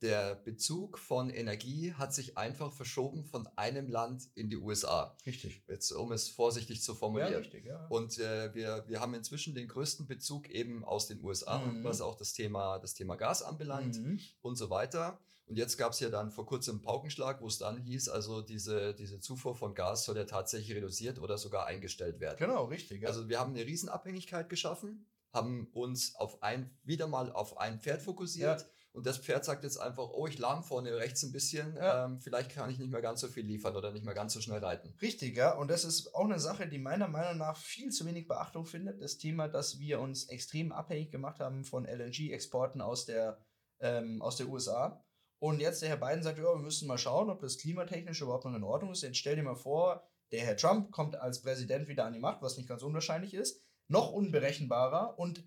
Der 0.01 0.35
Bezug 0.35 0.99
von 0.99 1.31
Energie 1.31 1.93
hat 1.95 2.15
sich 2.15 2.37
einfach 2.39 2.73
verschoben 2.73 3.25
von 3.25 3.47
einem 3.57 3.89
Land 3.89 4.29
in 4.35 4.49
die 4.51 4.57
USA. 4.57 5.17
Richtig. 5.27 5.63
Jetzt, 5.69 5.93
um 5.93 6.13
es 6.13 6.29
vorsichtig 6.29 6.83
zu 6.83 6.95
formulieren. 6.95 7.35
richtig, 7.35 7.65
ja. 7.67 7.87
Und 7.89 8.19
äh, 8.19 8.55
wir, 8.55 8.85
wir 8.87 9.01
haben 9.01 9.15
inzwischen 9.15 9.55
den 9.55 9.69
größten 9.69 10.07
Bezug 10.07 10.49
eben 10.51 10.85
aus 10.85 11.07
den 11.07 11.23
USA, 11.23 11.59
Mhm. 11.59 11.85
was 11.85 12.01
auch 12.01 12.17
das 12.17 12.33
Thema, 12.33 12.79
das 12.79 12.95
Thema 12.95 13.17
Gas 13.17 13.43
anbelangt 13.43 13.97
Mhm. 13.99 14.21
und 14.43 14.57
so 14.57 14.69
weiter. 14.71 15.19
Und 15.47 15.57
jetzt 15.57 15.77
gab 15.77 15.93
es 15.93 16.01
ja 16.01 16.09
dann 16.09 16.31
vor 16.31 16.47
kurzem 16.47 16.77
einen 16.77 16.83
Paukenschlag, 16.83 17.41
wo 17.43 17.47
es 17.47 17.59
dann 17.59 17.77
hieß, 17.77 18.09
also 18.09 18.41
diese, 18.41 18.95
diese 18.95 19.21
Zufuhr 19.21 19.55
von 19.55 19.75
Gas 19.75 20.05
soll 20.05 20.17
ja 20.17 20.25
tatsächlich 20.25 20.75
reduziert 20.75 21.19
oder 21.19 21.37
sogar 21.37 21.67
eingestellt 21.67 22.19
werden. 22.21 22.37
Genau, 22.39 22.65
richtig. 22.65 23.03
Ja. 23.03 23.09
Also 23.09 23.29
wir 23.29 23.39
haben 23.41 23.55
eine 23.55 23.67
Riesenabhängigkeit 23.67 24.49
geschaffen, 24.49 25.07
haben 25.33 25.69
uns 25.73 26.15
auf 26.17 26.43
ein, 26.43 26.77
wieder 26.83 27.09
mal 27.09 27.31
auf 27.31 27.59
ein 27.59 27.79
Pferd 27.81 28.01
fokussiert. 28.01 28.63
Ja. 28.63 28.67
Und 28.93 29.07
das 29.07 29.19
Pferd 29.19 29.45
sagt 29.45 29.65
jetzt 29.65 29.77
einfach, 29.77 30.09
oh, 30.09 30.29
ich 30.29 30.39
lahm 30.39 30.63
vorne 30.63 30.97
rechts 30.97 31.25
ein 31.25 31.33
bisschen, 31.33 31.75
Ja. 31.75 32.05
ähm, 32.05 32.21
vielleicht 32.21 32.53
kann 32.53 32.71
ich 32.71 32.79
nicht 32.79 32.93
mehr 32.93 33.03
ganz 33.03 33.21
so 33.21 33.27
viel 33.29 33.45
liefern 33.45 33.75
oder 33.77 33.91
nicht 33.91 34.05
mehr 34.05 34.15
ganz 34.15 34.33
so 34.33 34.41
schnell 34.41 34.65
reiten. 34.65 34.95
Richtig, 35.03 35.37
ja. 35.37 35.53
Und 35.57 35.69
das 35.69 35.85
ist 35.85 36.15
auch 36.15 36.25
eine 36.25 36.39
Sache, 36.39 36.69
die 36.69 36.79
meiner 36.79 37.09
Meinung 37.09 37.37
nach 37.39 37.57
viel 37.57 37.91
zu 37.91 38.07
wenig 38.07 38.29
Beachtung 38.29 38.67
findet. 38.67 39.03
Das 39.03 39.19
Thema, 39.19 39.49
dass 39.49 39.81
wir 39.81 39.99
uns 40.01 40.29
extrem 40.29 40.71
abhängig 40.71 41.11
gemacht 41.11 41.41
haben 41.41 41.65
von 41.65 41.85
LNG-Exporten 41.87 42.81
aus 42.81 43.05
der, 43.05 43.45
ähm, 43.81 44.23
aus 44.23 44.37
der 44.37 44.49
USA. 44.49 45.05
Und 45.39 45.61
jetzt 45.61 45.83
der 45.83 45.89
Herr 45.91 45.97
Biden 45.97 46.23
sagt, 46.23 46.39
ja, 46.39 46.45
wir 46.45 46.57
müssen 46.57 46.89
mal 46.89 46.99
schauen, 46.99 47.29
ob 47.31 47.41
das 47.41 47.59
klimatechnisch 47.59 48.21
überhaupt 48.23 48.45
noch 48.45 48.55
in 48.55 48.63
Ordnung 48.65 48.93
ist. 48.93 49.03
Jetzt 49.03 49.19
stell 49.19 49.37
dir 49.37 49.43
mal 49.43 49.57
vor, 49.57 50.07
der 50.33 50.41
Herr 50.41 50.57
Trump 50.57 50.91
kommt 50.91 51.17
als 51.17 51.43
Präsident 51.43 51.89
wieder 51.89 52.05
an 52.07 52.13
die 52.13 52.19
Macht, 52.21 52.41
was 52.43 52.57
nicht 52.57 52.69
ganz 52.69 52.83
unwahrscheinlich 52.83 53.35
ist. 53.35 53.61
Noch 53.89 54.11
unberechenbarer 54.13 55.19
und 55.19 55.45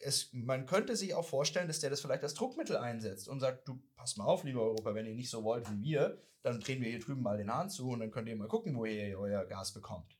es, 0.00 0.30
man 0.32 0.66
könnte 0.66 0.94
sich 0.96 1.14
auch 1.14 1.24
vorstellen, 1.24 1.66
dass 1.66 1.80
der 1.80 1.90
das 1.90 2.00
vielleicht 2.00 2.22
als 2.22 2.34
Druckmittel 2.34 2.76
einsetzt 2.76 3.28
und 3.28 3.40
sagt, 3.40 3.66
du, 3.66 3.82
pass 3.96 4.16
mal 4.16 4.26
auf, 4.26 4.44
lieber 4.44 4.62
Europa, 4.62 4.94
wenn 4.94 5.06
ihr 5.06 5.14
nicht 5.14 5.30
so 5.30 5.42
wollt 5.42 5.68
wie 5.70 5.82
wir, 5.82 6.22
dann 6.42 6.60
drehen 6.60 6.80
wir 6.80 6.88
hier 6.88 7.00
drüben 7.00 7.22
mal 7.22 7.36
den 7.38 7.52
Hahn 7.52 7.68
zu 7.68 7.90
und 7.90 8.00
dann 8.00 8.10
könnt 8.10 8.28
ihr 8.28 8.36
mal 8.36 8.46
gucken, 8.46 8.76
wo 8.76 8.84
ihr 8.84 9.18
euer 9.18 9.44
Gas 9.46 9.72
bekommt. 9.72 10.16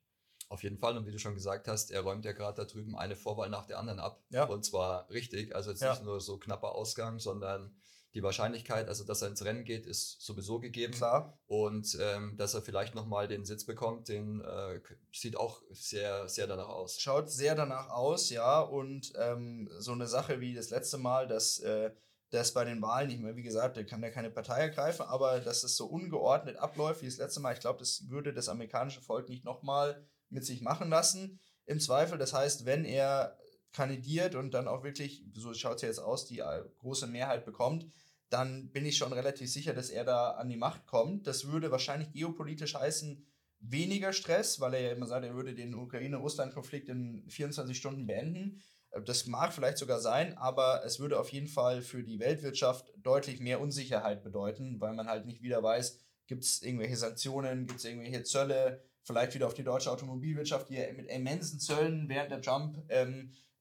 Auf 0.49 0.63
jeden 0.63 0.79
Fall. 0.79 0.97
Und 0.97 1.07
wie 1.07 1.13
du 1.13 1.19
schon 1.19 1.35
gesagt 1.35 1.69
hast, 1.69 1.91
er 1.91 2.01
räumt 2.01 2.25
ja 2.25 2.33
gerade 2.33 2.57
da 2.57 2.65
drüben 2.65 2.97
eine 2.97 3.15
Vorwahl 3.15 3.51
nach 3.51 3.67
der 3.67 3.79
anderen 3.79 4.01
ab. 4.01 4.21
Ja. 4.31 4.45
Und 4.45 4.65
zwar 4.65 5.09
richtig. 5.11 5.55
Also 5.55 5.71
jetzt 5.71 5.83
Ja. 5.83 5.93
nicht 5.93 6.03
nur 6.05 6.21
so 6.21 6.39
knapper 6.39 6.75
Ausgang, 6.75 7.19
sondern 7.19 7.77
die 8.15 8.23
Wahrscheinlichkeit, 8.23 8.89
also 8.89 9.05
dass 9.05 9.23
er 9.23 9.29
ins 9.29 9.45
Rennen 9.45 9.65
geht, 9.65 9.87
ist 9.87 10.21
sowieso 10.21 10.61
gegeben. 10.61 10.95
Klar. 10.95 11.39
Und 11.47 11.97
ähm, 12.01 12.37
dass 12.37 12.55
er 12.55 12.63
vielleicht 12.63 12.95
nochmal 12.95 13.29
den 13.29 13.45
Sitz 13.45 13.65
bekommt, 13.65 14.09
den 14.09 14.41
äh, 14.41 14.81
sieht 15.13 15.37
auch 15.37 15.63
sehr, 15.71 16.29
sehr 16.29 16.47
danach 16.47 16.69
aus. 16.69 17.01
Schaut 17.01 17.31
sehr 17.31 17.55
danach 17.55 17.91
aus, 17.91 18.31
ja. 18.31 18.61
Und 18.61 19.13
ähm, 19.17 19.69
so 19.79 19.93
eine 19.93 20.07
Sache 20.07 20.41
wie 20.41 20.55
das 20.55 20.71
letzte 20.71 20.99
Mal, 20.99 21.29
dass 21.29 21.59
äh, 21.61 21.91
das 22.31 22.53
bei 22.53 22.65
den 22.65 22.83
Wahlen 22.83 23.09
nicht 23.09 23.21
mehr, 23.21 23.37
wie 23.37 23.43
gesagt, 23.43 23.77
der 23.77 23.87
kann 23.87 24.03
ja 24.03 24.11
keine 24.11 24.31
Partei 24.31 24.61
ergreifen, 24.61 25.07
aber 25.07 25.41
dass 25.41 25.63
es 25.63 25.77
so 25.77 25.87
ungeordnet 25.87 26.57
abläuft 26.57 27.03
wie 27.03 27.07
das 27.07 27.17
letzte 27.17 27.41
Mal, 27.41 27.55
ich 27.55 27.61
glaube, 27.61 27.79
das 27.79 28.09
würde 28.09 28.35
das 28.35 28.49
amerikanische 28.49 29.01
Volk 29.01 29.29
nicht 29.29 29.45
nochmal 29.45 30.07
mit 30.29 30.45
sich 30.45 30.61
machen 30.61 30.91
lassen. 30.91 31.41
Im 31.65 31.81
Zweifel, 31.81 32.19
das 32.19 32.33
heißt, 32.33 32.65
wenn 32.67 32.85
er 32.85 33.38
kandidiert 33.73 34.35
und 34.35 34.55
dann 34.55 34.69
auch 34.69 34.83
wirklich, 34.83 35.25
so 35.35 35.53
schaut 35.55 35.77
es 35.77 35.83
ja 35.83 35.89
jetzt 35.89 35.99
aus, 35.99 36.27
die 36.27 36.41
äh, 36.41 36.65
große 36.79 37.07
Mehrheit 37.07 37.45
bekommt, 37.45 37.87
dann 38.31 38.71
bin 38.71 38.85
ich 38.85 38.97
schon 38.97 39.13
relativ 39.13 39.51
sicher, 39.51 39.73
dass 39.73 39.91
er 39.91 40.05
da 40.05 40.33
an 40.33 40.49
die 40.49 40.57
Macht 40.57 40.87
kommt. 40.87 41.27
Das 41.27 41.47
würde 41.47 41.71
wahrscheinlich 41.71 42.13
geopolitisch 42.13 42.75
heißen, 42.75 43.25
weniger 43.61 44.13
Stress, 44.13 44.61
weil 44.61 44.75
er 44.75 44.81
ja 44.81 44.93
immer 44.93 45.07
sagt, 45.07 45.25
er 45.25 45.35
würde 45.35 45.55
den 45.55 45.75
Ukraine-Russland-Konflikt 45.75 46.89
in 46.89 47.25
24 47.29 47.77
Stunden 47.77 48.07
beenden. 48.07 48.61
Äh, 48.91 49.03
Das 49.03 49.27
mag 49.27 49.53
vielleicht 49.53 49.79
sogar 49.79 50.01
sein, 50.01 50.37
aber 50.37 50.83
es 50.85 51.01
würde 51.01 51.19
auf 51.19 51.31
jeden 51.31 51.49
Fall 51.49 51.83
für 51.83 52.03
die 52.03 52.19
Weltwirtschaft 52.19 52.93
deutlich 52.99 53.41
mehr 53.41 53.61
Unsicherheit 53.61 54.23
bedeuten, 54.23 54.81
weil 54.81 54.95
man 54.95 55.09
halt 55.09 55.27
nicht 55.27 55.43
wieder 55.43 55.63
weiß, 55.63 55.99
gibt 56.27 56.45
es 56.45 56.63
irgendwelche 56.63 56.97
Sanktionen, 56.97 57.67
gibt 57.67 57.79
es 57.79 57.87
irgendwelche 57.87 58.23
Zölle, 58.23 58.83
vielleicht 59.03 59.35
wieder 59.35 59.47
auf 59.47 59.55
die 59.55 59.65
deutsche 59.65 59.91
Automobilwirtschaft, 59.91 60.69
die 60.69 60.75
ja 60.75 60.93
mit 60.93 61.07
immensen 61.09 61.59
Zöllen 61.59 62.09
während 62.09 62.31
der 62.31 62.43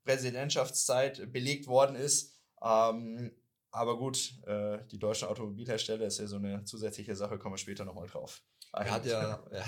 Trump-Präsidentschaftszeit 0.07 1.31
belegt 1.31 1.67
worden 1.67 1.95
ist. 1.95 2.33
Ähm, 2.63 3.31
aber 3.71 3.97
gut, 3.97 4.33
äh, 4.45 4.79
die 4.91 4.97
deutschen 4.97 5.27
Automobilhersteller 5.27 6.05
ist 6.05 6.19
ja 6.19 6.27
so 6.27 6.37
eine 6.37 6.63
zusätzliche 6.63 7.15
Sache, 7.15 7.37
kommen 7.37 7.53
wir 7.53 7.59
später 7.59 7.85
nochmal 7.85 8.07
drauf. 8.07 8.41
Er 8.73 8.91
hat 8.91 9.05
ja, 9.05 9.43
ja 9.51 9.63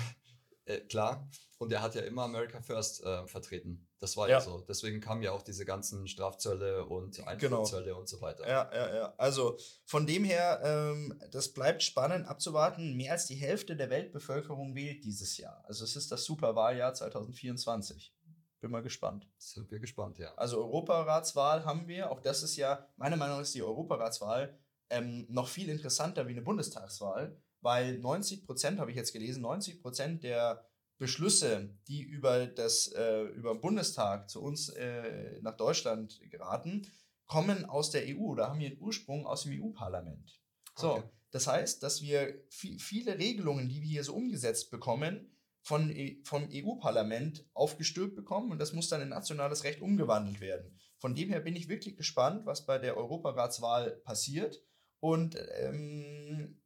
äh, 0.64 0.80
klar, 0.80 1.28
und 1.58 1.72
er 1.72 1.82
hat 1.82 1.94
ja 1.94 2.02
immer 2.02 2.22
America 2.22 2.60
First 2.60 3.04
äh, 3.04 3.26
vertreten. 3.26 3.86
Das 3.98 4.16
war 4.16 4.28
ja. 4.28 4.38
Ja. 4.38 4.40
so. 4.40 4.64
Deswegen 4.66 5.00
kamen 5.00 5.22
ja 5.22 5.32
auch 5.32 5.42
diese 5.42 5.64
ganzen 5.66 6.08
Strafzölle 6.08 6.86
und 6.86 7.16
Genau. 7.16 7.26
Einfuhrzölle 7.28 7.94
und 7.94 8.08
so 8.08 8.20
weiter. 8.22 8.48
Ja, 8.48 8.70
ja, 8.74 8.94
ja. 8.94 9.14
Also 9.18 9.58
von 9.84 10.06
dem 10.06 10.24
her, 10.24 10.60
ähm, 10.64 11.20
das 11.30 11.52
bleibt 11.52 11.82
spannend 11.82 12.26
abzuwarten. 12.26 12.96
Mehr 12.96 13.12
als 13.12 13.26
die 13.26 13.34
Hälfte 13.34 13.76
der 13.76 13.90
Weltbevölkerung 13.90 14.74
wählt 14.74 15.04
dieses 15.04 15.36
Jahr. 15.36 15.62
Also 15.66 15.84
es 15.84 15.96
ist 15.96 16.10
das 16.10 16.24
Superwahljahr 16.24 16.94
2024. 16.94 18.14
Bin 18.60 18.70
mal 18.70 18.82
gespannt. 18.82 19.26
Sind 19.38 19.70
wir 19.70 19.78
gespannt, 19.80 20.18
ja. 20.18 20.34
Also 20.34 20.58
Europaratswahl 20.58 21.64
haben 21.64 21.88
wir. 21.88 22.10
Auch 22.10 22.20
das 22.20 22.42
ist 22.42 22.56
ja, 22.56 22.86
meiner 22.96 23.16
Meinung 23.16 23.36
nach 23.36 23.42
ist 23.42 23.54
die 23.54 23.62
Europaratswahl 23.62 24.58
ähm, 24.90 25.26
noch 25.30 25.48
viel 25.48 25.68
interessanter 25.68 26.26
wie 26.26 26.32
eine 26.32 26.42
Bundestagswahl, 26.42 27.36
weil 27.62 27.98
90 27.98 28.44
Prozent, 28.44 28.78
habe 28.78 28.90
ich 28.90 28.96
jetzt 28.96 29.12
gelesen, 29.12 29.40
90 29.42 29.80
Prozent 29.80 30.22
der 30.24 30.66
Beschlüsse, 30.98 31.70
die 31.88 32.02
über 32.02 32.46
das 32.46 32.88
äh, 32.88 33.22
über 33.22 33.52
den 33.54 33.60
Bundestag 33.62 34.28
zu 34.28 34.42
uns 34.42 34.68
äh, 34.68 35.40
nach 35.40 35.56
Deutschland 35.56 36.20
geraten, 36.30 36.86
kommen 37.26 37.64
aus 37.64 37.90
der 37.90 38.02
EU 38.08 38.24
oder 38.32 38.48
haben 38.48 38.60
ihren 38.60 38.78
Ursprung 38.80 39.26
aus 39.26 39.44
dem 39.44 39.52
EU-Parlament. 39.62 40.38
So, 40.76 40.90
Okay. 40.96 41.08
das 41.30 41.46
heißt, 41.46 41.82
dass 41.82 42.02
wir 42.02 42.44
vi- 42.50 42.78
viele 42.78 43.16
Regelungen, 43.18 43.68
die 43.70 43.80
wir 43.80 43.88
hier 43.88 44.04
so 44.04 44.14
umgesetzt 44.14 44.70
bekommen, 44.70 45.30
von, 45.62 45.90
E- 45.94 46.20
vom 46.24 46.48
EU-Parlament 46.50 47.46
aufgestülpt 47.54 48.16
bekommen 48.16 48.50
und 48.50 48.58
das 48.58 48.72
muss 48.72 48.88
dann 48.88 49.02
in 49.02 49.08
nationales 49.10 49.64
Recht 49.64 49.80
umgewandelt 49.82 50.40
werden. 50.40 50.78
Von 50.98 51.14
dem 51.14 51.28
her 51.30 51.40
bin 51.40 51.56
ich 51.56 51.68
wirklich 51.68 51.96
gespannt, 51.96 52.46
was 52.46 52.66
bei 52.66 52.78
der 52.78 52.96
Europaratswahl 52.96 53.90
passiert 54.04 54.62
Und 55.00 55.36
ähm, 55.58 56.60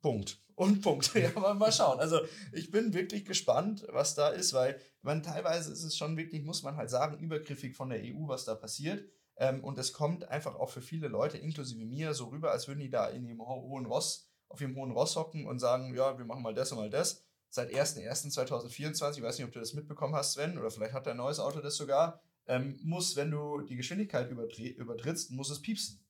Punkt. 0.00 0.40
Und 0.54 0.82
Punkt. 0.82 1.14
Ja, 1.14 1.30
mal, 1.38 1.54
mal 1.54 1.72
schauen. 1.72 1.98
Also 2.00 2.20
ich 2.52 2.70
bin 2.70 2.92
wirklich 2.92 3.24
gespannt, 3.24 3.86
was 3.88 4.14
da 4.14 4.28
ist, 4.28 4.52
weil 4.52 4.78
man 5.00 5.22
teilweise 5.22 5.72
ist 5.72 5.82
es 5.82 5.96
schon 5.96 6.16
wirklich, 6.16 6.42
muss 6.44 6.62
man 6.62 6.76
halt 6.76 6.90
sagen, 6.90 7.18
übergriffig 7.18 7.74
von 7.76 7.88
der 7.90 8.00
EU, 8.02 8.28
was 8.28 8.44
da 8.44 8.54
passiert. 8.54 9.04
Ähm, 9.36 9.64
und 9.64 9.78
es 9.78 9.92
kommt 9.92 10.28
einfach 10.28 10.54
auch 10.56 10.70
für 10.70 10.82
viele 10.82 11.08
Leute, 11.08 11.38
inklusive 11.38 11.84
mir, 11.86 12.14
so 12.14 12.26
rüber, 12.26 12.50
als 12.52 12.68
würden 12.68 12.80
die 12.80 12.90
da 12.90 13.08
in 13.08 13.24
ihrem 13.26 13.40
hohen 13.40 13.86
Ross, 13.86 14.28
auf 14.48 14.60
ihrem 14.60 14.76
hohen 14.76 14.90
Ross 14.92 15.16
hocken 15.16 15.46
und 15.46 15.58
sagen, 15.58 15.94
ja, 15.94 16.18
wir 16.18 16.24
machen 16.24 16.42
mal 16.42 16.54
das 16.54 16.70
und 16.72 16.78
mal 16.78 16.90
das. 16.90 17.24
Seit 17.54 17.70
1.1.2024, 17.70 19.18
ich 19.18 19.22
weiß 19.22 19.36
nicht, 19.36 19.46
ob 19.46 19.52
du 19.52 19.60
das 19.60 19.74
mitbekommen 19.74 20.14
hast, 20.14 20.32
Sven, 20.32 20.56
oder 20.56 20.70
vielleicht 20.70 20.94
hat 20.94 21.06
dein 21.06 21.18
neues 21.18 21.38
Auto 21.38 21.60
das 21.60 21.76
sogar, 21.76 22.22
ähm, 22.46 22.80
muss, 22.82 23.14
wenn 23.14 23.30
du 23.30 23.60
die 23.60 23.76
Geschwindigkeit 23.76 24.30
übertrittst, 24.30 25.30
muss 25.32 25.50
es 25.50 25.60
piepsen. 25.60 26.00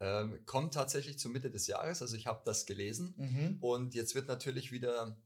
Ähm, 0.00 0.40
kommt 0.46 0.72
tatsächlich 0.72 1.18
zur 1.18 1.30
Mitte 1.30 1.50
des 1.50 1.66
Jahres, 1.66 2.00
also 2.00 2.16
ich 2.16 2.26
habe 2.26 2.40
das 2.46 2.64
gelesen 2.64 3.12
mhm. 3.18 3.58
und 3.60 3.94
jetzt 3.94 4.14
wird 4.14 4.28
natürlich 4.28 4.72
wieder, 4.72 5.18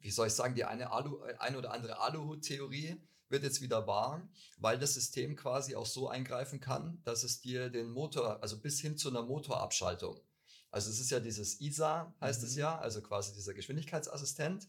wie 0.00 0.10
soll 0.10 0.26
ich 0.26 0.32
sagen, 0.32 0.56
die 0.56 0.64
eine, 0.64 0.90
Alu, 0.90 1.20
eine 1.38 1.56
oder 1.56 1.72
andere 1.72 2.00
Aluhut-Theorie 2.00 3.00
wird 3.28 3.44
jetzt 3.44 3.62
wieder 3.62 3.86
wahr, 3.86 4.28
weil 4.58 4.80
das 4.80 4.94
System 4.94 5.36
quasi 5.36 5.76
auch 5.76 5.86
so 5.86 6.08
eingreifen 6.08 6.58
kann, 6.58 7.00
dass 7.04 7.22
es 7.22 7.40
dir 7.40 7.70
den 7.70 7.90
Motor, 7.90 8.42
also 8.42 8.58
bis 8.58 8.80
hin 8.80 8.96
zu 8.96 9.08
einer 9.08 9.22
Motorabschaltung, 9.22 10.20
also 10.74 10.90
es 10.90 10.98
ist 10.98 11.12
ja 11.12 11.20
dieses 11.20 11.60
ISA, 11.60 12.12
heißt 12.20 12.42
mhm. 12.42 12.48
es 12.48 12.56
ja, 12.56 12.76
also 12.76 13.00
quasi 13.00 13.32
dieser 13.32 13.54
Geschwindigkeitsassistent. 13.54 14.66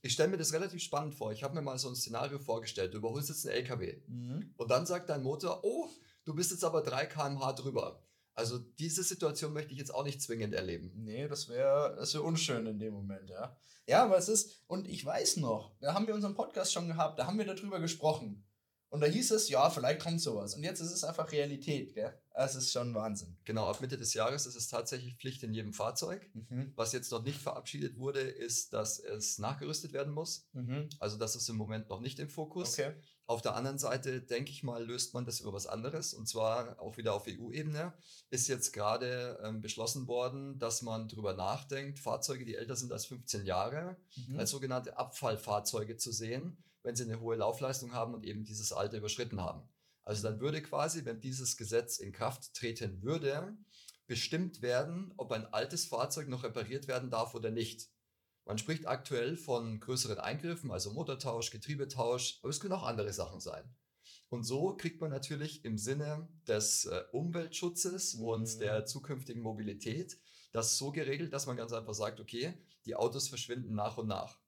Ich 0.00 0.12
stelle 0.12 0.28
mir 0.28 0.36
das 0.36 0.52
relativ 0.52 0.80
spannend 0.80 1.16
vor. 1.16 1.32
Ich 1.32 1.42
habe 1.42 1.56
mir 1.56 1.60
mal 1.60 1.76
so 1.76 1.88
ein 1.88 1.96
Szenario 1.96 2.38
vorgestellt. 2.38 2.94
Du 2.94 2.98
überholst 2.98 3.30
jetzt 3.30 3.44
einen 3.44 3.56
LKW 3.56 4.00
mhm. 4.06 4.54
und 4.56 4.70
dann 4.70 4.86
sagt 4.86 5.10
dein 5.10 5.24
Motor, 5.24 5.64
oh, 5.64 5.88
du 6.24 6.36
bist 6.36 6.52
jetzt 6.52 6.62
aber 6.62 6.82
3 6.82 7.06
km/h 7.06 7.52
drüber. 7.54 8.00
Also 8.34 8.58
diese 8.58 9.02
Situation 9.02 9.52
möchte 9.52 9.72
ich 9.72 9.78
jetzt 9.80 9.92
auch 9.92 10.04
nicht 10.04 10.22
zwingend 10.22 10.54
erleben. 10.54 10.92
Nee, 10.94 11.26
das 11.26 11.48
wäre 11.48 11.96
das 11.98 12.14
wär 12.14 12.22
unschön 12.22 12.66
in 12.66 12.78
dem 12.78 12.94
Moment, 12.94 13.28
ja. 13.28 13.56
Ja, 13.88 14.04
aber 14.04 14.18
es 14.18 14.28
ist, 14.28 14.62
und 14.68 14.86
ich 14.86 15.04
weiß 15.04 15.38
noch, 15.38 15.74
da 15.80 15.94
haben 15.94 16.06
wir 16.06 16.14
unseren 16.14 16.36
Podcast 16.36 16.72
schon 16.72 16.86
gehabt, 16.86 17.18
da 17.18 17.26
haben 17.26 17.38
wir 17.38 17.44
darüber 17.44 17.80
gesprochen. 17.80 18.46
Und 18.90 19.00
da 19.02 19.06
hieß 19.06 19.30
es, 19.30 19.48
ja, 19.48 19.70
vielleicht 19.70 20.02
kommt 20.02 20.20
sowas. 20.20 20.56
Und 20.56 20.64
jetzt 20.64 20.80
ist 20.80 20.90
es 20.90 21.04
einfach 21.04 21.30
Realität, 21.30 21.94
gell? 21.94 22.12
Es 22.34 22.56
ist 22.56 22.72
schon 22.72 22.92
Wahnsinn. 22.92 23.36
Genau, 23.44 23.66
ab 23.66 23.80
Mitte 23.80 23.96
des 23.96 24.14
Jahres 24.14 24.46
ist 24.46 24.56
es 24.56 24.66
tatsächlich 24.66 25.14
Pflicht 25.14 25.44
in 25.44 25.54
jedem 25.54 25.72
Fahrzeug. 25.72 26.28
Mhm. 26.34 26.72
Was 26.74 26.92
jetzt 26.92 27.12
noch 27.12 27.22
nicht 27.22 27.40
verabschiedet 27.40 27.98
wurde, 27.98 28.20
ist, 28.20 28.72
dass 28.72 28.98
es 28.98 29.38
nachgerüstet 29.38 29.92
werden 29.92 30.12
muss. 30.12 30.48
Mhm. 30.52 30.88
Also 30.98 31.18
das 31.18 31.36
ist 31.36 31.48
im 31.48 31.56
Moment 31.56 31.88
noch 31.88 32.00
nicht 32.00 32.18
im 32.18 32.28
Fokus. 32.28 32.72
Okay. 32.72 32.94
Auf 33.26 33.42
der 33.42 33.54
anderen 33.54 33.78
Seite, 33.78 34.22
denke 34.22 34.50
ich 34.50 34.64
mal, 34.64 34.84
löst 34.84 35.14
man 35.14 35.24
das 35.24 35.38
über 35.38 35.52
was 35.52 35.68
anderes. 35.68 36.12
Und 36.12 36.26
zwar 36.26 36.80
auch 36.80 36.96
wieder 36.96 37.14
auf 37.14 37.28
EU-Ebene. 37.28 37.92
Ist 38.30 38.48
jetzt 38.48 38.72
gerade 38.72 39.38
ähm, 39.44 39.60
beschlossen 39.60 40.08
worden, 40.08 40.58
dass 40.58 40.82
man 40.82 41.06
darüber 41.06 41.34
nachdenkt, 41.34 42.00
Fahrzeuge, 42.00 42.44
die 42.44 42.56
älter 42.56 42.74
sind 42.74 42.90
als 42.90 43.06
15 43.06 43.46
Jahre, 43.46 43.96
mhm. 44.16 44.40
als 44.40 44.50
sogenannte 44.50 44.96
Abfallfahrzeuge 44.96 45.96
zu 45.96 46.10
sehen 46.10 46.56
wenn 46.82 46.96
sie 46.96 47.04
eine 47.04 47.20
hohe 47.20 47.36
Laufleistung 47.36 47.92
haben 47.92 48.14
und 48.14 48.24
eben 48.24 48.44
dieses 48.44 48.72
Alter 48.72 48.98
überschritten 48.98 49.40
haben. 49.40 49.68
Also 50.02 50.22
dann 50.22 50.40
würde 50.40 50.62
quasi, 50.62 51.04
wenn 51.04 51.20
dieses 51.20 51.56
Gesetz 51.56 51.98
in 51.98 52.12
Kraft 52.12 52.54
treten 52.54 53.02
würde, 53.02 53.56
bestimmt 54.06 54.60
werden, 54.62 55.12
ob 55.16 55.30
ein 55.32 55.46
altes 55.52 55.86
Fahrzeug 55.86 56.28
noch 56.28 56.42
repariert 56.42 56.88
werden 56.88 57.10
darf 57.10 57.34
oder 57.34 57.50
nicht. 57.50 57.88
Man 58.44 58.58
spricht 58.58 58.88
aktuell 58.88 59.36
von 59.36 59.78
größeren 59.78 60.18
Eingriffen, 60.18 60.72
also 60.72 60.92
Motortausch, 60.92 61.50
Getriebetausch, 61.50 62.40
aber 62.42 62.50
es 62.50 62.58
können 62.58 62.72
auch 62.72 62.82
andere 62.82 63.12
Sachen 63.12 63.38
sein. 63.38 63.62
Und 64.28 64.44
so 64.44 64.76
kriegt 64.76 65.00
man 65.00 65.10
natürlich 65.10 65.64
im 65.64 65.76
Sinne 65.76 66.28
des 66.48 66.86
äh, 66.86 67.02
Umweltschutzes 67.12 68.14
mhm. 68.14 68.24
und 68.24 68.60
der 68.60 68.86
zukünftigen 68.86 69.42
Mobilität 69.42 70.18
das 70.52 70.78
so 70.78 70.90
geregelt, 70.90 71.32
dass 71.32 71.46
man 71.46 71.56
ganz 71.56 71.72
einfach 71.72 71.94
sagt, 71.94 72.18
okay, 72.18 72.54
die 72.86 72.96
Autos 72.96 73.28
verschwinden 73.28 73.74
nach 73.74 73.98
und 73.98 74.08
nach. 74.08 74.39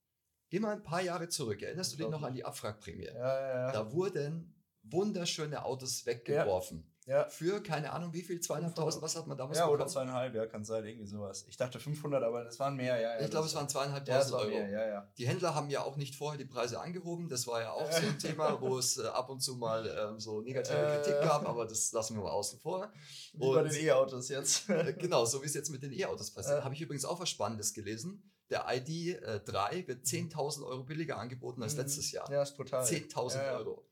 Geh 0.53 0.61
mal 0.61 0.75
ein 0.75 0.83
paar 0.83 1.01
Jahre 1.01 1.31
zurück. 1.31 1.63
Erinnerst 1.63 1.95
du 1.95 1.97
dich 1.97 2.09
noch 2.11 2.23
an 2.23 2.35
die 2.35 2.45
Abwrackprämie? 2.45 3.07
Ja, 3.07 3.15
ja, 3.15 3.49
ja. 3.49 3.73
Da 3.73 3.91
wurden 3.91 4.55
wunderschöne 4.83 5.65
Autos 5.65 6.05
weggeworfen. 6.05 6.87
Ja. 7.07 7.27
Für 7.31 7.63
keine 7.63 7.91
Ahnung 7.91 8.13
wie 8.13 8.21
viel, 8.21 8.39
zweieinhalbtausend, 8.39 9.03
was 9.03 9.17
hat 9.17 9.27
man 9.27 9.39
damals 9.39 9.57
Ja, 9.57 9.65
bekommen? 9.65 9.81
oder 9.81 9.91
zweieinhalb, 9.91 10.35
ja, 10.35 10.45
kann 10.45 10.63
sein, 10.63 10.85
irgendwie 10.85 11.07
sowas. 11.07 11.47
Ich 11.49 11.57
dachte 11.57 11.81
500, 11.81 12.23
aber 12.23 12.45
das 12.45 12.61
waren 12.61 12.77
mehr, 12.77 13.01
ja. 13.01 13.15
ja 13.15 13.25
ich 13.25 13.31
glaube, 13.31 13.47
es 13.47 13.55
waren 13.55 13.67
zweieinhalbtausend 13.67 14.35
Euro. 14.35 14.51
Mehr, 14.51 14.69
ja, 14.69 14.87
ja. 14.87 15.13
Die 15.17 15.27
Händler 15.27 15.55
haben 15.55 15.71
ja 15.71 15.85
auch 15.85 15.97
nicht 15.97 16.17
vorher 16.17 16.37
die 16.37 16.45
Preise 16.45 16.79
angehoben. 16.79 17.31
Das 17.31 17.47
war 17.47 17.63
ja 17.63 17.73
auch 17.73 17.91
so 17.91 18.07
ein 18.07 18.19
Thema, 18.19 18.61
wo 18.61 18.77
es 18.79 18.99
äh, 18.99 19.07
ab 19.07 19.31
und 19.31 19.41
zu 19.41 19.57
mal 19.57 19.87
ähm, 19.87 20.21
so 20.21 20.43
negative 20.43 20.77
äh. 20.77 20.97
Kritik 20.97 21.23
gab, 21.23 21.49
aber 21.49 21.65
das 21.65 21.93
lassen 21.93 22.15
wir 22.17 22.25
mal 22.25 22.31
außen 22.31 22.61
vor. 22.61 22.93
Und, 23.39 23.55
bei 23.55 23.63
den 23.63 23.87
E-Autos 23.87 24.29
jetzt. 24.29 24.67
genau, 24.99 25.25
so 25.25 25.41
wie 25.41 25.47
es 25.47 25.55
jetzt 25.55 25.71
mit 25.71 25.83
den 25.83 25.93
E-Autos 25.93 26.31
passiert. 26.31 26.61
Äh. 26.61 26.63
Habe 26.63 26.75
ich 26.75 26.83
übrigens 26.83 27.07
auch 27.07 27.19
was 27.19 27.31
Spannendes 27.31 27.73
gelesen 27.73 28.23
der 28.53 28.69
ID3 28.69 29.71
äh, 29.71 29.89
wird 29.89 30.05
10.000 30.05 30.59
mhm. 30.59 30.65
Euro 30.65 30.85
billiger 30.85 31.17
angeboten 31.19 31.63
als 31.63 31.73
mhm. 31.73 31.81
letztes 31.81 32.13
Jahr. 32.13 32.31
Ja, 32.31 32.43
ist 32.43 32.55
total. 32.55 32.85
10.000 32.85 33.35
ja, 33.37 33.45
ja. 33.45 33.57
Euro. 33.57 33.89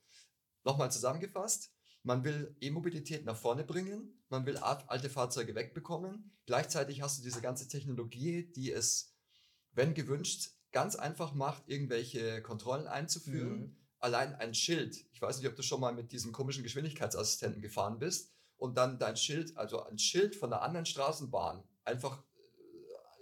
Nochmal 0.65 0.93
zusammengefasst. 0.93 1.73
Man 2.03 2.25
will 2.25 2.57
E-Mobilität 2.61 3.25
nach 3.25 3.37
vorne 3.37 3.65
bringen, 3.65 4.23
man 4.31 4.47
will 4.47 4.57
alte 4.57 5.11
Fahrzeuge 5.11 5.55
wegbekommen. 5.55 6.33
Gleichzeitig 6.47 7.03
hast 7.03 7.19
du 7.19 7.23
diese 7.23 7.43
ganze 7.43 7.69
Technologie, 7.69 8.51
die 8.53 8.73
es, 8.73 9.15
wenn 9.73 9.93
gewünscht, 9.93 10.51
ganz 10.73 10.97
einfach 10.97 11.35
macht, 11.35 11.65
irgendwelche 11.69 12.43
Kontrollen 12.43 12.87
einzuführen. 12.87 13.61
Mhm. 13.61 13.77
Allein 13.99 14.35
ein 14.35 14.55
Schild. 14.55 14.97
Ich 15.13 15.21
weiß 15.21 15.39
nicht, 15.39 15.49
ob 15.49 15.57
du 15.57 15.63
schon 15.63 15.81
mal 15.81 15.93
mit 15.93 16.13
diesem 16.13 16.33
komischen 16.33 16.63
Geschwindigkeitsassistenten 16.63 17.61
gefahren 17.61 17.99
bist 17.99 18.33
und 18.57 18.79
dann 18.79 18.99
dein 18.99 19.17
Schild, 19.17 19.57
also 19.59 19.83
ein 19.83 19.99
Schild 19.99 20.37
von 20.37 20.49
der 20.49 20.63
anderen 20.63 20.87
Straßenbahn 20.87 21.63
einfach 21.85 22.23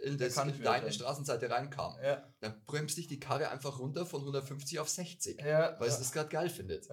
in, 0.02 0.18
das, 0.18 0.36
in 0.36 0.62
deine 0.62 0.92
Straßenseite 0.92 1.50
reinkam. 1.50 1.96
Ja. 2.02 2.26
Dann 2.40 2.62
bremst 2.66 2.96
dich 2.96 3.06
die 3.06 3.20
Karre 3.20 3.50
einfach 3.50 3.78
runter 3.78 4.06
von 4.06 4.20
150 4.20 4.78
auf 4.78 4.88
60, 4.88 5.40
ja, 5.40 5.78
weil 5.78 5.88
es 5.88 5.98
das 5.98 6.12
gerade 6.12 6.28
geil 6.28 6.50
findet. 6.50 6.88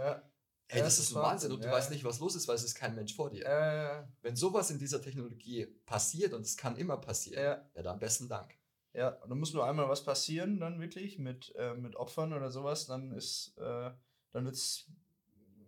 Hey, 0.67 0.81
das, 0.81 0.97
das 0.97 0.99
ist 0.99 1.15
ein 1.15 1.21
Wahnsinn 1.21 1.51
und 1.51 1.63
du 1.63 1.69
weißt 1.69 1.91
nicht, 1.91 2.03
was 2.03 2.19
los 2.19 2.35
ist, 2.35 2.47
weil 2.47 2.55
es 2.55 2.63
ist 2.63 2.73
kein 2.73 2.95
Mensch 2.95 3.15
vor 3.15 3.29
dir. 3.29 4.07
Wenn 4.21 4.35
sowas 4.35 4.71
in 4.71 4.79
dieser 4.79 5.01
Technologie 5.01 5.67
passiert 5.85 6.33
und 6.33 6.41
es 6.41 6.57
kann 6.57 6.75
immer 6.75 6.97
passieren, 6.97 7.61
ja, 7.75 7.83
dann 7.83 7.99
besten 7.99 8.27
Dank. 8.27 8.57
Ja, 8.95 9.09
und 9.09 9.29
dann 9.29 9.37
muss 9.37 9.53
nur 9.53 9.65
einmal 9.65 9.89
was 9.89 10.03
passieren, 10.03 10.59
dann 10.59 10.79
wirklich 10.79 11.19
mit, 11.19 11.53
äh, 11.55 11.73
mit 11.73 11.97
Opfern 11.97 12.31
oder 12.31 12.49
sowas, 12.49 12.87
dann 12.87 13.11
ist, 13.11 13.53
äh, 13.57 13.91
dann 14.31 14.45
wird 14.45 14.55
es 14.55 14.89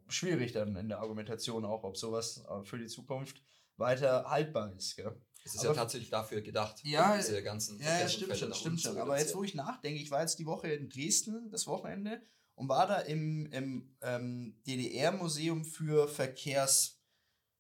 schwierig 0.08 0.54
dann 0.54 0.78
in 0.78 0.88
der 0.88 1.00
Argumentation 1.00 1.66
auch, 1.66 1.84
ob 1.84 1.98
sowas 1.98 2.46
äh, 2.50 2.64
für 2.64 2.78
die 2.78 2.88
Zukunft 2.88 3.42
weiter 3.76 4.30
haltbar 4.30 4.74
ist. 4.74 4.96
Gell? 4.96 5.14
Es 5.48 5.56
ist 5.56 5.62
aber, 5.62 5.70
ja 5.70 5.82
tatsächlich 5.82 6.10
dafür 6.10 6.42
gedacht. 6.42 6.84
Ja, 6.84 7.16
diese 7.16 7.42
ganzen 7.42 7.80
ja, 7.80 8.00
ja 8.00 8.10
stimmt 8.10 8.38
schon, 8.38 8.54
stimmt 8.54 8.82
schon. 8.82 8.98
Aber 8.98 9.18
jetzt, 9.18 9.36
wo 9.36 9.44
ich 9.44 9.56
nachdenke, 9.56 10.02
ich 10.02 10.12
war 10.12 10.22
jetzt 10.22 10.38
die 10.40 10.46
Woche 10.46 10.68
in 10.68 10.90
Dresden, 10.90 11.50
das 11.52 11.68
Wochenende, 11.68 12.22
und 12.56 12.68
war 12.68 12.88
da 12.88 13.00
im, 13.00 13.46
im 13.52 13.96
ähm, 14.02 14.62
DDR-Museum 14.68 15.64
für 15.64 16.08
Verkehrs, 16.08 17.00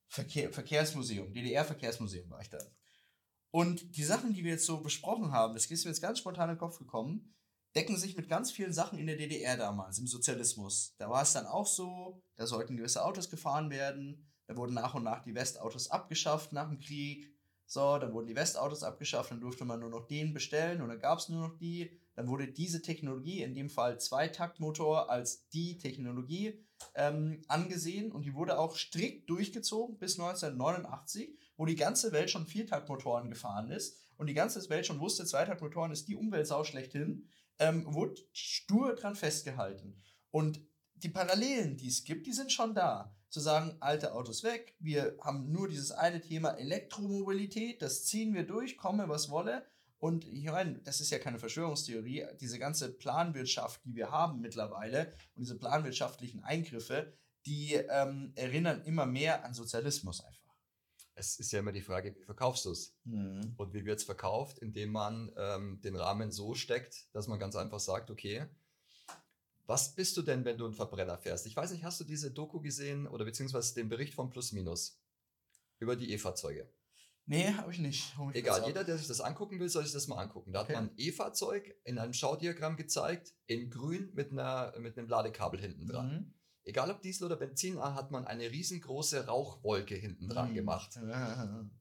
Verkehr, 0.07 0.51
Verkehrsmuseum, 0.51 1.33
DDR-Verkehrsmuseum 1.33 2.29
war 2.29 2.41
ich 2.41 2.49
da. 2.49 2.59
Und 3.51 3.95
die 3.95 4.03
Sachen, 4.03 4.33
die 4.33 4.43
wir 4.43 4.51
jetzt 4.51 4.65
so 4.65 4.81
besprochen 4.81 5.31
haben, 5.31 5.53
das 5.53 5.67
ist 5.67 5.85
mir 5.85 5.91
jetzt 5.91 6.01
ganz 6.01 6.19
spontan 6.19 6.49
in 6.49 6.55
den 6.55 6.59
Kopf 6.59 6.79
gekommen, 6.79 7.33
decken 7.75 7.95
sich 7.95 8.17
mit 8.17 8.27
ganz 8.27 8.51
vielen 8.51 8.73
Sachen 8.73 8.99
in 8.99 9.07
der 9.07 9.17
DDR 9.17 9.55
damals, 9.55 9.99
im 9.99 10.07
Sozialismus. 10.07 10.95
Da 10.97 11.09
war 11.09 11.21
es 11.21 11.33
dann 11.33 11.45
auch 11.45 11.67
so, 11.67 12.21
da 12.35 12.47
sollten 12.47 12.75
gewisse 12.75 13.05
Autos 13.05 13.29
gefahren 13.29 13.69
werden, 13.69 14.27
da 14.47 14.55
wurden 14.55 14.73
nach 14.73 14.95
und 14.95 15.03
nach 15.03 15.23
die 15.23 15.35
Westautos 15.35 15.91
abgeschafft 15.91 16.53
nach 16.53 16.69
dem 16.69 16.79
Krieg. 16.79 17.36
So, 17.69 17.97
dann 17.97 18.13
wurden 18.13 18.27
die 18.27 18.35
Westautos 18.35 18.81
abgeschafft, 18.81 19.31
dann 19.31 19.41
durfte 19.41 19.65
man 19.65 19.81
nur 19.81 19.89
noch 19.89 20.07
den 20.07 20.33
bestellen 20.33 20.81
und 20.81 20.87
dann 20.87 20.99
gab 20.99 21.19
es 21.19 21.27
nur 21.27 21.49
noch 21.49 21.57
die. 21.57 21.91
Dann 22.15 22.29
wurde 22.29 22.47
diese 22.47 22.81
Technologie, 22.81 23.43
in 23.43 23.53
dem 23.53 23.69
Fall 23.69 23.99
Zweitaktmotor, 23.99 25.11
als 25.11 25.49
die 25.49 25.77
Technologie 25.77 26.65
ähm, 26.95 27.41
angesehen 27.49 28.13
und 28.13 28.23
die 28.23 28.33
wurde 28.33 28.57
auch 28.57 28.77
strikt 28.77 29.29
durchgezogen 29.29 29.97
bis 29.97 30.17
1989, 30.17 31.37
wo 31.57 31.65
die 31.65 31.75
ganze 31.75 32.13
Welt 32.13 32.29
schon 32.29 32.47
Viertaktmotoren 32.47 33.29
gefahren 33.29 33.69
ist 33.69 33.99
und 34.15 34.27
die 34.27 34.33
ganze 34.33 34.67
Welt 34.69 34.85
schon 34.85 35.01
wusste, 35.01 35.25
Zweitaktmotoren 35.25 35.91
ist 35.91 36.07
die 36.07 36.15
Umweltsau 36.15 36.63
schlechthin, 36.63 37.27
ähm, 37.59 37.93
wurde 37.93 38.21
stur 38.31 38.95
dran 38.95 39.15
festgehalten. 39.15 40.01
Und 40.31 40.61
die 40.95 41.09
Parallelen, 41.09 41.75
die 41.75 41.89
es 41.89 42.05
gibt, 42.05 42.27
die 42.27 42.33
sind 42.33 42.51
schon 42.51 42.73
da 42.73 43.13
zu 43.29 43.39
sagen, 43.39 43.75
alte 43.79 44.13
Autos 44.13 44.43
weg, 44.43 44.75
wir 44.79 45.17
haben 45.21 45.51
nur 45.51 45.67
dieses 45.67 45.91
eine 45.91 46.21
Thema 46.21 46.51
Elektromobilität, 46.51 47.81
das 47.81 48.05
ziehen 48.05 48.33
wir 48.33 48.45
durch, 48.45 48.77
komme 48.77 49.09
was 49.09 49.29
wolle. 49.29 49.65
Und 49.99 50.25
ich 50.27 50.45
meine, 50.45 50.79
das 50.79 51.01
ist 51.01 51.09
ja 51.09 51.17
keine 51.17 51.39
Verschwörungstheorie, 51.39 52.25
diese 52.39 52.59
ganze 52.59 52.93
Planwirtschaft, 52.93 53.81
die 53.83 53.95
wir 53.95 54.11
haben 54.11 54.41
mittlerweile 54.41 55.13
und 55.35 55.41
diese 55.41 55.57
planwirtschaftlichen 55.57 56.43
Eingriffe, 56.43 57.13
die 57.45 57.73
ähm, 57.73 58.31
erinnern 58.35 58.83
immer 58.83 59.05
mehr 59.05 59.43
an 59.43 59.53
Sozialismus 59.53 60.23
einfach. 60.23 60.37
Es 61.15 61.39
ist 61.39 61.51
ja 61.51 61.59
immer 61.59 61.71
die 61.71 61.81
Frage, 61.81 62.15
wie 62.15 62.23
verkaufst 62.23 62.65
du 62.65 62.71
es? 62.71 62.95
Mhm. 63.05 63.55
Und 63.57 63.73
wie 63.73 63.85
wird 63.85 63.97
es 63.97 64.05
verkauft, 64.05 64.59
indem 64.59 64.91
man 64.91 65.31
ähm, 65.35 65.81
den 65.81 65.95
Rahmen 65.95 66.31
so 66.31 66.53
steckt, 66.53 67.07
dass 67.15 67.27
man 67.27 67.39
ganz 67.39 67.55
einfach 67.55 67.79
sagt, 67.79 68.11
okay, 68.11 68.45
was 69.67 69.93
bist 69.93 70.15
du 70.17 70.21
denn, 70.21 70.45
wenn 70.45 70.57
du 70.57 70.65
einen 70.65 70.73
Verbrenner 70.73 71.17
fährst? 71.17 71.45
Ich 71.45 71.55
weiß 71.55 71.71
nicht, 71.71 71.83
hast 71.83 71.99
du 71.99 72.05
diese 72.05 72.31
Doku 72.31 72.61
gesehen 72.61 73.05
oder 73.05 73.25
beziehungsweise 73.25 73.75
den 73.75 73.89
Bericht 73.89 74.13
von 74.13 74.29
Plus 74.29 74.53
Minus 74.53 74.99
über 75.79 75.95
die 75.95 76.11
E-Fahrzeuge? 76.13 76.71
Nee, 77.25 77.51
habe 77.53 77.73
ich 77.73 77.79
nicht. 77.79 78.15
Egal, 78.33 78.65
jeder, 78.65 78.85
der 78.85 78.97
sich 78.97 79.07
das 79.07 79.19
angucken 79.19 79.59
will, 79.59 79.67
soll 79.67 79.83
sich 79.83 79.91
das 79.91 80.07
mal 80.07 80.17
angucken. 80.17 80.53
Da 80.53 80.61
okay. 80.61 80.73
hat 80.73 80.81
man 80.81 80.91
ein 80.91 80.97
E-Fahrzeug 80.97 81.75
in 81.83 81.97
einem 81.97 82.13
Schaudiagramm 82.13 82.77
gezeigt, 82.77 83.33
in 83.47 83.69
grün 83.69 84.11
mit, 84.13 84.31
einer, 84.31 84.73
mit 84.79 84.97
einem 84.97 85.09
Ladekabel 85.09 85.59
hinten 85.59 85.85
dran. 85.85 86.09
Mhm. 86.09 86.33
Egal 86.67 86.91
ob 86.91 87.01
Diesel 87.01 87.27
oder 87.27 87.37
Benzin, 87.37 87.79
hat 87.79 88.11
man 88.11 88.27
eine 88.27 88.51
riesengroße 88.51 89.25
Rauchwolke 89.25 89.95
hinten 89.95 90.27
dran 90.27 90.51
mhm. 90.51 90.55
gemacht. 90.55 90.99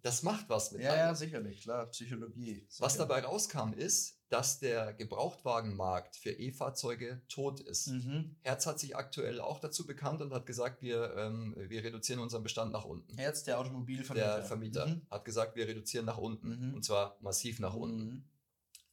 Das 0.03 0.22
macht 0.22 0.49
was 0.49 0.70
mit 0.70 0.82
Ja, 0.82 0.95
ja, 0.95 1.14
sicherlich, 1.14 1.62
klar, 1.62 1.87
Psychologie. 1.87 2.64
Sicher. 2.68 2.84
Was 2.84 2.97
dabei 2.97 3.24
rauskam, 3.24 3.72
ist, 3.72 4.20
dass 4.28 4.61
der 4.61 4.93
Gebrauchtwagenmarkt 4.95 6.14
für 6.14 6.30
E-Fahrzeuge 6.30 7.20
tot 7.28 7.59
ist. 7.59 7.89
Mhm. 7.89 8.37
Herz 8.43 8.66
hat 8.66 8.78
sich 8.78 8.95
aktuell 8.97 9.41
auch 9.41 9.59
dazu 9.59 9.87
bekannt 9.87 10.20
und 10.20 10.32
hat 10.32 10.47
gesagt, 10.47 10.82
wir, 10.82 11.16
ähm, 11.16 11.57
wir 11.57 11.82
reduzieren 11.82 12.20
unseren 12.20 12.45
Bestand 12.45 12.70
nach 12.72 12.84
unten. 12.84 13.18
Herz, 13.18 13.43
der 13.43 13.59
Automobilvermieter. 13.59 14.37
Der 14.37 14.45
Vermieter 14.45 14.87
mhm. 14.87 15.03
hat 15.11 15.24
gesagt, 15.24 15.57
wir 15.57 15.66
reduzieren 15.66 16.07
nach 16.07 16.18
unten. 16.18 16.68
Mhm. 16.68 16.74
Und 16.74 16.84
zwar 16.84 17.18
massiv 17.20 17.59
nach 17.59 17.74
unten. 17.74 18.28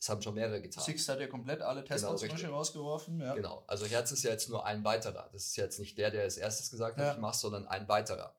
Das 0.03 0.09
haben 0.09 0.21
schon 0.21 0.35
mehrere 0.35 0.61
getan. 0.61 0.83
Six 0.83 1.07
hat 1.07 1.21
ja 1.21 1.27
komplett 1.27 1.61
alle 1.61 1.81
Tesla 1.85 2.13
genau, 2.13 2.55
rausgeworfen. 2.57 3.21
Ja. 3.21 3.35
Genau. 3.35 3.63
Also 3.67 3.85
Herz 3.85 4.11
ist 4.11 4.23
ja 4.23 4.31
jetzt 4.31 4.49
nur 4.49 4.65
ein 4.65 4.83
weiterer. 4.83 5.29
Das 5.31 5.45
ist 5.45 5.55
jetzt 5.55 5.79
nicht 5.79 5.97
der, 5.97 6.11
der 6.11 6.23
als 6.23 6.35
erstes 6.35 6.69
gesagt 6.69 6.97
hat, 6.97 7.05
ja. 7.05 7.13
ich 7.13 7.19
mache, 7.19 7.37
sondern 7.37 7.65
ein 7.67 7.87
weiterer. 7.87 8.35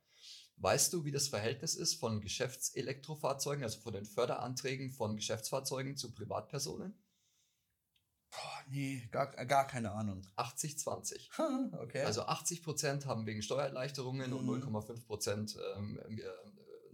Weißt 0.59 0.93
du, 0.93 1.07
wie 1.07 1.11
das 1.11 1.29
Verhältnis 1.29 1.75
ist 1.75 1.95
von 1.95 2.21
Geschäftselektrofahrzeugen, 2.21 3.65
also 3.65 3.81
von 3.81 3.95
den 3.95 4.05
Förderanträgen 4.05 4.91
von 4.91 5.17
Geschäftsfahrzeugen 5.17 5.97
zu 5.97 6.13
Privatpersonen? 6.13 7.03
Boah, 8.31 8.65
nee, 8.69 9.09
gar, 9.11 9.29
gar 9.47 9.67
keine 9.67 9.93
Ahnung. 9.93 10.21
80-20. 10.37 11.79
okay. 11.83 12.03
Also 12.03 12.25
80 12.25 12.63
Prozent 12.63 13.07
haben 13.07 13.25
wegen 13.25 13.41
Steuererleichterungen 13.41 14.33
mhm. 14.33 14.51
und 14.51 14.65
0,5 14.65 15.07
Prozent 15.07 15.57
ähm, 15.77 15.99
äh, 15.99 16.29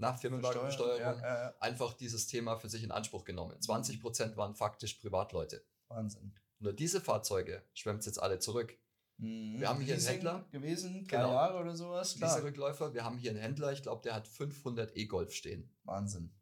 nach 0.01 0.19
Firmenwagenbesteuerung 0.19 1.01
ja, 1.01 1.21
ja, 1.21 1.45
ja. 1.45 1.55
einfach 1.61 1.95
dieses 1.95 2.27
Thema 2.27 2.57
für 2.57 2.69
sich 2.69 2.83
in 2.83 2.91
Anspruch 2.91 3.25
genommen. 3.25 3.61
20 3.61 3.97
mhm. 3.97 4.03
Prozent 4.03 4.37
waren 4.37 4.55
faktisch 4.55 4.95
Privatleute. 4.95 5.65
Wahnsinn. 5.89 6.35
Nur 6.59 6.73
diese 6.73 7.01
Fahrzeuge 7.01 7.63
schwemmt 7.75 8.05
jetzt 8.07 8.21
alle 8.21 8.39
zurück. 8.39 8.77
Mhm. 9.19 9.61
Wir 9.61 9.69
haben 9.69 9.81
hier 9.81 9.95
einen 9.95 10.05
Händler. 10.05 10.47
gewesen, 10.51 11.07
drei 11.07 11.19
genau. 11.19 11.33
Jahre 11.33 11.59
oder 11.59 11.77
sowas. 11.77 12.17
Klar. 12.17 12.43
Rückläufer. 12.43 12.95
Wir 12.95 13.05
haben 13.05 13.19
hier 13.19 13.31
einen 13.31 13.41
Händler, 13.41 13.73
ich 13.73 13.83
glaube, 13.83 14.03
der 14.03 14.15
hat 14.15 14.27
500 14.27 14.97
E-Golf 14.97 15.33
stehen. 15.35 15.71
Wahnsinn. 15.85 16.33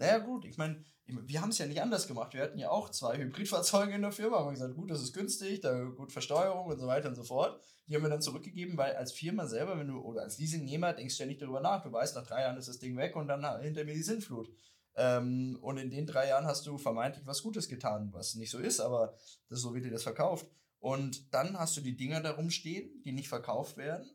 Naja, 0.00 0.16
gut, 0.16 0.46
ich 0.46 0.56
meine, 0.56 0.82
wir 1.04 1.42
haben 1.42 1.50
es 1.50 1.58
ja 1.58 1.66
nicht 1.66 1.82
anders 1.82 2.08
gemacht. 2.08 2.32
Wir 2.32 2.40
hatten 2.40 2.58
ja 2.58 2.70
auch 2.70 2.88
zwei 2.88 3.18
Hybridfahrzeuge 3.18 3.92
in 3.92 4.00
der 4.00 4.12
Firma, 4.12 4.38
haben 4.38 4.50
gesagt, 4.50 4.74
gut, 4.74 4.90
das 4.90 5.02
ist 5.02 5.12
günstig, 5.12 5.60
da 5.60 5.78
gut 5.84 6.10
Versteuerung 6.10 6.68
und 6.68 6.78
so 6.78 6.86
weiter 6.86 7.10
und 7.10 7.16
so 7.16 7.22
fort. 7.22 7.60
Die 7.86 7.94
haben 7.94 8.02
wir 8.02 8.08
dann 8.08 8.22
zurückgegeben, 8.22 8.78
weil 8.78 8.96
als 8.96 9.12
Firma 9.12 9.46
selber, 9.46 9.78
wenn 9.78 9.88
du, 9.88 9.98
oder 9.98 10.22
als 10.22 10.38
Leasingnehmer, 10.38 10.94
denkst 10.94 11.18
du 11.18 11.24
ja 11.24 11.26
nicht 11.26 11.42
darüber 11.42 11.60
nach. 11.60 11.82
Du 11.82 11.92
weißt, 11.92 12.16
nach 12.16 12.26
drei 12.26 12.40
Jahren 12.40 12.56
ist 12.56 12.68
das 12.68 12.78
Ding 12.78 12.96
weg 12.96 13.14
und 13.14 13.28
dann 13.28 13.44
hinter 13.60 13.84
mir 13.84 13.92
die 13.92 14.02
Sinnflut. 14.02 14.50
Ähm, 14.96 15.58
und 15.60 15.76
in 15.76 15.90
den 15.90 16.06
drei 16.06 16.28
Jahren 16.28 16.46
hast 16.46 16.66
du 16.66 16.78
vermeintlich 16.78 17.26
was 17.26 17.42
Gutes 17.42 17.68
getan, 17.68 18.08
was 18.14 18.36
nicht 18.36 18.50
so 18.50 18.58
ist, 18.58 18.80
aber 18.80 19.18
das 19.50 19.58
ist 19.58 19.62
so 19.62 19.74
wird 19.74 19.84
dir 19.84 19.90
das 19.90 20.04
verkauft. 20.04 20.46
Und 20.78 21.34
dann 21.34 21.58
hast 21.58 21.76
du 21.76 21.82
die 21.82 21.98
Dinger 21.98 22.22
da 22.22 22.30
rumstehen, 22.30 23.02
die 23.04 23.12
nicht 23.12 23.28
verkauft 23.28 23.76
werden. 23.76 24.08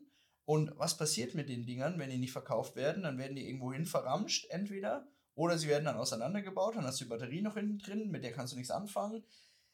Und 0.46 0.76
was 0.78 0.96
passiert 0.96 1.36
mit 1.36 1.48
den 1.48 1.64
Dingern, 1.64 2.00
wenn 2.00 2.10
die 2.10 2.18
nicht 2.18 2.32
verkauft 2.32 2.74
werden? 2.74 3.04
Dann 3.04 3.18
werden 3.18 3.36
die 3.36 3.46
irgendwo 3.46 3.72
hin 3.72 3.86
verramscht, 3.86 4.46
entweder. 4.50 5.06
Oder 5.36 5.58
sie 5.58 5.68
werden 5.68 5.84
dann 5.84 5.98
auseinandergebaut, 5.98 6.76
dann 6.76 6.84
hast 6.84 6.98
du 6.98 7.04
die 7.04 7.10
Batterie 7.10 7.42
noch 7.42 7.54
hinten 7.54 7.78
drin, 7.78 8.10
mit 8.10 8.24
der 8.24 8.32
kannst 8.32 8.54
du 8.54 8.56
nichts 8.56 8.70
anfangen. 8.70 9.22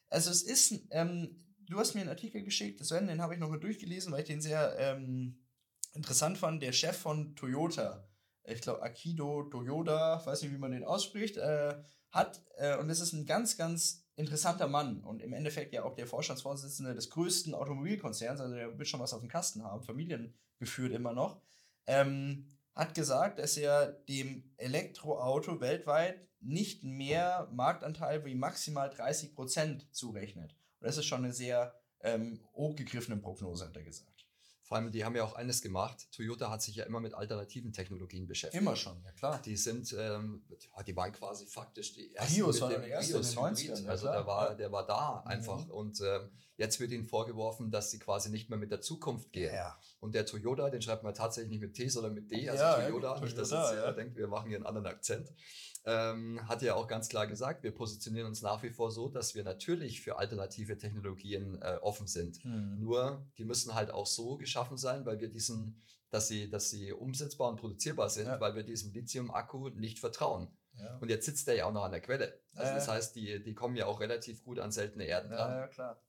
Also 0.09 0.29
es 0.29 0.43
ist, 0.43 0.73
ähm, 0.91 1.41
du 1.61 1.79
hast 1.79 1.95
mir 1.95 2.01
einen 2.01 2.09
Artikel 2.09 2.43
geschickt, 2.43 2.85
Sven, 2.85 3.07
den 3.07 3.21
habe 3.21 3.33
ich 3.33 3.39
nochmal 3.39 3.61
durchgelesen, 3.61 4.11
weil 4.11 4.19
ich 4.19 4.27
den 4.27 4.41
sehr 4.41 4.75
ähm, 4.77 5.39
interessant 5.93 6.37
fand. 6.37 6.61
Der 6.61 6.73
Chef 6.73 6.97
von 6.97 7.33
Toyota, 7.37 8.05
ich 8.43 8.59
glaube 8.59 8.83
Akido 8.83 9.43
Toyota, 9.43 10.21
weiß 10.25 10.41
nicht, 10.41 10.53
wie 10.53 10.57
man 10.57 10.73
den 10.73 10.83
ausspricht, 10.83 11.37
äh, 11.37 11.81
hat, 12.11 12.43
äh, 12.57 12.77
und 12.77 12.89
das 12.89 12.99
ist 12.99 13.13
ein 13.13 13.25
ganz, 13.25 13.55
ganz 13.55 14.05
interessanter 14.17 14.67
Mann 14.67 15.01
und 15.01 15.21
im 15.21 15.31
Endeffekt 15.31 15.73
ja 15.73 15.83
auch 15.83 15.95
der 15.95 16.07
Vorstandsvorsitzende 16.07 16.93
des 16.93 17.09
größten 17.09 17.55
Automobilkonzerns, 17.55 18.41
also 18.41 18.53
der 18.53 18.77
wird 18.77 18.87
schon 18.87 18.99
was 18.99 19.13
auf 19.13 19.21
dem 19.21 19.29
Kasten 19.29 19.63
haben, 19.63 19.81
familiengeführt 19.81 20.91
immer 20.91 21.13
noch, 21.13 21.41
ähm, 21.87 22.52
hat 22.75 22.93
gesagt, 22.95 23.39
dass 23.39 23.57
er 23.57 23.91
dem 24.09 24.51
Elektroauto 24.57 25.59
weltweit 25.61 26.27
nicht 26.39 26.83
mehr 26.83 27.47
Marktanteil 27.51 28.25
wie 28.25 28.35
maximal 28.35 28.89
30 28.89 29.35
Prozent 29.35 29.87
zurechnet. 29.95 30.55
Und 30.79 30.87
das 30.87 30.97
ist 30.97 31.05
schon 31.05 31.23
eine 31.23 31.33
sehr 31.33 31.73
ähm, 32.01 32.41
hochgegriffene 32.53 33.17
Prognose, 33.17 33.65
hat 33.65 33.75
er 33.75 33.83
gesagt. 33.83 34.13
Vor 34.63 34.77
allem, 34.77 34.91
die 34.91 35.03
haben 35.03 35.15
ja 35.15 35.23
auch 35.23 35.35
eines 35.35 35.61
gemacht. 35.61 36.07
Toyota 36.11 36.49
hat 36.49 36.61
sich 36.61 36.75
ja 36.75 36.85
immer 36.85 37.01
mit 37.01 37.13
alternativen 37.13 37.73
Technologien 37.73 38.27
beschäftigt. 38.27 38.61
Immer 38.61 38.75
schon, 38.75 39.01
ja 39.03 39.11
klar. 39.11 39.41
Die 39.41 39.57
sind, 39.57 39.93
ähm, 39.99 40.43
die 40.87 40.95
waren 40.95 41.11
quasi 41.11 41.45
faktisch 41.45 41.93
die 41.93 42.15
ersten. 42.15 42.33
Prius 42.33 42.61
war 42.61 42.69
der 42.69 42.87
erste 42.87 43.13
Prius 43.13 43.29
in 43.29 43.35
den 43.35 43.55
90ern. 43.55 43.87
Also 43.87 44.07
der 44.07 44.25
war, 44.25 44.55
der 44.55 44.71
war 44.71 44.87
da 44.87 45.21
einfach. 45.25 45.65
Mhm. 45.65 45.71
Und 45.71 46.01
ähm, 46.01 46.31
jetzt 46.57 46.79
wird 46.79 46.91
ihnen 46.91 47.05
vorgeworfen, 47.05 47.71
dass 47.71 47.91
sie 47.91 47.99
quasi 47.99 48.29
nicht 48.29 48.49
mehr 48.49 48.59
mit 48.59 48.71
der 48.71 48.81
Zukunft 48.81 49.31
gehen. 49.31 49.53
Ja. 49.53 49.79
Und 49.99 50.15
der 50.15 50.25
Toyota, 50.25 50.69
den 50.69 50.81
schreibt 50.81 51.03
man 51.03 51.13
tatsächlich 51.13 51.51
nicht 51.51 51.61
mit 51.61 51.73
T, 51.73 51.87
sondern 51.89 52.13
mit 52.13 52.31
D. 52.31 52.49
Also 52.49 52.63
ja, 52.63 52.75
Toyota, 52.75 53.19
nicht, 53.19 53.37
dass 53.37 53.51
jetzt 53.51 53.73
ja. 53.73 53.91
denkt, 53.91 54.15
wir 54.15 54.27
machen 54.27 54.49
hier 54.49 54.57
einen 54.57 54.65
anderen 54.65 54.87
Akzent 54.87 55.33
ähm, 55.85 56.47
hat 56.47 56.61
ja 56.61 56.75
auch 56.75 56.87
ganz 56.87 57.09
klar 57.09 57.27
gesagt, 57.27 57.63
wir 57.63 57.73
positionieren 57.73 58.27
uns 58.27 58.41
nach 58.41 58.63
wie 58.63 58.69
vor 58.69 58.91
so, 58.91 59.09
dass 59.09 59.35
wir 59.35 59.43
natürlich 59.43 60.01
für 60.01 60.17
alternative 60.17 60.77
Technologien 60.77 61.61
äh, 61.61 61.77
offen 61.81 62.07
sind. 62.07 62.43
Mhm. 62.45 62.79
Nur, 62.79 63.25
die 63.37 63.43
müssen 63.43 63.73
halt 63.73 63.91
auch 63.91 64.07
so 64.07 64.37
geschaffen 64.37 64.77
sein, 64.77 65.05
weil 65.05 65.19
wir 65.19 65.29
diesen, 65.29 65.81
dass 66.09 66.27
sie, 66.27 66.49
dass 66.49 66.69
sie 66.69 66.93
umsetzbar 66.93 67.49
und 67.49 67.57
produzierbar 67.57 68.09
sind, 68.09 68.27
ja. 68.27 68.39
weil 68.39 68.55
wir 68.55 68.63
diesem 68.63 68.93
Lithium-Akku 68.93 69.69
nicht 69.69 69.99
vertrauen. 69.99 70.47
Ja. 70.77 70.97
Und 70.97 71.09
jetzt 71.09 71.25
sitzt 71.25 71.47
der 71.47 71.55
ja 71.55 71.65
auch 71.65 71.73
noch 71.73 71.83
an 71.83 71.91
der 71.91 72.01
Quelle. 72.01 72.39
Also 72.55 72.69
ja, 72.69 72.75
das 72.75 72.87
heißt, 72.87 73.15
die, 73.15 73.43
die 73.43 73.53
kommen 73.53 73.75
ja 73.75 73.85
auch 73.85 73.99
relativ 73.99 74.43
gut 74.43 74.59
an 74.59 74.71
seltene 74.71 75.05
Erden 75.05 75.31
dran. 75.31 75.51
Ja, 75.51 75.67
klar. 75.67 76.01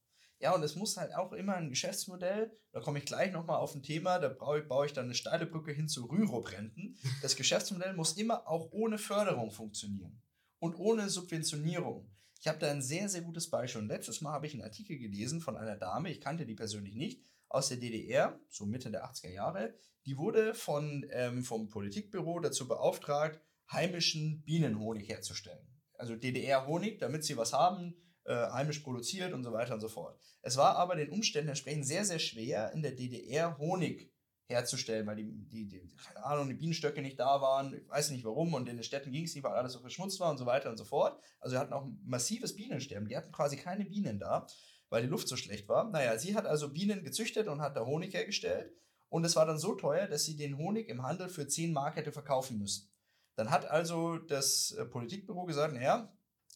Ja, 0.45 0.55
und 0.55 0.63
es 0.63 0.77
muss 0.77 0.99
halt 0.99 1.15
auch 1.15 1.33
immer 1.33 1.55
ein 1.55 1.71
Geschäftsmodell, 1.71 2.53
da 2.71 2.81
komme 2.81 2.99
ich 2.99 3.07
gleich 3.07 3.33
nochmal 3.33 3.57
auf 3.57 3.75
ein 3.75 3.83
Thema, 3.83 4.19
da 4.19 4.29
baue 4.29 4.61
ich, 4.61 4.69
baue 4.69 4.85
ich 4.85 4.93
dann 4.93 5.07
eine 5.07 5.15
steile 5.15 5.47
Brücke 5.47 5.73
hin 5.73 5.89
zu 5.89 6.05
Rürup-Renten. 6.05 6.99
Das 7.23 7.35
Geschäftsmodell 7.35 7.95
muss 7.95 8.19
immer 8.19 8.47
auch 8.47 8.71
ohne 8.71 8.99
Förderung 8.99 9.51
funktionieren 9.51 10.21
und 10.59 10.75
ohne 10.75 11.09
Subventionierung. 11.09 12.11
Ich 12.39 12.47
habe 12.47 12.59
da 12.59 12.71
ein 12.71 12.83
sehr, 12.83 13.09
sehr 13.09 13.23
gutes 13.23 13.49
Beispiel. 13.49 13.81
Und 13.81 13.89
letztes 13.89 14.21
Mal 14.21 14.33
habe 14.33 14.47
ich 14.47 14.53
einen 14.53 14.65
Artikel 14.65 14.99
gelesen 14.99 15.41
von 15.41 15.57
einer 15.57 15.77
Dame, 15.77 16.11
ich 16.11 16.21
kannte 16.21 16.45
die 16.45 16.55
persönlich 16.55 16.95
nicht, 16.95 17.23
aus 17.49 17.71
der 17.71 17.79
DDR, 17.79 18.39
so 18.51 18.67
Mitte 18.67 18.91
der 18.91 19.07
80er 19.07 19.33
Jahre. 19.33 19.73
Die 20.05 20.19
wurde 20.19 20.53
von, 20.53 21.07
ähm, 21.11 21.43
vom 21.43 21.71
Politikbüro 21.71 22.39
dazu 22.41 22.69
beauftragt, 22.69 23.41
heimischen 23.73 24.43
Bienenhonig 24.45 25.09
herzustellen. 25.09 25.67
Also 25.95 26.17
DDR-Honig, 26.17 26.99
damit 26.99 27.25
sie 27.25 27.39
was 27.39 27.55
haben, 27.55 27.95
äh, 28.25 28.35
heimisch 28.53 28.81
produziert 28.81 29.33
und 29.33 29.43
so 29.43 29.53
weiter 29.53 29.75
und 29.75 29.81
so 29.81 29.89
fort. 29.89 30.19
Es 30.43 30.57
war 30.57 30.77
aber 30.77 30.97
den 30.97 31.11
Umständen 31.11 31.51
entsprechend 31.51 31.87
sehr, 31.87 32.05
sehr 32.05 32.19
schwer, 32.19 32.73
in 32.73 32.83
der 32.83 32.93
DDR 32.93 33.59
Honig 33.59 34.11
herzustellen, 34.47 35.07
weil 35.07 35.17
die, 35.17 35.49
die, 35.49 35.69
die, 35.69 35.97
keine 35.97 36.25
Ahnung, 36.25 36.49
die 36.49 36.55
Bienenstöcke 36.55 37.01
nicht 37.01 37.19
da 37.19 37.41
waren, 37.41 37.75
ich 37.75 37.89
weiß 37.89 38.11
nicht 38.11 38.25
warum, 38.25 38.55
und 38.55 38.69
in 38.69 38.77
den 38.77 38.85
Städten 38.85 39.11
ging 39.11 39.25
es 39.25 39.35
nicht, 39.35 39.45
weil 39.45 39.53
alles 39.53 39.73
so 39.73 39.81
verschmutzt 39.81 40.21
war 40.21 40.31
und 40.31 40.39
so 40.39 40.47
weiter 40.47 40.71
und 40.71 40.77
so 40.77 40.85
fort. 40.85 41.19
Also 41.41 41.55
wir 41.55 41.61
hatten 41.61 41.73
auch 41.73 41.85
ein 41.85 41.99
massives 42.05 42.55
Bienensterben. 42.55 43.09
Die 43.09 43.17
hatten 43.17 43.33
quasi 43.33 43.57
keine 43.57 43.85
Bienen 43.85 44.19
da, 44.19 44.47
weil 44.91 45.03
die 45.03 45.09
Luft 45.09 45.29
so 45.29 45.37
schlecht 45.37 45.69
war. 45.69 45.91
Naja, 45.91 46.19
sie 46.19 46.35
hat 46.35 46.47
also 46.47 46.73
Bienen 46.73 47.05
gezüchtet 47.05 47.49
und 47.49 47.61
hat 47.63 47.77
da 47.77 47.87
Honig 47.87 48.13
hergestellt. 48.13 48.71
Und 49.09 49.25
es 49.25 49.37
war 49.37 49.47
dann 49.47 49.59
so 49.59 49.75
teuer, 49.75 50.09
dass 50.09 50.25
sie 50.25 50.37
den 50.37 50.59
Honig 50.59 50.89
im 50.89 51.03
Handel 51.03 51.29
für 51.29 51.47
10 51.47 51.73
Mark 51.73 51.97
hätte 51.97 52.13
verkaufen 52.13 52.59
müssen. 52.59 52.91
Dann 53.37 53.51
hat 53.51 53.67
also 53.67 54.19
das 54.19 54.73
äh, 54.73 54.85
Politikbüro 54.85 55.45
gesagt, 55.45 55.75
naja, 55.75 56.13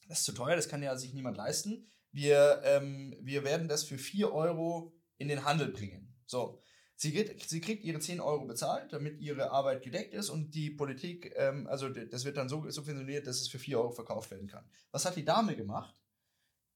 das 0.09 0.21
ist 0.21 0.25
zu 0.25 0.33
teuer, 0.33 0.57
das 0.57 0.69
kann 0.69 0.83
ja 0.83 0.97
sich 0.97 1.13
niemand 1.13 1.37
leisten. 1.37 1.87
Wir, 2.11 2.63
ähm, 2.65 3.15
wir 3.21 3.45
werden 3.45 3.69
das 3.69 3.85
für 3.85 3.99
4 3.99 4.33
Euro 4.33 4.95
in 5.19 5.29
den 5.29 5.45
Handel 5.45 5.69
bringen. 5.69 6.17
So. 6.27 6.61
Sie 7.01 7.13
kriegt, 7.13 7.49
sie 7.49 7.61
kriegt 7.61 7.85
ihre 7.85 8.01
10 8.01 8.21
Euro 8.21 8.45
bezahlt, 8.45 8.93
damit 8.93 9.21
ihre 9.21 9.53
Arbeit 9.53 9.83
gedeckt 9.83 10.15
ist 10.15 10.31
und 10.31 10.53
die 10.53 10.71
Politik, 10.71 11.33
ähm, 11.37 11.69
also 11.69 11.89
das 11.89 12.25
wird 12.25 12.37
dann 12.37 12.49
so 12.49 12.69
subventioniert, 12.69 13.27
dass 13.27 13.41
es 13.41 13.49
für 13.49 13.61
4 13.61 13.79
Euro 13.79 13.93
verkauft 13.93 14.33
werden 14.33 14.49
kann. 14.49 14.69
Was 14.91 15.05
hat 15.05 15.15
die 15.15 15.25
Dame 15.25 15.55
gemacht? 15.55 15.95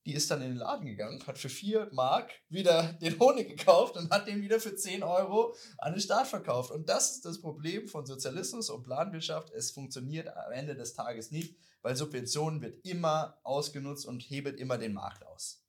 Die 0.05 0.13
ist 0.13 0.31
dann 0.31 0.41
in 0.41 0.49
den 0.49 0.57
Laden 0.57 0.85
gegangen, 0.85 1.25
hat 1.27 1.37
für 1.37 1.49
4 1.49 1.89
Mark 1.91 2.31
wieder 2.47 2.93
den 3.01 3.19
Honig 3.19 3.49
gekauft 3.49 3.97
und 3.97 4.11
hat 4.11 4.27
den 4.27 4.41
wieder 4.41 4.61
für 4.61 4.75
10 4.75 5.03
Euro 5.03 5.55
an 5.77 5.91
den 5.91 6.01
Staat 6.01 6.27
verkauft. 6.27 6.71
Und 6.71 6.87
das 6.87 7.15
ist 7.15 7.25
das 7.25 7.41
Problem 7.41 7.89
von 7.89 8.05
Sozialismus 8.05 8.69
und 8.69 8.83
Planwirtschaft. 8.83 9.51
Es 9.51 9.71
funktioniert 9.71 10.29
am 10.29 10.53
Ende 10.53 10.75
des 10.75 10.93
Tages 10.93 11.31
nicht, 11.31 11.57
weil 11.83 11.95
Subventionen 11.95 12.61
wird 12.61 12.83
immer 12.85 13.39
ausgenutzt 13.43 14.07
und 14.07 14.21
hebelt 14.21 14.59
immer 14.59 14.79
den 14.79 14.93
Markt 14.93 15.23
aus. 15.25 15.63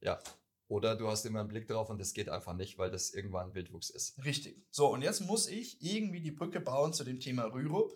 Ja. 0.00 0.18
Oder 0.68 0.96
du 0.96 1.08
hast 1.08 1.26
immer 1.26 1.40
einen 1.40 1.48
Blick 1.48 1.68
drauf 1.68 1.90
und 1.90 1.98
das 1.98 2.14
geht 2.14 2.28
einfach 2.30 2.54
nicht, 2.54 2.78
weil 2.78 2.90
das 2.90 3.12
irgendwann 3.12 3.54
Wildwuchs 3.54 3.90
ist. 3.90 4.22
Richtig. 4.24 4.64
So, 4.70 4.90
und 4.90 5.02
jetzt 5.02 5.20
muss 5.20 5.46
ich 5.46 5.82
irgendwie 5.82 6.20
die 6.20 6.30
Brücke 6.30 6.60
bauen 6.60 6.94
zu 6.94 7.04
dem 7.04 7.20
Thema 7.20 7.44
Rürup. 7.44 7.92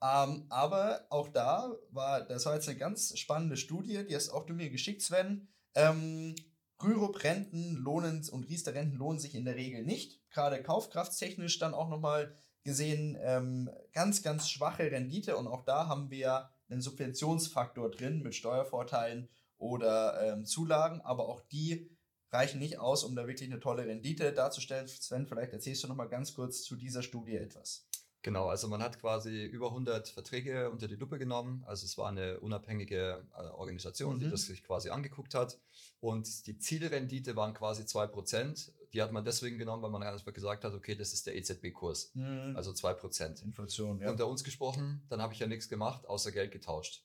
Ähm, 0.00 0.46
aber 0.48 1.04
auch 1.10 1.28
da 1.28 1.76
war, 1.90 2.22
das 2.22 2.46
war 2.46 2.54
jetzt 2.54 2.68
eine 2.68 2.78
ganz 2.78 3.18
spannende 3.18 3.56
Studie, 3.56 4.04
die 4.06 4.14
hast 4.14 4.30
auch 4.30 4.46
du 4.46 4.54
mir 4.54 4.70
geschickt, 4.70 5.02
Sven. 5.02 5.48
Ähm, 5.74 6.36
Rürup-Renten 6.82 7.76
lohnen 7.76 8.28
und 8.30 8.48
Riester-Renten 8.48 8.96
lohnen 8.96 9.18
sich 9.18 9.34
in 9.34 9.44
der 9.44 9.56
Regel 9.56 9.84
nicht. 9.84 10.20
Gerade 10.30 10.62
kaufkraftstechnisch 10.62 11.58
dann 11.58 11.74
auch 11.74 11.88
nochmal 11.88 12.36
gesehen 12.62 13.18
ähm, 13.20 13.68
ganz, 13.92 14.22
ganz 14.22 14.48
schwache 14.48 14.90
Rendite 14.90 15.36
und 15.36 15.48
auch 15.48 15.64
da 15.64 15.88
haben 15.88 16.10
wir 16.10 16.51
einen 16.72 16.80
Subventionsfaktor 16.80 17.90
drin 17.90 18.22
mit 18.22 18.34
Steuervorteilen 18.34 19.28
oder 19.58 20.20
ähm, 20.22 20.44
Zulagen, 20.44 21.00
aber 21.02 21.28
auch 21.28 21.40
die 21.40 21.90
reichen 22.30 22.58
nicht 22.58 22.78
aus, 22.78 23.04
um 23.04 23.14
da 23.14 23.26
wirklich 23.26 23.50
eine 23.50 23.60
tolle 23.60 23.86
Rendite 23.86 24.32
darzustellen. 24.32 24.88
Sven, 24.88 25.26
vielleicht 25.26 25.52
erzählst 25.52 25.84
du 25.84 25.88
noch 25.88 25.96
mal 25.96 26.08
ganz 26.08 26.34
kurz 26.34 26.62
zu 26.62 26.76
dieser 26.76 27.02
Studie 27.02 27.36
etwas. 27.36 27.86
Genau, 28.22 28.48
also 28.48 28.68
man 28.68 28.80
hat 28.80 29.00
quasi 29.00 29.44
über 29.44 29.68
100 29.68 30.08
Verträge 30.08 30.70
unter 30.70 30.86
die 30.86 30.94
Lupe 30.94 31.18
genommen. 31.18 31.64
Also 31.66 31.84
es 31.84 31.98
war 31.98 32.08
eine 32.08 32.38
unabhängige 32.38 33.26
äh, 33.36 33.42
Organisation, 33.48 34.16
mhm. 34.16 34.20
die 34.20 34.30
das 34.30 34.46
sich 34.46 34.62
quasi 34.62 34.90
angeguckt 34.90 35.34
hat. 35.34 35.58
Und 36.00 36.46
die 36.46 36.56
Zielrendite 36.56 37.34
waren 37.34 37.52
quasi 37.52 37.82
2%. 37.82 38.70
Die 38.92 39.02
hat 39.02 39.12
man 39.12 39.24
deswegen 39.24 39.58
genommen, 39.58 39.82
weil 39.82 39.90
man 39.90 40.02
einfach 40.02 40.32
gesagt 40.32 40.64
hat, 40.64 40.74
okay, 40.74 40.94
das 40.94 41.12
ist 41.12 41.26
der 41.26 41.36
EZB-Kurs. 41.36 42.12
Mhm. 42.14 42.54
Also 42.56 42.72
2%. 42.72 43.42
Inflation, 43.42 44.00
ja. 44.00 44.10
Unter 44.10 44.26
uns 44.26 44.44
gesprochen, 44.44 45.02
dann 45.08 45.22
habe 45.22 45.32
ich 45.32 45.38
ja 45.38 45.46
nichts 45.46 45.68
gemacht, 45.68 46.06
außer 46.06 46.32
Geld 46.32 46.52
getauscht. 46.52 47.04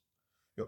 Ja 0.58 0.68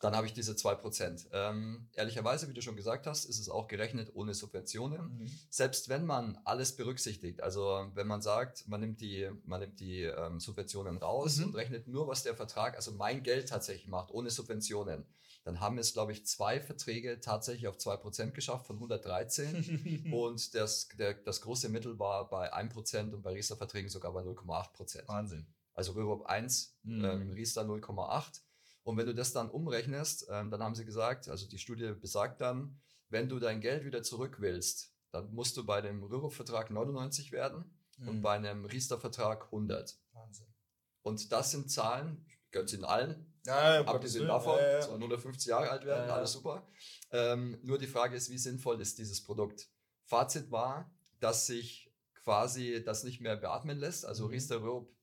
dann 0.00 0.14
habe 0.14 0.26
ich 0.26 0.32
diese 0.32 0.52
2%. 0.52 1.26
Ähm, 1.32 1.88
ehrlicherweise, 1.94 2.48
wie 2.48 2.54
du 2.54 2.62
schon 2.62 2.76
gesagt 2.76 3.06
hast, 3.06 3.24
ist 3.24 3.40
es 3.40 3.48
auch 3.48 3.66
gerechnet 3.66 4.12
ohne 4.14 4.32
Subventionen. 4.32 5.18
Mhm. 5.18 5.30
Selbst 5.50 5.88
wenn 5.88 6.06
man 6.06 6.38
alles 6.44 6.76
berücksichtigt, 6.76 7.42
also 7.42 7.90
wenn 7.94 8.06
man 8.06 8.22
sagt, 8.22 8.68
man 8.68 8.80
nimmt 8.80 9.00
die, 9.00 9.28
man 9.44 9.60
nimmt 9.60 9.80
die 9.80 10.02
ähm, 10.02 10.38
Subventionen 10.38 10.98
raus 10.98 11.38
mhm. 11.38 11.46
und 11.46 11.56
rechnet 11.56 11.88
nur, 11.88 12.06
was 12.06 12.22
der 12.22 12.36
Vertrag, 12.36 12.76
also 12.76 12.92
mein 12.92 13.22
Geld 13.22 13.48
tatsächlich 13.48 13.88
macht, 13.88 14.10
ohne 14.12 14.30
Subventionen, 14.30 15.04
dann 15.48 15.60
haben 15.60 15.78
es, 15.78 15.94
glaube 15.94 16.12
ich, 16.12 16.26
zwei 16.26 16.60
Verträge 16.60 17.20
tatsächlich 17.20 17.68
auf 17.68 17.78
2% 17.78 18.32
geschafft 18.32 18.66
von 18.66 18.76
113 18.76 20.10
und 20.12 20.54
das, 20.54 20.88
der, 20.88 21.14
das 21.14 21.40
große 21.40 21.70
Mittel 21.70 21.98
war 21.98 22.28
bei 22.28 22.52
1% 22.52 23.14
und 23.14 23.22
bei 23.22 23.32
Riester-Verträgen 23.32 23.88
sogar 23.88 24.12
bei 24.12 24.20
0,8%. 24.20 25.08
Wahnsinn. 25.08 25.46
Also 25.72 25.92
Rürup 25.92 26.26
1, 26.26 26.76
mhm. 26.82 27.02
ähm, 27.02 27.30
Riester 27.30 27.62
0,8 27.62 28.42
und 28.82 28.98
wenn 28.98 29.06
du 29.06 29.14
das 29.14 29.32
dann 29.32 29.48
umrechnest, 29.48 30.26
ähm, 30.30 30.50
dann 30.50 30.62
haben 30.62 30.74
sie 30.74 30.84
gesagt, 30.84 31.30
also 31.30 31.48
die 31.48 31.58
Studie 31.58 31.94
besagt 31.98 32.42
dann, 32.42 32.78
wenn 33.08 33.30
du 33.30 33.38
dein 33.38 33.62
Geld 33.62 33.86
wieder 33.86 34.02
zurück 34.02 34.42
willst, 34.42 34.92
dann 35.12 35.32
musst 35.32 35.56
du 35.56 35.64
bei 35.64 35.80
dem 35.80 36.02
Rürup-Vertrag 36.02 36.70
99 36.70 37.32
werden 37.32 37.74
mhm. 37.96 38.08
und 38.08 38.20
bei 38.20 38.34
einem 38.34 38.66
Riester-Vertrag 38.66 39.44
100. 39.44 39.98
Wahnsinn. 40.12 40.54
Und 41.00 41.32
das 41.32 41.52
sind 41.52 41.70
Zahlen, 41.70 42.26
ich 42.26 42.38
gönne 42.50 42.66
es 42.66 42.82
allen, 42.82 43.32
ja, 43.48 43.74
ja, 43.74 43.84
abgesehen 43.84 44.26
davon, 44.26 44.58
ja, 44.58 44.72
ja. 44.72 44.82
sollen 44.82 45.02
150 45.02 45.46
Jahre 45.46 45.70
alt 45.70 45.84
werden, 45.84 46.10
alles 46.10 46.32
super. 46.32 46.66
Ähm, 47.10 47.58
nur 47.62 47.78
die 47.78 47.86
Frage 47.86 48.16
ist, 48.16 48.30
wie 48.30 48.38
sinnvoll 48.38 48.80
ist 48.80 48.98
dieses 48.98 49.22
Produkt? 49.22 49.68
Fazit 50.04 50.50
war, 50.50 50.90
dass 51.20 51.46
sich 51.46 51.92
quasi 52.14 52.82
das 52.84 53.04
nicht 53.04 53.20
mehr 53.20 53.36
beatmen 53.36 53.78
lässt. 53.78 54.04
Also 54.04 54.26
mhm. 54.26 54.30
Riester 54.32 54.60
Rürup 54.62 54.94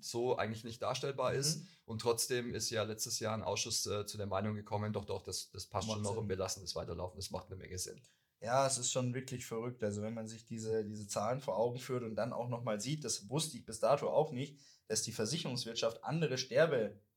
so 0.00 0.36
eigentlich 0.36 0.64
nicht 0.64 0.80
darstellbar 0.80 1.32
mhm. 1.32 1.38
ist. 1.38 1.62
Und 1.84 2.00
trotzdem 2.00 2.54
ist 2.54 2.70
ja 2.70 2.82
letztes 2.82 3.20
Jahr 3.20 3.34
ein 3.34 3.42
Ausschuss 3.42 3.86
äh, 3.86 4.06
zu 4.06 4.16
der 4.16 4.26
Meinung 4.26 4.54
gekommen, 4.54 4.92
doch, 4.92 5.04
doch, 5.04 5.22
das, 5.22 5.50
das 5.50 5.66
passt 5.66 5.88
macht 5.88 5.96
schon 5.96 6.02
noch 6.02 6.16
und 6.16 6.28
wir 6.28 6.36
lassen 6.36 6.62
das 6.62 6.74
weiterlaufen. 6.74 7.18
Das 7.18 7.30
macht 7.30 7.48
eine 7.48 7.56
Menge 7.56 7.78
Sinn. 7.78 8.00
Ja, 8.40 8.66
es 8.66 8.78
ist 8.78 8.90
schon 8.90 9.14
wirklich 9.14 9.46
verrückt. 9.46 9.82
Also 9.84 10.02
wenn 10.02 10.14
man 10.14 10.26
sich 10.26 10.46
diese, 10.46 10.84
diese 10.84 11.06
Zahlen 11.06 11.40
vor 11.40 11.56
Augen 11.56 11.78
führt 11.78 12.02
und 12.02 12.16
dann 12.16 12.32
auch 12.32 12.48
nochmal 12.48 12.80
sieht, 12.80 13.04
das 13.04 13.28
wusste 13.28 13.56
ich 13.56 13.64
bis 13.64 13.78
dato 13.78 14.08
auch 14.08 14.32
nicht, 14.32 14.58
dass 14.88 15.02
die 15.02 15.12
Versicherungswirtschaft 15.12 16.02
andere 16.02 16.38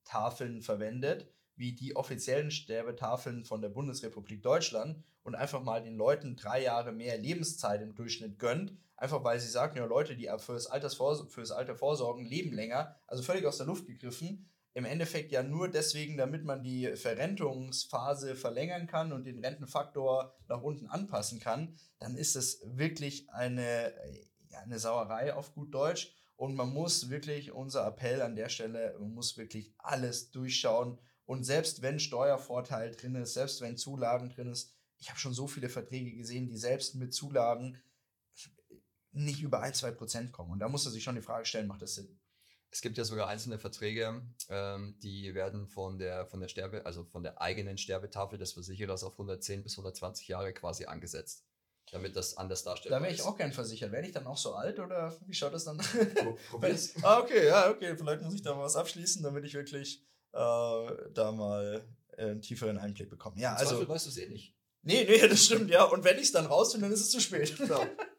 Sterbetafeln 0.05 0.61
verwendet, 0.61 1.27
wie 1.55 1.73
die 1.73 1.95
offiziellen 1.95 2.51
Sterbetafeln 2.51 3.43
von 3.43 3.61
der 3.61 3.69
Bundesrepublik 3.69 4.43
Deutschland 4.43 5.03
und 5.23 5.35
einfach 5.35 5.63
mal 5.63 5.81
den 5.81 5.95
Leuten 5.95 6.35
drei 6.35 6.61
Jahre 6.61 6.91
mehr 6.91 7.17
Lebenszeit 7.17 7.81
im 7.81 7.95
Durchschnitt 7.95 8.37
gönnt, 8.37 8.73
einfach 8.97 9.23
weil 9.23 9.39
sie 9.39 9.49
sagen, 9.49 9.77
ja 9.77 9.85
Leute, 9.85 10.15
die 10.15 10.29
fürs, 10.37 10.67
Altersvors 10.67 11.25
fürs 11.33 11.51
Alter 11.51 11.75
vorsorgen, 11.75 12.25
leben 12.25 12.53
länger, 12.53 12.95
also 13.07 13.23
völlig 13.23 13.45
aus 13.45 13.57
der 13.57 13.65
Luft 13.65 13.87
gegriffen. 13.87 14.47
Im 14.73 14.85
Endeffekt 14.85 15.31
ja 15.31 15.41
nur 15.41 15.69
deswegen, 15.69 16.17
damit 16.17 16.43
man 16.43 16.61
die 16.61 16.95
Verrentungsphase 16.97 18.35
verlängern 18.35 18.87
kann 18.87 19.13
und 19.13 19.23
den 19.23 19.43
Rentenfaktor 19.43 20.35
nach 20.49 20.61
unten 20.61 20.87
anpassen 20.87 21.39
kann, 21.39 21.77
dann 21.99 22.15
ist 22.15 22.35
es 22.35 22.61
wirklich 22.65 23.29
eine, 23.29 23.93
ja, 24.49 24.59
eine 24.59 24.77
Sauerei 24.77 25.33
auf 25.33 25.53
gut 25.53 25.73
Deutsch. 25.73 26.13
Und 26.35 26.55
man 26.55 26.73
muss 26.73 27.09
wirklich, 27.09 27.51
unser 27.51 27.87
Appell 27.87 28.21
an 28.21 28.35
der 28.35 28.49
Stelle, 28.49 28.95
man 28.99 29.13
muss 29.13 29.37
wirklich 29.37 29.73
alles 29.77 30.31
durchschauen 30.31 30.99
und 31.25 31.43
selbst 31.43 31.81
wenn 31.81 31.99
Steuervorteil 31.99 32.91
drin 32.91 33.15
ist, 33.15 33.33
selbst 33.33 33.61
wenn 33.61 33.77
Zulagen 33.77 34.29
drin 34.29 34.51
ist, 34.51 34.75
ich 34.97 35.09
habe 35.09 35.19
schon 35.19 35.33
so 35.33 35.47
viele 35.47 35.69
Verträge 35.69 36.15
gesehen, 36.15 36.47
die 36.47 36.57
selbst 36.57 36.95
mit 36.95 37.13
Zulagen 37.13 37.81
nicht 39.11 39.41
über 39.41 39.61
ein, 39.61 39.73
zwei 39.73 39.91
Prozent 39.91 40.31
kommen. 40.31 40.51
Und 40.51 40.59
da 40.59 40.69
muss 40.69 40.85
er 40.85 40.91
sich 40.91 41.03
schon 41.03 41.15
die 41.15 41.21
Frage 41.21 41.45
stellen, 41.45 41.67
macht 41.67 41.81
das 41.81 41.95
Sinn? 41.95 42.19
Es 42.69 42.81
gibt 42.81 42.97
ja 42.97 43.05
sogar 43.05 43.29
einzelne 43.29 43.57
Verträge, 43.57 44.21
ähm, 44.49 44.99
die 45.01 45.33
werden 45.33 45.67
von 45.67 45.97
der, 45.97 46.25
von 46.25 46.41
der 46.41 46.49
Sterbe, 46.49 46.85
also 46.85 47.05
von 47.05 47.23
der 47.23 47.41
eigenen 47.41 47.77
Sterbetafel 47.77 48.37
des 48.37 48.51
Versicherers 48.51 49.03
auf 49.03 49.13
110 49.13 49.63
bis 49.63 49.73
120 49.73 50.27
Jahre 50.27 50.53
quasi 50.53 50.85
angesetzt. 50.85 51.45
Damit 51.91 52.15
das 52.15 52.35
anders 52.37 52.63
darstellt. 52.63 52.91
Da 52.91 53.01
wäre 53.01 53.13
ich 53.13 53.21
auch 53.21 53.37
gern 53.37 53.53
versichert. 53.53 53.91
Werde 53.91 54.07
ich 54.07 54.13
dann 54.13 54.25
auch 54.27 54.37
so 54.37 54.53
alt 54.53 54.79
oder 54.79 55.15
wie 55.27 55.33
schaut 55.33 55.53
das 55.53 55.65
dann? 55.65 55.77
Probier's. 56.49 56.93
ah, 57.03 57.19
okay, 57.19 57.45
ja, 57.47 57.69
okay. 57.69 57.95
Vielleicht 57.95 58.21
muss 58.23 58.33
ich 58.33 58.41
da 58.41 58.55
mal 58.55 58.63
was 58.63 58.75
abschließen, 58.75 59.21
damit 59.23 59.45
ich 59.45 59.53
wirklich 59.53 60.03
äh, 60.33 60.87
da 61.13 61.31
mal 61.31 61.85
äh, 62.17 62.23
einen 62.23 62.41
tieferen 62.41 62.77
Einblick 62.77 63.09
bekommen. 63.09 63.37
Ja, 63.37 63.53
also. 63.53 63.75
Zweifel 63.75 63.89
weißt 63.89 64.05
du 64.07 64.09
es 64.09 64.17
eh 64.17 64.29
nicht. 64.29 64.55
Nee, 64.81 65.03
nee, 65.07 65.27
das 65.27 65.45
stimmt, 65.45 65.71
ja. 65.71 65.83
Und 65.83 66.03
wenn 66.03 66.17
ich 66.17 66.23
es 66.23 66.31
dann 66.31 66.45
rausfinde, 66.45 66.85
dann 66.85 66.93
ist 66.93 67.01
es 67.01 67.09
zu 67.09 67.19
spät. 67.19 67.57
Genau. 67.57 67.83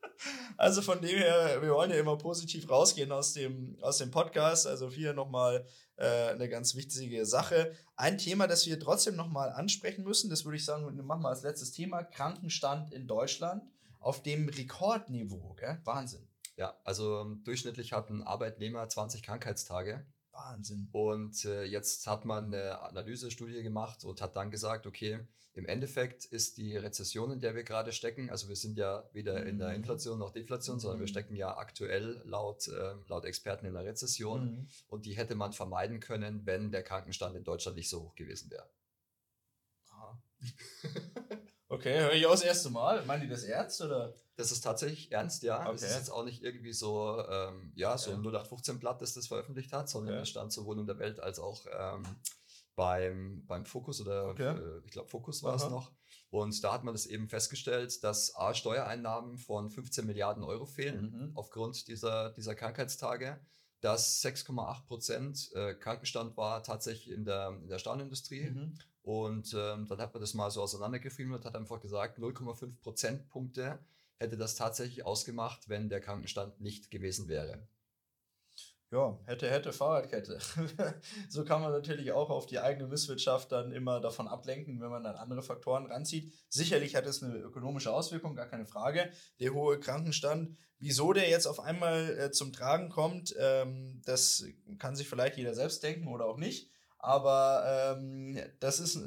also 0.56 0.82
von 0.82 1.00
dem 1.00 1.18
her, 1.18 1.60
wir 1.60 1.70
wollen 1.70 1.90
ja 1.90 1.98
immer 1.98 2.16
positiv 2.16 2.68
rausgehen 2.68 3.12
aus 3.12 3.32
dem, 3.32 3.76
aus 3.80 3.98
dem 3.98 4.10
Podcast. 4.10 4.66
Also 4.66 4.90
hier 4.90 5.12
nochmal 5.12 5.66
äh, 5.96 6.28
eine 6.30 6.48
ganz 6.48 6.74
wichtige 6.74 7.26
Sache. 7.26 7.72
Ein 7.96 8.18
Thema, 8.18 8.46
das 8.46 8.66
wir 8.66 8.78
trotzdem 8.80 9.16
nochmal 9.16 9.50
ansprechen 9.50 10.04
müssen, 10.04 10.30
das 10.30 10.44
würde 10.44 10.56
ich 10.56 10.64
sagen, 10.64 10.94
machen 11.04 11.22
wir 11.22 11.28
als 11.28 11.42
letztes 11.42 11.72
Thema, 11.72 12.02
Krankenstand 12.02 12.92
in 12.92 13.06
Deutschland 13.06 13.62
auf 14.00 14.22
dem 14.22 14.48
Rekordniveau. 14.48 15.54
Gell? 15.54 15.80
Wahnsinn. 15.84 16.26
Ja, 16.56 16.74
also 16.84 17.24
durchschnittlich 17.44 17.92
hat 17.92 18.08
ein 18.08 18.22
Arbeitnehmer 18.22 18.88
20 18.88 19.22
Krankheitstage. 19.22 20.06
Wahnsinn. 20.36 20.88
Und 20.92 21.44
äh, 21.44 21.64
jetzt 21.64 22.06
hat 22.06 22.24
man 22.24 22.46
eine 22.46 22.80
Analysestudie 22.80 23.62
gemacht 23.62 24.04
und 24.04 24.20
hat 24.20 24.36
dann 24.36 24.50
gesagt, 24.50 24.86
okay, 24.86 25.20
im 25.54 25.64
Endeffekt 25.64 26.26
ist 26.26 26.58
die 26.58 26.76
Rezession, 26.76 27.32
in 27.32 27.40
der 27.40 27.54
wir 27.54 27.64
gerade 27.64 27.92
stecken, 27.92 28.28
also 28.28 28.48
wir 28.48 28.56
sind 28.56 28.76
ja 28.76 29.08
weder 29.14 29.40
mhm. 29.40 29.46
in 29.46 29.58
der 29.58 29.70
mhm. 29.70 29.76
Inflation 29.76 30.18
noch 30.18 30.30
Deflation, 30.30 30.76
mhm. 30.76 30.80
sondern 30.80 31.00
wir 31.00 31.06
mhm. 31.06 31.10
stecken 31.10 31.34
ja 31.34 31.56
aktuell 31.56 32.20
laut, 32.26 32.68
äh, 32.68 32.94
laut 33.08 33.24
Experten 33.24 33.64
in 33.64 33.72
der 33.72 33.84
Rezession 33.84 34.50
mhm. 34.50 34.68
und 34.88 35.06
die 35.06 35.16
hätte 35.16 35.34
man 35.34 35.54
vermeiden 35.54 35.98
können, 36.00 36.44
wenn 36.44 36.70
der 36.70 36.82
Krankenstand 36.82 37.36
in 37.36 37.44
Deutschland 37.44 37.76
nicht 37.76 37.88
so 37.88 38.02
hoch 38.02 38.14
gewesen 38.14 38.50
wäre. 38.50 38.68
okay, 41.68 42.00
höre 42.00 42.12
ich 42.12 42.26
auch 42.26 42.32
das 42.32 42.42
erste 42.42 42.70
Mal. 42.70 43.04
Meinen 43.04 43.22
die 43.22 43.28
das 43.28 43.44
ernst 43.44 43.80
oder? 43.80 44.14
Das 44.36 44.52
ist 44.52 44.60
tatsächlich 44.60 45.12
ernst, 45.12 45.42
ja. 45.42 45.60
Okay. 45.60 45.72
Das 45.72 45.82
ist 45.82 45.96
jetzt 45.96 46.10
auch 46.10 46.24
nicht 46.24 46.42
irgendwie 46.42 46.72
so, 46.72 47.24
ähm, 47.28 47.72
ja, 47.74 47.96
so 47.96 48.12
ein 48.12 48.20
0815-Blatt, 48.20 49.00
das 49.00 49.14
das 49.14 49.28
veröffentlicht 49.28 49.72
hat, 49.72 49.88
sondern 49.88 50.14
ja. 50.14 50.20
das 50.20 50.28
stand 50.28 50.52
sowohl 50.52 50.78
in 50.78 50.86
der 50.86 50.98
Welt 50.98 51.20
als 51.20 51.38
auch 51.38 51.64
ähm, 51.72 52.04
beim, 52.74 53.44
beim 53.46 53.64
Fokus 53.64 54.00
oder 54.00 54.28
okay. 54.28 54.56
äh, 54.56 54.82
ich 54.84 54.92
glaube 54.92 55.08
Fokus 55.08 55.42
war 55.42 55.54
Aha. 55.54 55.64
es 55.64 55.70
noch. 55.70 55.92
Und 56.30 56.62
da 56.62 56.72
hat 56.72 56.84
man 56.84 56.92
das 56.92 57.06
eben 57.06 57.28
festgestellt, 57.28 58.04
dass 58.04 58.34
A, 58.36 58.52
Steuereinnahmen 58.52 59.38
von 59.38 59.70
15 59.70 60.04
Milliarden 60.04 60.44
Euro 60.44 60.66
fehlen 60.66 61.12
mhm. 61.12 61.32
aufgrund 61.34 61.88
dieser, 61.88 62.30
dieser 62.30 62.54
Krankheitstage, 62.54 63.40
dass 63.80 64.22
6,8 64.22 64.86
Prozent 64.86 65.50
äh, 65.54 65.74
Krankenstand 65.74 66.36
war 66.36 66.62
tatsächlich 66.62 67.14
in 67.14 67.24
der, 67.24 67.58
in 67.62 67.68
der 67.68 67.78
Stahlindustrie. 67.78 68.50
Mhm. 68.50 68.78
Und 69.06 69.54
ähm, 69.56 69.86
dann 69.86 70.00
hat 70.00 70.12
man 70.14 70.20
das 70.20 70.34
mal 70.34 70.50
so 70.50 70.60
auseinandergefriemelt 70.60 71.40
und 71.40 71.46
hat 71.46 71.54
einfach 71.54 71.78
gesagt, 71.78 72.18
0,5 72.18 72.80
Prozentpunkte 72.82 73.78
hätte 74.16 74.36
das 74.36 74.56
tatsächlich 74.56 75.06
ausgemacht, 75.06 75.68
wenn 75.68 75.88
der 75.88 76.00
Krankenstand 76.00 76.60
nicht 76.60 76.90
gewesen 76.90 77.28
wäre. 77.28 77.68
Ja, 78.90 79.16
hätte, 79.26 79.48
hätte, 79.48 79.72
Fahrradkette. 79.72 80.40
so 81.28 81.44
kann 81.44 81.60
man 81.60 81.70
natürlich 81.70 82.10
auch 82.10 82.30
auf 82.30 82.46
die 82.46 82.58
eigene 82.58 82.88
Misswirtschaft 82.88 83.52
dann 83.52 83.70
immer 83.70 84.00
davon 84.00 84.26
ablenken, 84.26 84.80
wenn 84.80 84.90
man 84.90 85.04
dann 85.04 85.14
andere 85.14 85.42
Faktoren 85.42 85.86
ranzieht. 85.86 86.32
Sicherlich 86.48 86.96
hat 86.96 87.06
es 87.06 87.22
eine 87.22 87.36
ökonomische 87.36 87.92
Auswirkung, 87.92 88.34
gar 88.34 88.46
keine 88.46 88.66
Frage. 88.66 89.10
Der 89.38 89.54
hohe 89.54 89.78
Krankenstand, 89.78 90.56
wieso 90.80 91.12
der 91.12 91.28
jetzt 91.28 91.46
auf 91.46 91.60
einmal 91.60 92.18
äh, 92.18 92.32
zum 92.32 92.52
Tragen 92.52 92.88
kommt, 92.88 93.36
ähm, 93.38 94.02
das 94.04 94.44
kann 94.80 94.96
sich 94.96 95.08
vielleicht 95.08 95.36
jeder 95.36 95.54
selbst 95.54 95.84
denken 95.84 96.08
oder 96.08 96.24
auch 96.26 96.38
nicht. 96.38 96.72
Aber 97.06 97.94
ähm, 97.96 98.36
das 98.58 98.80
ist 98.80 98.98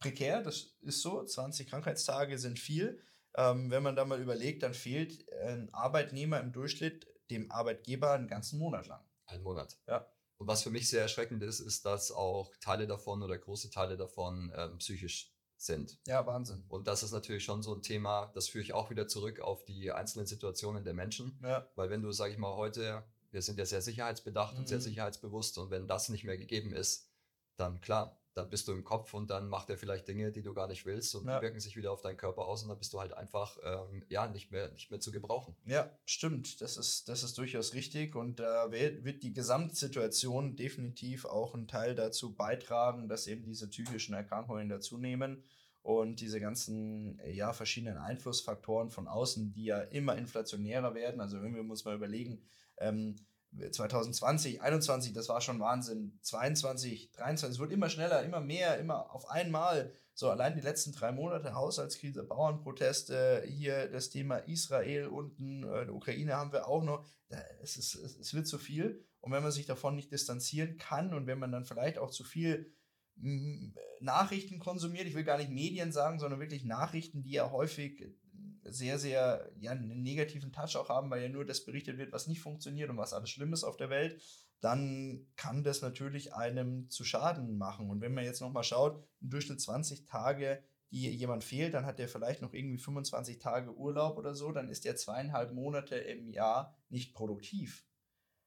prekär, 0.00 0.42
das 0.42 0.74
ist 0.80 1.02
so. 1.02 1.22
20 1.22 1.68
Krankheitstage 1.68 2.38
sind 2.38 2.58
viel. 2.58 3.02
Ähm, 3.36 3.70
wenn 3.70 3.82
man 3.82 3.94
da 3.96 4.06
mal 4.06 4.18
überlegt, 4.18 4.62
dann 4.62 4.72
fehlt 4.72 5.30
ein 5.42 5.68
Arbeitnehmer 5.74 6.40
im 6.40 6.52
Durchschnitt 6.52 7.06
dem 7.30 7.50
Arbeitgeber 7.50 8.12
einen 8.12 8.28
ganzen 8.28 8.58
Monat 8.58 8.86
lang. 8.86 9.04
Ein 9.26 9.42
Monat. 9.42 9.76
Ja. 9.86 10.06
Und 10.38 10.46
was 10.46 10.62
für 10.62 10.70
mich 10.70 10.88
sehr 10.88 11.02
erschreckend 11.02 11.42
ist, 11.42 11.60
ist, 11.60 11.84
dass 11.84 12.10
auch 12.12 12.50
Teile 12.62 12.86
davon 12.86 13.22
oder 13.22 13.36
große 13.36 13.68
Teile 13.70 13.98
davon 13.98 14.50
ähm, 14.56 14.78
psychisch 14.78 15.30
sind. 15.58 15.98
Ja, 16.06 16.26
Wahnsinn. 16.26 16.64
Und 16.68 16.86
das 16.88 17.02
ist 17.02 17.12
natürlich 17.12 17.44
schon 17.44 17.62
so 17.62 17.74
ein 17.74 17.82
Thema, 17.82 18.32
das 18.34 18.48
führe 18.48 18.64
ich 18.64 18.72
auch 18.72 18.88
wieder 18.88 19.06
zurück 19.06 19.40
auf 19.40 19.66
die 19.66 19.92
einzelnen 19.92 20.26
Situationen 20.26 20.82
der 20.82 20.94
Menschen. 20.94 21.38
Ja. 21.42 21.68
Weil 21.74 21.90
wenn 21.90 22.00
du, 22.00 22.10
sag 22.10 22.30
ich 22.30 22.38
mal, 22.38 22.56
heute 22.56 23.04
wir 23.34 23.42
sind 23.42 23.58
ja 23.58 23.66
sehr 23.66 23.82
sicherheitsbedacht 23.82 24.54
mhm. 24.54 24.60
und 24.60 24.68
sehr 24.68 24.78
mhm. 24.78 24.82
sicherheitsbewusst. 24.82 25.58
Und 25.58 25.70
wenn 25.70 25.88
das 25.88 26.08
nicht 26.08 26.24
mehr 26.24 26.38
gegeben 26.38 26.72
ist, 26.72 27.10
dann 27.56 27.80
klar, 27.80 28.18
dann 28.34 28.50
bist 28.50 28.66
du 28.66 28.72
im 28.72 28.82
Kopf 28.82 29.14
und 29.14 29.30
dann 29.30 29.48
macht 29.48 29.70
er 29.70 29.78
vielleicht 29.78 30.08
Dinge, 30.08 30.32
die 30.32 30.42
du 30.42 30.52
gar 30.54 30.66
nicht 30.66 30.84
willst 30.86 31.14
und 31.14 31.26
ja. 31.26 31.38
die 31.38 31.42
wirken 31.42 31.60
sich 31.60 31.76
wieder 31.76 31.92
auf 31.92 32.02
deinen 32.02 32.16
Körper 32.16 32.46
aus 32.46 32.62
und 32.62 32.68
dann 32.68 32.78
bist 32.78 32.92
du 32.92 33.00
halt 33.00 33.12
einfach 33.14 33.56
ähm, 33.62 34.02
ja 34.08 34.26
nicht 34.26 34.50
mehr 34.50 34.70
nicht 34.72 34.90
mehr 34.90 35.00
zu 35.00 35.12
gebrauchen. 35.12 35.56
Ja, 35.66 35.96
stimmt. 36.04 36.60
Das 36.60 36.76
ist 36.76 37.08
das 37.08 37.22
ist 37.22 37.38
durchaus 37.38 37.74
richtig 37.74 38.16
und 38.16 38.40
da 38.40 38.66
äh, 38.66 39.04
wird 39.04 39.22
die 39.22 39.32
Gesamtsituation 39.32 40.56
definitiv 40.56 41.24
auch 41.24 41.54
einen 41.54 41.68
Teil 41.68 41.94
dazu 41.94 42.34
beitragen, 42.34 43.08
dass 43.08 43.28
eben 43.28 43.44
diese 43.44 43.68
psychischen 43.68 44.14
Erkrankungen 44.14 44.68
dazunehmen 44.68 45.44
und 45.82 46.20
diese 46.20 46.40
ganzen 46.40 47.20
ja 47.24 47.52
verschiedenen 47.52 47.98
Einflussfaktoren 47.98 48.90
von 48.90 49.06
außen, 49.06 49.52
die 49.52 49.66
ja 49.66 49.80
immer 49.80 50.16
inflationärer 50.16 50.94
werden. 50.94 51.20
Also 51.20 51.40
wenn 51.40 51.54
wir 51.54 51.62
uns 51.62 51.84
mal 51.84 51.94
überlegen. 51.94 52.42
Ähm, 52.78 53.14
2020, 53.70 54.62
21, 54.62 55.12
das 55.12 55.28
war 55.28 55.40
schon 55.40 55.60
Wahnsinn. 55.60 56.18
22, 56.22 57.12
23, 57.12 57.56
es 57.56 57.60
wird 57.60 57.72
immer 57.72 57.88
schneller, 57.88 58.22
immer 58.22 58.40
mehr, 58.40 58.78
immer 58.78 59.14
auf 59.14 59.30
einmal. 59.30 59.92
So, 60.14 60.30
allein 60.30 60.54
die 60.54 60.60
letzten 60.60 60.92
drei 60.92 61.12
Monate 61.12 61.54
Haushaltskrise, 61.54 62.22
Bauernproteste, 62.22 63.44
hier 63.46 63.90
das 63.90 64.10
Thema 64.10 64.38
Israel 64.38 65.08
unten, 65.08 65.64
äh, 65.64 65.88
Ukraine 65.90 66.34
haben 66.34 66.52
wir 66.52 66.68
auch 66.68 66.82
noch. 66.82 67.04
Es, 67.62 67.76
ist, 67.76 67.94
es 67.96 68.32
wird 68.32 68.46
zu 68.46 68.58
viel. 68.58 69.04
Und 69.20 69.32
wenn 69.32 69.42
man 69.42 69.50
sich 69.50 69.66
davon 69.66 69.96
nicht 69.96 70.12
distanzieren 70.12 70.76
kann 70.76 71.14
und 71.14 71.26
wenn 71.26 71.38
man 71.38 71.50
dann 71.50 71.64
vielleicht 71.64 71.98
auch 71.98 72.10
zu 72.10 72.22
viel 72.22 72.72
Nachrichten 74.00 74.58
konsumiert, 74.58 75.06
ich 75.06 75.14
will 75.14 75.24
gar 75.24 75.38
nicht 75.38 75.50
Medien 75.50 75.92
sagen, 75.92 76.18
sondern 76.18 76.40
wirklich 76.40 76.64
Nachrichten, 76.64 77.22
die 77.22 77.32
ja 77.32 77.50
häufig 77.50 78.04
sehr, 78.64 78.98
sehr 78.98 79.50
ja, 79.60 79.72
einen 79.72 80.02
negativen 80.02 80.52
Touch 80.52 80.76
auch 80.76 80.88
haben, 80.88 81.10
weil 81.10 81.22
ja 81.22 81.28
nur 81.28 81.44
das 81.44 81.64
berichtet 81.64 81.98
wird, 81.98 82.12
was 82.12 82.26
nicht 82.26 82.40
funktioniert 82.40 82.90
und 82.90 82.96
was 82.96 83.12
alles 83.12 83.30
schlimm 83.30 83.52
ist 83.52 83.64
auf 83.64 83.76
der 83.76 83.90
Welt, 83.90 84.20
dann 84.60 85.26
kann 85.36 85.62
das 85.62 85.82
natürlich 85.82 86.34
einem 86.34 86.88
zu 86.88 87.04
Schaden 87.04 87.58
machen. 87.58 87.90
Und 87.90 88.00
wenn 88.00 88.14
man 88.14 88.24
jetzt 88.24 88.40
nochmal 88.40 88.64
schaut, 88.64 89.06
im 89.20 89.30
Durchschnitt 89.30 89.60
20 89.60 90.06
Tage, 90.06 90.62
die 90.90 91.10
jemand 91.10 91.44
fehlt, 91.44 91.74
dann 91.74 91.84
hat 91.84 91.98
der 91.98 92.08
vielleicht 92.08 92.40
noch 92.40 92.54
irgendwie 92.54 92.78
25 92.78 93.38
Tage 93.38 93.76
Urlaub 93.76 94.16
oder 94.16 94.34
so, 94.34 94.52
dann 94.52 94.70
ist 94.70 94.84
der 94.84 94.96
zweieinhalb 94.96 95.52
Monate 95.52 95.96
im 95.96 96.30
Jahr 96.30 96.74
nicht 96.88 97.14
produktiv. 97.14 97.84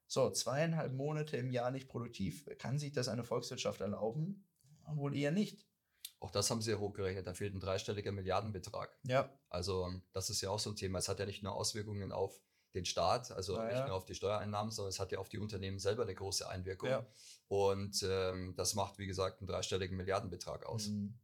So, 0.08 0.32
zweieinhalb 0.32 0.94
Monate 0.94 1.36
im 1.38 1.52
Jahr 1.52 1.70
nicht 1.70 1.90
produktiv. 1.90 2.48
Kann 2.58 2.80
sich 2.80 2.94
das 2.94 3.10
eine 3.10 3.26
Volkswirtschaft 3.26 3.82
erlauben? 3.82 4.46
Wohl 4.88 5.16
eher 5.16 5.32
nicht. 5.32 5.67
Auch 6.20 6.32
das 6.32 6.50
haben 6.50 6.62
sie 6.62 6.72
ja 6.72 6.78
hochgerechnet. 6.78 7.28
Da 7.28 7.34
fehlt 7.34 7.54
ein 7.54 7.60
dreistelliger 7.60 8.12
Milliardenbetrag. 8.12 8.98
Ja. 9.04 9.30
Also, 9.50 9.92
das 10.14 10.30
ist 10.30 10.42
ja 10.42 10.50
auch 10.50 10.60
so 10.60 10.72
ein 10.72 10.76
Thema. 10.76 11.00
Es 11.00 11.10
hat 11.10 11.20
ja 11.20 11.26
nicht 11.26 11.44
nur 11.44 11.54
Auswirkungen 11.54 12.12
auf 12.12 12.42
den 12.74 12.86
Staat, 12.86 13.32
also 13.32 13.56
Na 13.56 13.68
nicht 13.68 13.88
nur 13.88 13.96
auf 13.96 14.06
die 14.06 14.16
Steuereinnahmen, 14.16 14.72
sondern 14.72 14.90
es 14.90 15.00
hat 15.00 15.12
ja 15.12 15.20
auf 15.20 15.30
die 15.30 15.40
Unternehmen 15.40 15.80
selber 15.80 16.04
eine 16.04 16.16
große 16.16 16.48
Einwirkung. 16.48 16.90
Ja. 16.90 17.06
Und 17.48 18.04
ähm, 18.08 18.54
das 18.56 18.76
macht, 18.76 19.00
wie 19.00 19.08
gesagt, 19.08 19.40
einen 19.40 19.48
dreistelligen 19.48 19.98
Milliardenbetrag 19.98 20.66
aus. 20.66 20.88
Mhm. 20.88 21.18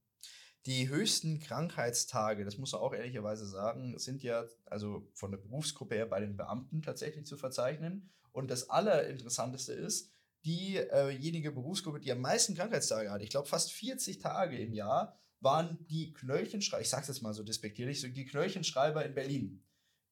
Die 0.65 0.87
höchsten 0.87 1.41
Krankheitstage, 1.41 2.45
das 2.45 2.57
muss 2.57 2.71
man 2.71 2.81
auch 2.81 2.93
ehrlicherweise 2.93 3.45
sagen, 3.45 3.97
sind 3.99 4.23
ja 4.23 4.45
also 4.65 5.09
von 5.13 5.31
der 5.31 5.37
Berufsgruppe 5.37 5.95
her 5.95 6.05
bei 6.05 6.21
den 6.21 6.37
Beamten 6.37 6.81
tatsächlich 6.81 7.25
zu 7.25 7.35
verzeichnen. 7.35 8.09
Und 8.31 8.49
das 8.49 8.69
Allerinteressanteste 8.69 9.73
ist, 9.73 10.12
diejenige 10.45 11.49
äh 11.49 11.51
Berufsgruppe, 11.51 11.99
die 11.99 12.11
am 12.11 12.21
meisten 12.21 12.55
Krankheitstage 12.55 13.09
hat, 13.11 13.21
ich 13.21 13.29
glaube 13.29 13.47
fast 13.47 13.71
40 13.71 14.19
Tage 14.19 14.57
im 14.57 14.73
Jahr, 14.73 15.17
waren 15.39 15.85
die 15.87 16.13
Knöllchenschreiber, 16.13 16.81
ich 16.81 16.89
sage 16.89 17.03
es 17.03 17.09
jetzt 17.09 17.21
mal 17.21 17.33
so 17.33 17.43
despektierlich, 17.43 18.01
so 18.01 18.07
die 18.07 18.25
Knöllchenschreiber 18.25 19.05
in 19.05 19.13
Berlin. 19.13 19.65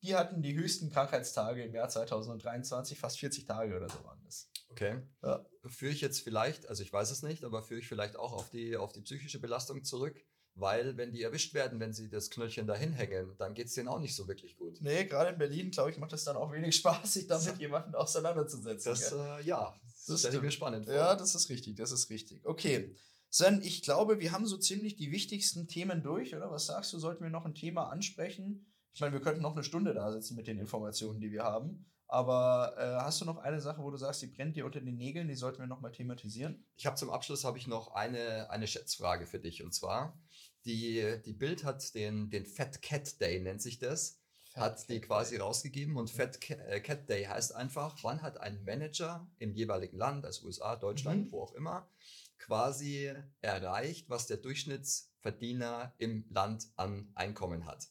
Die 0.04 0.16
hatten 0.16 0.42
die 0.42 0.56
höchsten 0.56 0.90
Krankheitstage 0.90 1.64
im 1.64 1.74
Jahr 1.74 1.88
2023, 1.88 2.98
fast 2.98 3.20
40 3.20 3.46
Tage 3.46 3.78
oder 3.78 3.88
so 3.88 4.04
waren 4.04 4.20
das. 4.26 4.50
Okay. 4.70 5.02
Ja. 5.22 5.46
Führe 5.68 5.92
ich 5.92 6.02
jetzt 6.02 6.22
vielleicht, 6.22 6.68
also 6.68 6.82
ich 6.82 6.92
weiß 6.92 7.12
es 7.12 7.22
nicht, 7.22 7.44
aber 7.44 7.62
führe 7.62 7.80
ich 7.80 7.88
vielleicht 7.88 8.16
auch 8.16 8.34
auf 8.34 8.50
die, 8.50 8.76
auf 8.78 8.94
die 8.94 9.02
psychische 9.02 9.40
Belastung 9.40 9.84
zurück? 9.84 10.20
Weil, 10.54 10.98
wenn 10.98 11.14
die 11.14 11.22
erwischt 11.22 11.54
werden, 11.54 11.80
wenn 11.80 11.94
sie 11.94 12.10
das 12.10 12.30
Knöllchen 12.30 12.68
dahin 12.68 12.92
hängen, 12.92 13.36
dann 13.38 13.54
geht 13.54 13.68
es 13.68 13.74
denen 13.74 13.88
auch 13.88 14.00
nicht 14.00 14.16
so 14.16 14.28
wirklich 14.28 14.58
gut. 14.58 14.82
Nee, 14.82 15.06
gerade 15.06 15.30
in 15.32 15.38
Berlin, 15.38 15.72
glaube 15.72 15.92
ich, 15.92 15.98
macht 15.98 16.12
es 16.12 16.26
dann 16.26 16.36
auch 16.36 16.52
wenig 16.52 16.76
Spaß, 16.78 17.14
sich 17.14 17.28
damit 17.28 17.58
jemanden 17.58 17.96
auseinanderzusetzen. 17.96 18.92
Das, 18.92 19.14
äh, 19.14 19.42
ja, 19.44 19.74
das 20.14 20.22
stelle 20.22 20.38
ich 20.38 20.44
mir 20.44 20.52
spannend 20.52 20.86
vor. 20.86 20.94
Ja, 20.94 21.16
das 21.16 21.36
ist 21.36 21.50
richtig, 21.50 21.76
das 21.76 21.92
ist 21.92 22.10
richtig. 22.10 22.46
Okay. 22.46 22.96
Sven, 23.30 23.62
ich 23.62 23.82
glaube, 23.82 24.20
wir 24.20 24.34
haben 24.34 24.46
so 24.46 24.58
ziemlich 24.58 24.98
die 24.98 25.12
wichtigsten 25.12 25.68
Themen 25.68 26.04
durch, 26.04 26.36
oder? 26.36 26.52
Was 26.52 26.66
sagst 26.66 26.92
du, 26.92 27.00
sollten 27.00 27.24
wir 27.24 27.30
noch 27.30 27.46
ein 27.46 27.56
Thema 27.56 27.90
ansprechen? 27.90 28.66
Ich 28.94 29.00
meine, 29.00 29.14
wir 29.14 29.22
könnten 29.22 29.42
noch 29.42 29.54
eine 29.54 29.64
Stunde 29.64 29.94
da 29.94 30.12
sitzen 30.12 30.36
mit 30.36 30.48
den 30.48 30.60
Informationen, 30.60 31.22
die 31.22 31.32
wir 31.32 31.44
haben. 31.44 31.86
Aber 32.08 32.76
äh, 32.78 33.04
hast 33.04 33.22
du 33.22 33.26
noch 33.26 33.38
eine 33.38 33.62
Sache, 33.62 33.82
wo 33.82 33.90
du 33.90 33.96
sagst, 33.96 34.22
die 34.22 34.28
brennt 34.28 34.58
dir 34.58 34.66
unter 34.66 34.82
den 34.82 34.98
Nägeln, 34.98 35.30
die 35.30 35.36
sollten 35.36 35.60
wir 35.60 35.68
noch 35.68 35.80
mal 35.80 35.94
thematisieren? 35.94 36.66
Ich 36.76 36.86
habe 36.86 36.98
zum 36.98 37.10
Abschluss 37.10 37.46
habe 37.46 37.58
ich 37.58 37.68
noch 37.68 37.94
eine, 37.94 38.50
eine 38.50 38.68
Schätzfrage 38.68 39.26
für 39.26 39.40
dich. 39.40 39.64
Und 39.64 39.74
zwar, 39.74 40.20
die, 40.66 41.22
die 41.26 41.32
Bild 41.32 41.64
hat 41.64 41.96
den, 41.96 42.30
den 42.30 42.46
Fat 42.46 42.82
Cat 42.82 43.22
Day, 43.22 43.40
nennt 43.40 43.62
sich 43.62 43.80
das 43.80 44.21
hat 44.56 44.90
die 44.90 45.00
quasi 45.00 45.38
rausgegeben 45.38 45.96
und 45.96 46.10
Fat 46.10 46.38
äh, 46.50 46.82
Cat 46.82 47.10
Day 47.10 47.24
heißt 47.26 47.56
einfach, 47.56 47.98
wann 48.04 48.22
hat 48.22 48.40
ein 48.40 48.64
Manager 48.64 49.28
im 49.40 49.54
jeweiligen 49.54 49.98
Land, 49.98 50.26
also 50.26 50.46
USA, 50.46 50.76
Deutschland, 50.76 51.28
mhm. 51.28 51.32
wo 51.32 51.42
auch 51.42 51.54
immer, 51.54 51.90
quasi 52.38 53.14
erreicht, 53.42 54.10
was 54.10 54.28
der 54.28 54.38
Durchschnittsverdiener 54.38 55.94
im 55.98 56.26
Land 56.30 56.68
an 56.76 57.12
Einkommen 57.16 57.66
hat. 57.66 57.88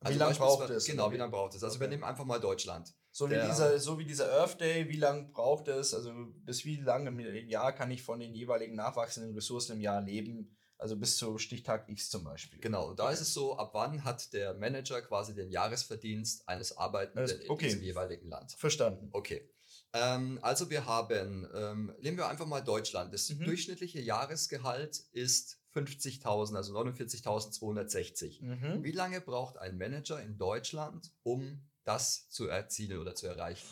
Also 0.00 0.14
wie 0.14 0.18
lange 0.18 0.34
braucht 0.34 0.70
es? 0.70 0.84
Genau, 0.84 1.12
wie 1.12 1.16
lange 1.16 1.30
braucht 1.30 1.54
es? 1.54 1.62
Also 1.62 1.76
okay. 1.76 1.84
wir 1.84 1.88
nehmen 1.88 2.04
einfach 2.04 2.24
mal 2.24 2.40
Deutschland. 2.40 2.94
So 3.10 3.30
wie, 3.30 3.34
dieser, 3.34 3.78
so 3.78 3.98
wie 3.98 4.04
dieser 4.04 4.30
Earth 4.30 4.60
Day, 4.60 4.88
wie 4.90 4.98
lange 4.98 5.30
braucht 5.30 5.68
es? 5.68 5.94
Also 5.94 6.12
bis 6.44 6.66
wie 6.66 6.76
lange 6.76 7.08
im 7.08 7.48
Jahr 7.48 7.72
kann 7.72 7.90
ich 7.90 8.02
von 8.02 8.20
den 8.20 8.34
jeweiligen 8.34 8.74
nachwachsenden 8.74 9.34
Ressourcen 9.34 9.72
im 9.72 9.80
Jahr 9.80 10.02
leben? 10.02 10.54
Also 10.78 10.96
bis 10.96 11.16
zu 11.16 11.38
Stichtag 11.38 11.88
X 11.88 12.10
zum 12.10 12.24
Beispiel. 12.24 12.60
Genau, 12.60 12.90
und 12.90 12.98
da 12.98 13.04
okay. 13.04 13.14
ist 13.14 13.20
es 13.20 13.32
so, 13.32 13.56
ab 13.56 13.70
wann 13.72 14.04
hat 14.04 14.32
der 14.34 14.54
Manager 14.54 15.00
quasi 15.00 15.34
den 15.34 15.50
Jahresverdienst 15.50 16.46
eines 16.48 16.76
Arbeitenden 16.76 17.40
okay. 17.48 17.64
in 17.64 17.70
diesem 17.70 17.82
jeweiligen 17.82 18.28
Land. 18.28 18.52
Verstanden. 18.52 19.08
Okay. 19.12 19.48
Ähm, 19.94 20.38
also 20.42 20.68
wir 20.68 20.84
haben, 20.84 21.48
ähm, 21.54 21.94
nehmen 22.00 22.18
wir 22.18 22.28
einfach 22.28 22.46
mal 22.46 22.60
Deutschland. 22.60 23.14
Das 23.14 23.30
mhm. 23.30 23.44
durchschnittliche 23.44 24.00
Jahresgehalt 24.00 24.98
ist 25.12 25.58
50.000, 25.74 26.56
also 26.56 26.78
49.260. 26.78 28.42
Mhm. 28.42 28.84
Wie 28.84 28.92
lange 28.92 29.22
braucht 29.22 29.56
ein 29.56 29.78
Manager 29.78 30.20
in 30.20 30.36
Deutschland, 30.36 31.10
um 31.22 31.66
das 31.84 32.28
zu 32.28 32.48
erzielen 32.48 32.98
oder 32.98 33.14
zu 33.14 33.26
erreichen? 33.26 33.66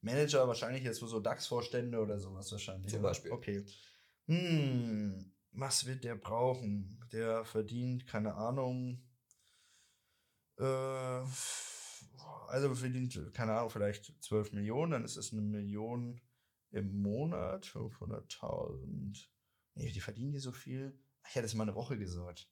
Manager 0.00 0.48
wahrscheinlich 0.48 0.82
jetzt 0.82 0.98
so 0.98 1.20
DAX-Vorstände 1.20 1.98
oder 2.00 2.18
sowas 2.18 2.50
wahrscheinlich. 2.50 2.90
Zum 2.90 3.02
Beispiel. 3.02 3.30
Okay. 3.30 3.64
Hm 4.26 5.32
was 5.58 5.86
wird 5.86 6.04
der 6.04 6.14
brauchen? 6.14 7.04
Der 7.12 7.44
verdient, 7.44 8.06
keine 8.06 8.34
Ahnung, 8.34 9.02
äh, 10.58 11.22
also 12.48 12.74
verdient, 12.74 13.32
keine 13.34 13.54
Ahnung, 13.56 13.70
vielleicht 13.70 14.22
12 14.22 14.52
Millionen, 14.52 14.92
dann 14.92 15.04
ist 15.04 15.16
es 15.16 15.32
eine 15.32 15.42
Million 15.42 16.20
im 16.70 17.00
Monat, 17.00 17.66
500.000. 17.66 19.26
Nee, 19.74 19.92
die 19.92 20.00
verdienen 20.00 20.32
hier 20.32 20.40
so 20.40 20.52
viel. 20.52 20.98
Ich 21.26 21.34
hätte 21.34 21.46
es 21.46 21.54
mal 21.54 21.64
eine 21.64 21.74
Woche 21.74 21.98
gesagt. 21.98 22.50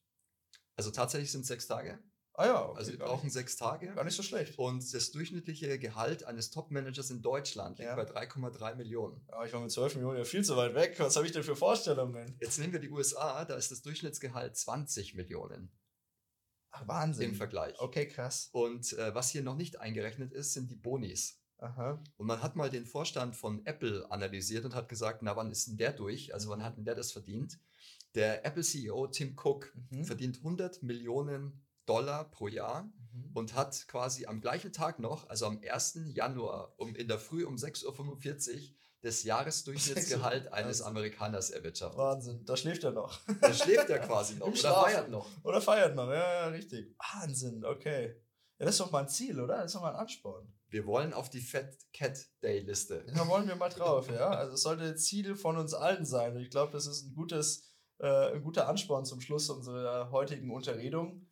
Also 0.77 0.91
tatsächlich 0.91 1.33
sind 1.33 1.43
es 1.43 1.49
sechs 1.49 1.67
Tage? 1.67 1.99
Ah 2.39 2.47
ja, 2.47 2.69
okay, 2.69 2.79
also 2.79 2.93
wir 2.93 2.99
brauchen 2.99 3.31
sechs 3.31 3.57
Tage. 3.57 3.89
Gar 3.95 4.05
nicht 4.05 4.15
so 4.15 4.23
schlecht. 4.23 4.59
Und 4.59 4.93
das 4.93 5.11
durchschnittliche 5.11 5.79
Gehalt 5.79 6.25
eines 6.25 6.51
Top-Managers 6.51 7.11
in 7.11 7.23
Deutschland 7.23 7.79
liegt 7.79 7.89
ja. 7.89 7.97
bei 7.97 8.05
3,3 8.05 8.75
Millionen. 8.75 9.25
Ja, 9.31 9.45
ich 9.45 9.53
war 9.55 9.61
mit 9.63 9.71
12 9.71 9.95
Millionen 9.95 10.19
ja 10.19 10.25
viel 10.25 10.45
zu 10.45 10.55
weit 10.55 10.75
weg. 10.75 10.97
Was 10.99 11.17
habe 11.17 11.25
ich 11.25 11.33
denn 11.33 11.43
für 11.43 11.57
Vorstellungen? 11.57 12.37
Jetzt 12.41 12.59
nehmen 12.59 12.75
wir 12.75 12.81
die 12.81 12.91
USA, 12.91 13.47
da 13.47 13.57
ist 13.57 13.71
das 13.71 13.81
Durchschnittsgehalt 13.81 14.55
20 14.55 15.15
Millionen. 15.15 15.73
Ach, 16.73 16.87
Wahnsinn. 16.87 17.31
Im 17.31 17.35
Vergleich. 17.35 17.75
Okay, 17.79 18.07
krass. 18.07 18.51
Und 18.53 18.93
äh, 18.93 19.15
was 19.15 19.31
hier 19.31 19.43
noch 19.43 19.57
nicht 19.57 19.81
eingerechnet 19.81 20.33
ist, 20.33 20.53
sind 20.53 20.71
die 20.71 20.77
Bonis. 20.77 21.41
Aha. 21.59 22.03
Und 22.19 22.27
man 22.27 22.43
hat 22.43 22.55
mal 22.55 22.69
den 22.69 22.85
Vorstand 22.85 23.35
von 23.35 23.65
Apple 23.65 24.11
analysiert 24.11 24.67
und 24.67 24.75
hat 24.75 24.91
gesagt, 24.91 25.23
na, 25.23 25.37
wann 25.37 25.51
ist 25.51 25.69
denn 25.69 25.79
der 25.79 25.93
durch? 25.93 26.35
Also 26.35 26.51
wann 26.51 26.63
hat 26.63 26.77
denn 26.77 26.85
der 26.85 26.95
das 26.95 27.13
verdient? 27.13 27.59
Der 28.15 28.45
Apple-CEO 28.45 29.07
Tim 29.07 29.37
Cook 29.43 29.75
mhm. 29.91 30.05
verdient 30.05 30.39
100 30.39 30.83
Millionen 30.83 31.66
Dollar 31.87 32.31
pro 32.31 32.49
Jahr 32.49 32.83
mhm. 32.83 33.31
und 33.35 33.55
hat 33.55 33.87
quasi 33.89 34.27
am 34.27 34.41
gleichen 34.41 34.73
Tag 34.73 34.99
noch, 34.99 35.29
also 35.29 35.47
am 35.47 35.61
1. 35.63 36.01
Januar 36.07 36.75
um 36.77 36.95
in 36.95 37.09
der 37.09 37.19
Früh 37.19 37.45
um 37.45 37.57
6.45 37.57 38.55
Uhr 38.55 38.77
das 39.03 39.23
Jahresdurchschnittsgehalt 39.23 40.49
eines 40.53 40.83
Amerikaners 40.83 41.51
erwirtschaftet. 41.51 41.99
Wahnsinn, 41.99 42.45
da 42.45 42.57
schläft 42.57 42.83
er 42.85 42.93
noch. 42.93 43.21
Da 43.41 43.55
schläft 43.55 43.89
er 43.89 44.01
quasi 44.01 44.35
noch. 44.39 44.49
Oder 44.49 44.75
feiert 44.75 45.11
noch. 45.11 45.29
Oder 45.45 45.61
feiert 45.61 45.95
noch, 45.95 46.09
ja, 46.09 46.15
ja, 46.15 46.47
richtig. 46.49 46.97
Wahnsinn, 46.99 47.65
okay. 47.65 48.17
Ja, 48.59 48.65
das 48.65 48.75
ist 48.75 48.81
doch 48.81 48.91
mal 48.91 49.03
ein 49.03 49.09
Ziel, 49.09 49.39
oder? 49.39 49.59
Das 49.59 49.67
ist 49.67 49.75
doch 49.75 49.83
mal 49.83 49.91
ein 49.91 50.01
Ansporn. 50.01 50.53
Wir 50.69 50.87
wollen 50.87 51.13
auf 51.13 51.31
die 51.31 51.41
Fat 51.41 51.77
Cat 51.93 52.19
Day 52.43 52.61
Liste. 52.61 53.05
Da 53.15 53.29
wollen 53.29 53.47
wir 53.47 53.55
mal 53.55 53.69
drauf, 53.69 54.11
ja. 54.11 54.31
Also 54.31 54.55
es 54.55 54.63
sollte 54.63 54.97
Ziel 54.97 55.37
von 55.37 55.57
uns 55.57 55.75
allen 55.75 56.05
sein. 56.05 56.35
Und 56.35 56.43
ich 56.43 56.51
glaube, 56.51 56.73
das 56.73 56.87
ist 56.87 57.05
ein 57.05 57.15
gutes, 57.15 57.71
äh, 57.99 58.33
ein 58.33 58.43
guter 58.43 58.69
Ansporn 58.69 59.05
zum 59.05 59.21
Schluss 59.21 59.49
unserer 59.51 60.11
heutigen 60.11 60.51
Unterredung. 60.51 61.26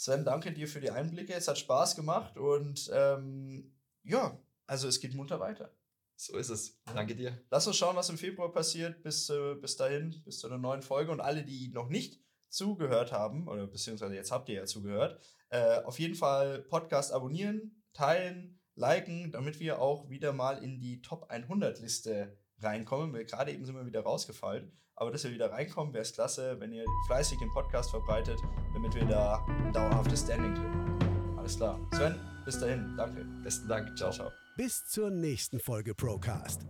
Sven, 0.00 0.24
danke 0.24 0.50
dir 0.50 0.66
für 0.66 0.80
die 0.80 0.90
Einblicke. 0.90 1.34
Es 1.34 1.46
hat 1.46 1.58
Spaß 1.58 1.94
gemacht 1.94 2.38
und 2.38 2.90
ähm, 2.90 3.70
ja, 4.02 4.40
Also 4.64 4.88
es 4.88 4.98
geht 4.98 5.14
munter 5.14 5.40
weiter. 5.40 5.76
So 6.16 6.38
ist 6.38 6.48
es. 6.48 6.80
Danke 6.86 7.14
dir. 7.14 7.38
Lass 7.50 7.66
uns 7.66 7.76
schauen, 7.76 7.96
was 7.96 8.08
im 8.08 8.16
Februar 8.16 8.50
passiert. 8.50 9.02
Bis, 9.02 9.28
äh, 9.28 9.56
bis 9.56 9.76
dahin, 9.76 10.22
bis 10.24 10.38
zu 10.38 10.46
einer 10.46 10.56
neuen 10.56 10.80
Folge. 10.80 11.12
Und 11.12 11.20
alle, 11.20 11.44
die 11.44 11.68
noch 11.68 11.90
nicht 11.90 12.18
zugehört 12.48 13.12
haben, 13.12 13.46
oder 13.46 13.66
beziehungsweise 13.66 14.14
jetzt 14.14 14.32
habt 14.32 14.48
ihr 14.48 14.54
ja 14.54 14.64
zugehört, 14.64 15.20
äh, 15.50 15.82
auf 15.82 15.98
jeden 15.98 16.14
Fall 16.14 16.62
Podcast 16.62 17.12
abonnieren, 17.12 17.84
teilen, 17.92 18.58
liken, 18.76 19.30
damit 19.32 19.60
wir 19.60 19.82
auch 19.82 20.08
wieder 20.08 20.32
mal 20.32 20.64
in 20.64 20.78
die 20.78 21.02
Top 21.02 21.28
100 21.28 21.78
Liste 21.78 22.38
reinkommen. 22.58 23.12
Gerade 23.26 23.52
eben 23.52 23.66
sind 23.66 23.74
wir 23.74 23.84
wieder 23.84 24.00
rausgefallen. 24.00 24.72
Aber 25.00 25.10
dass 25.10 25.24
wir 25.24 25.32
wieder 25.32 25.50
reinkommen, 25.50 25.94
wäre 25.94 26.02
es 26.02 26.12
klasse, 26.12 26.60
wenn 26.60 26.72
ihr 26.72 26.84
fleißig 27.06 27.38
den 27.38 27.50
Podcast 27.50 27.90
verbreitet, 27.90 28.38
damit 28.74 28.94
wir 28.94 29.06
da 29.06 29.42
ein 29.48 29.72
dauerhaftes 29.72 30.20
Standing 30.20 30.54
drin 30.54 30.74
haben. 30.74 31.38
Alles 31.38 31.56
klar. 31.56 31.80
Sven, 31.94 32.20
bis 32.44 32.58
dahin. 32.58 32.94
Danke. 32.98 33.24
Besten 33.42 33.66
Dank. 33.66 33.96
Ciao, 33.96 34.10
ciao. 34.10 34.30
Bis 34.58 34.84
zur 34.84 35.10
nächsten 35.10 35.58
Folge 35.58 35.94
Procast. 35.94 36.66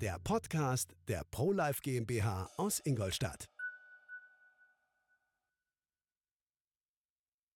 Der 0.00 0.20
Podcast 0.22 0.94
der 1.08 1.22
ProLife 1.32 1.80
GmbH 1.82 2.48
aus 2.56 2.78
Ingolstadt. 2.84 3.48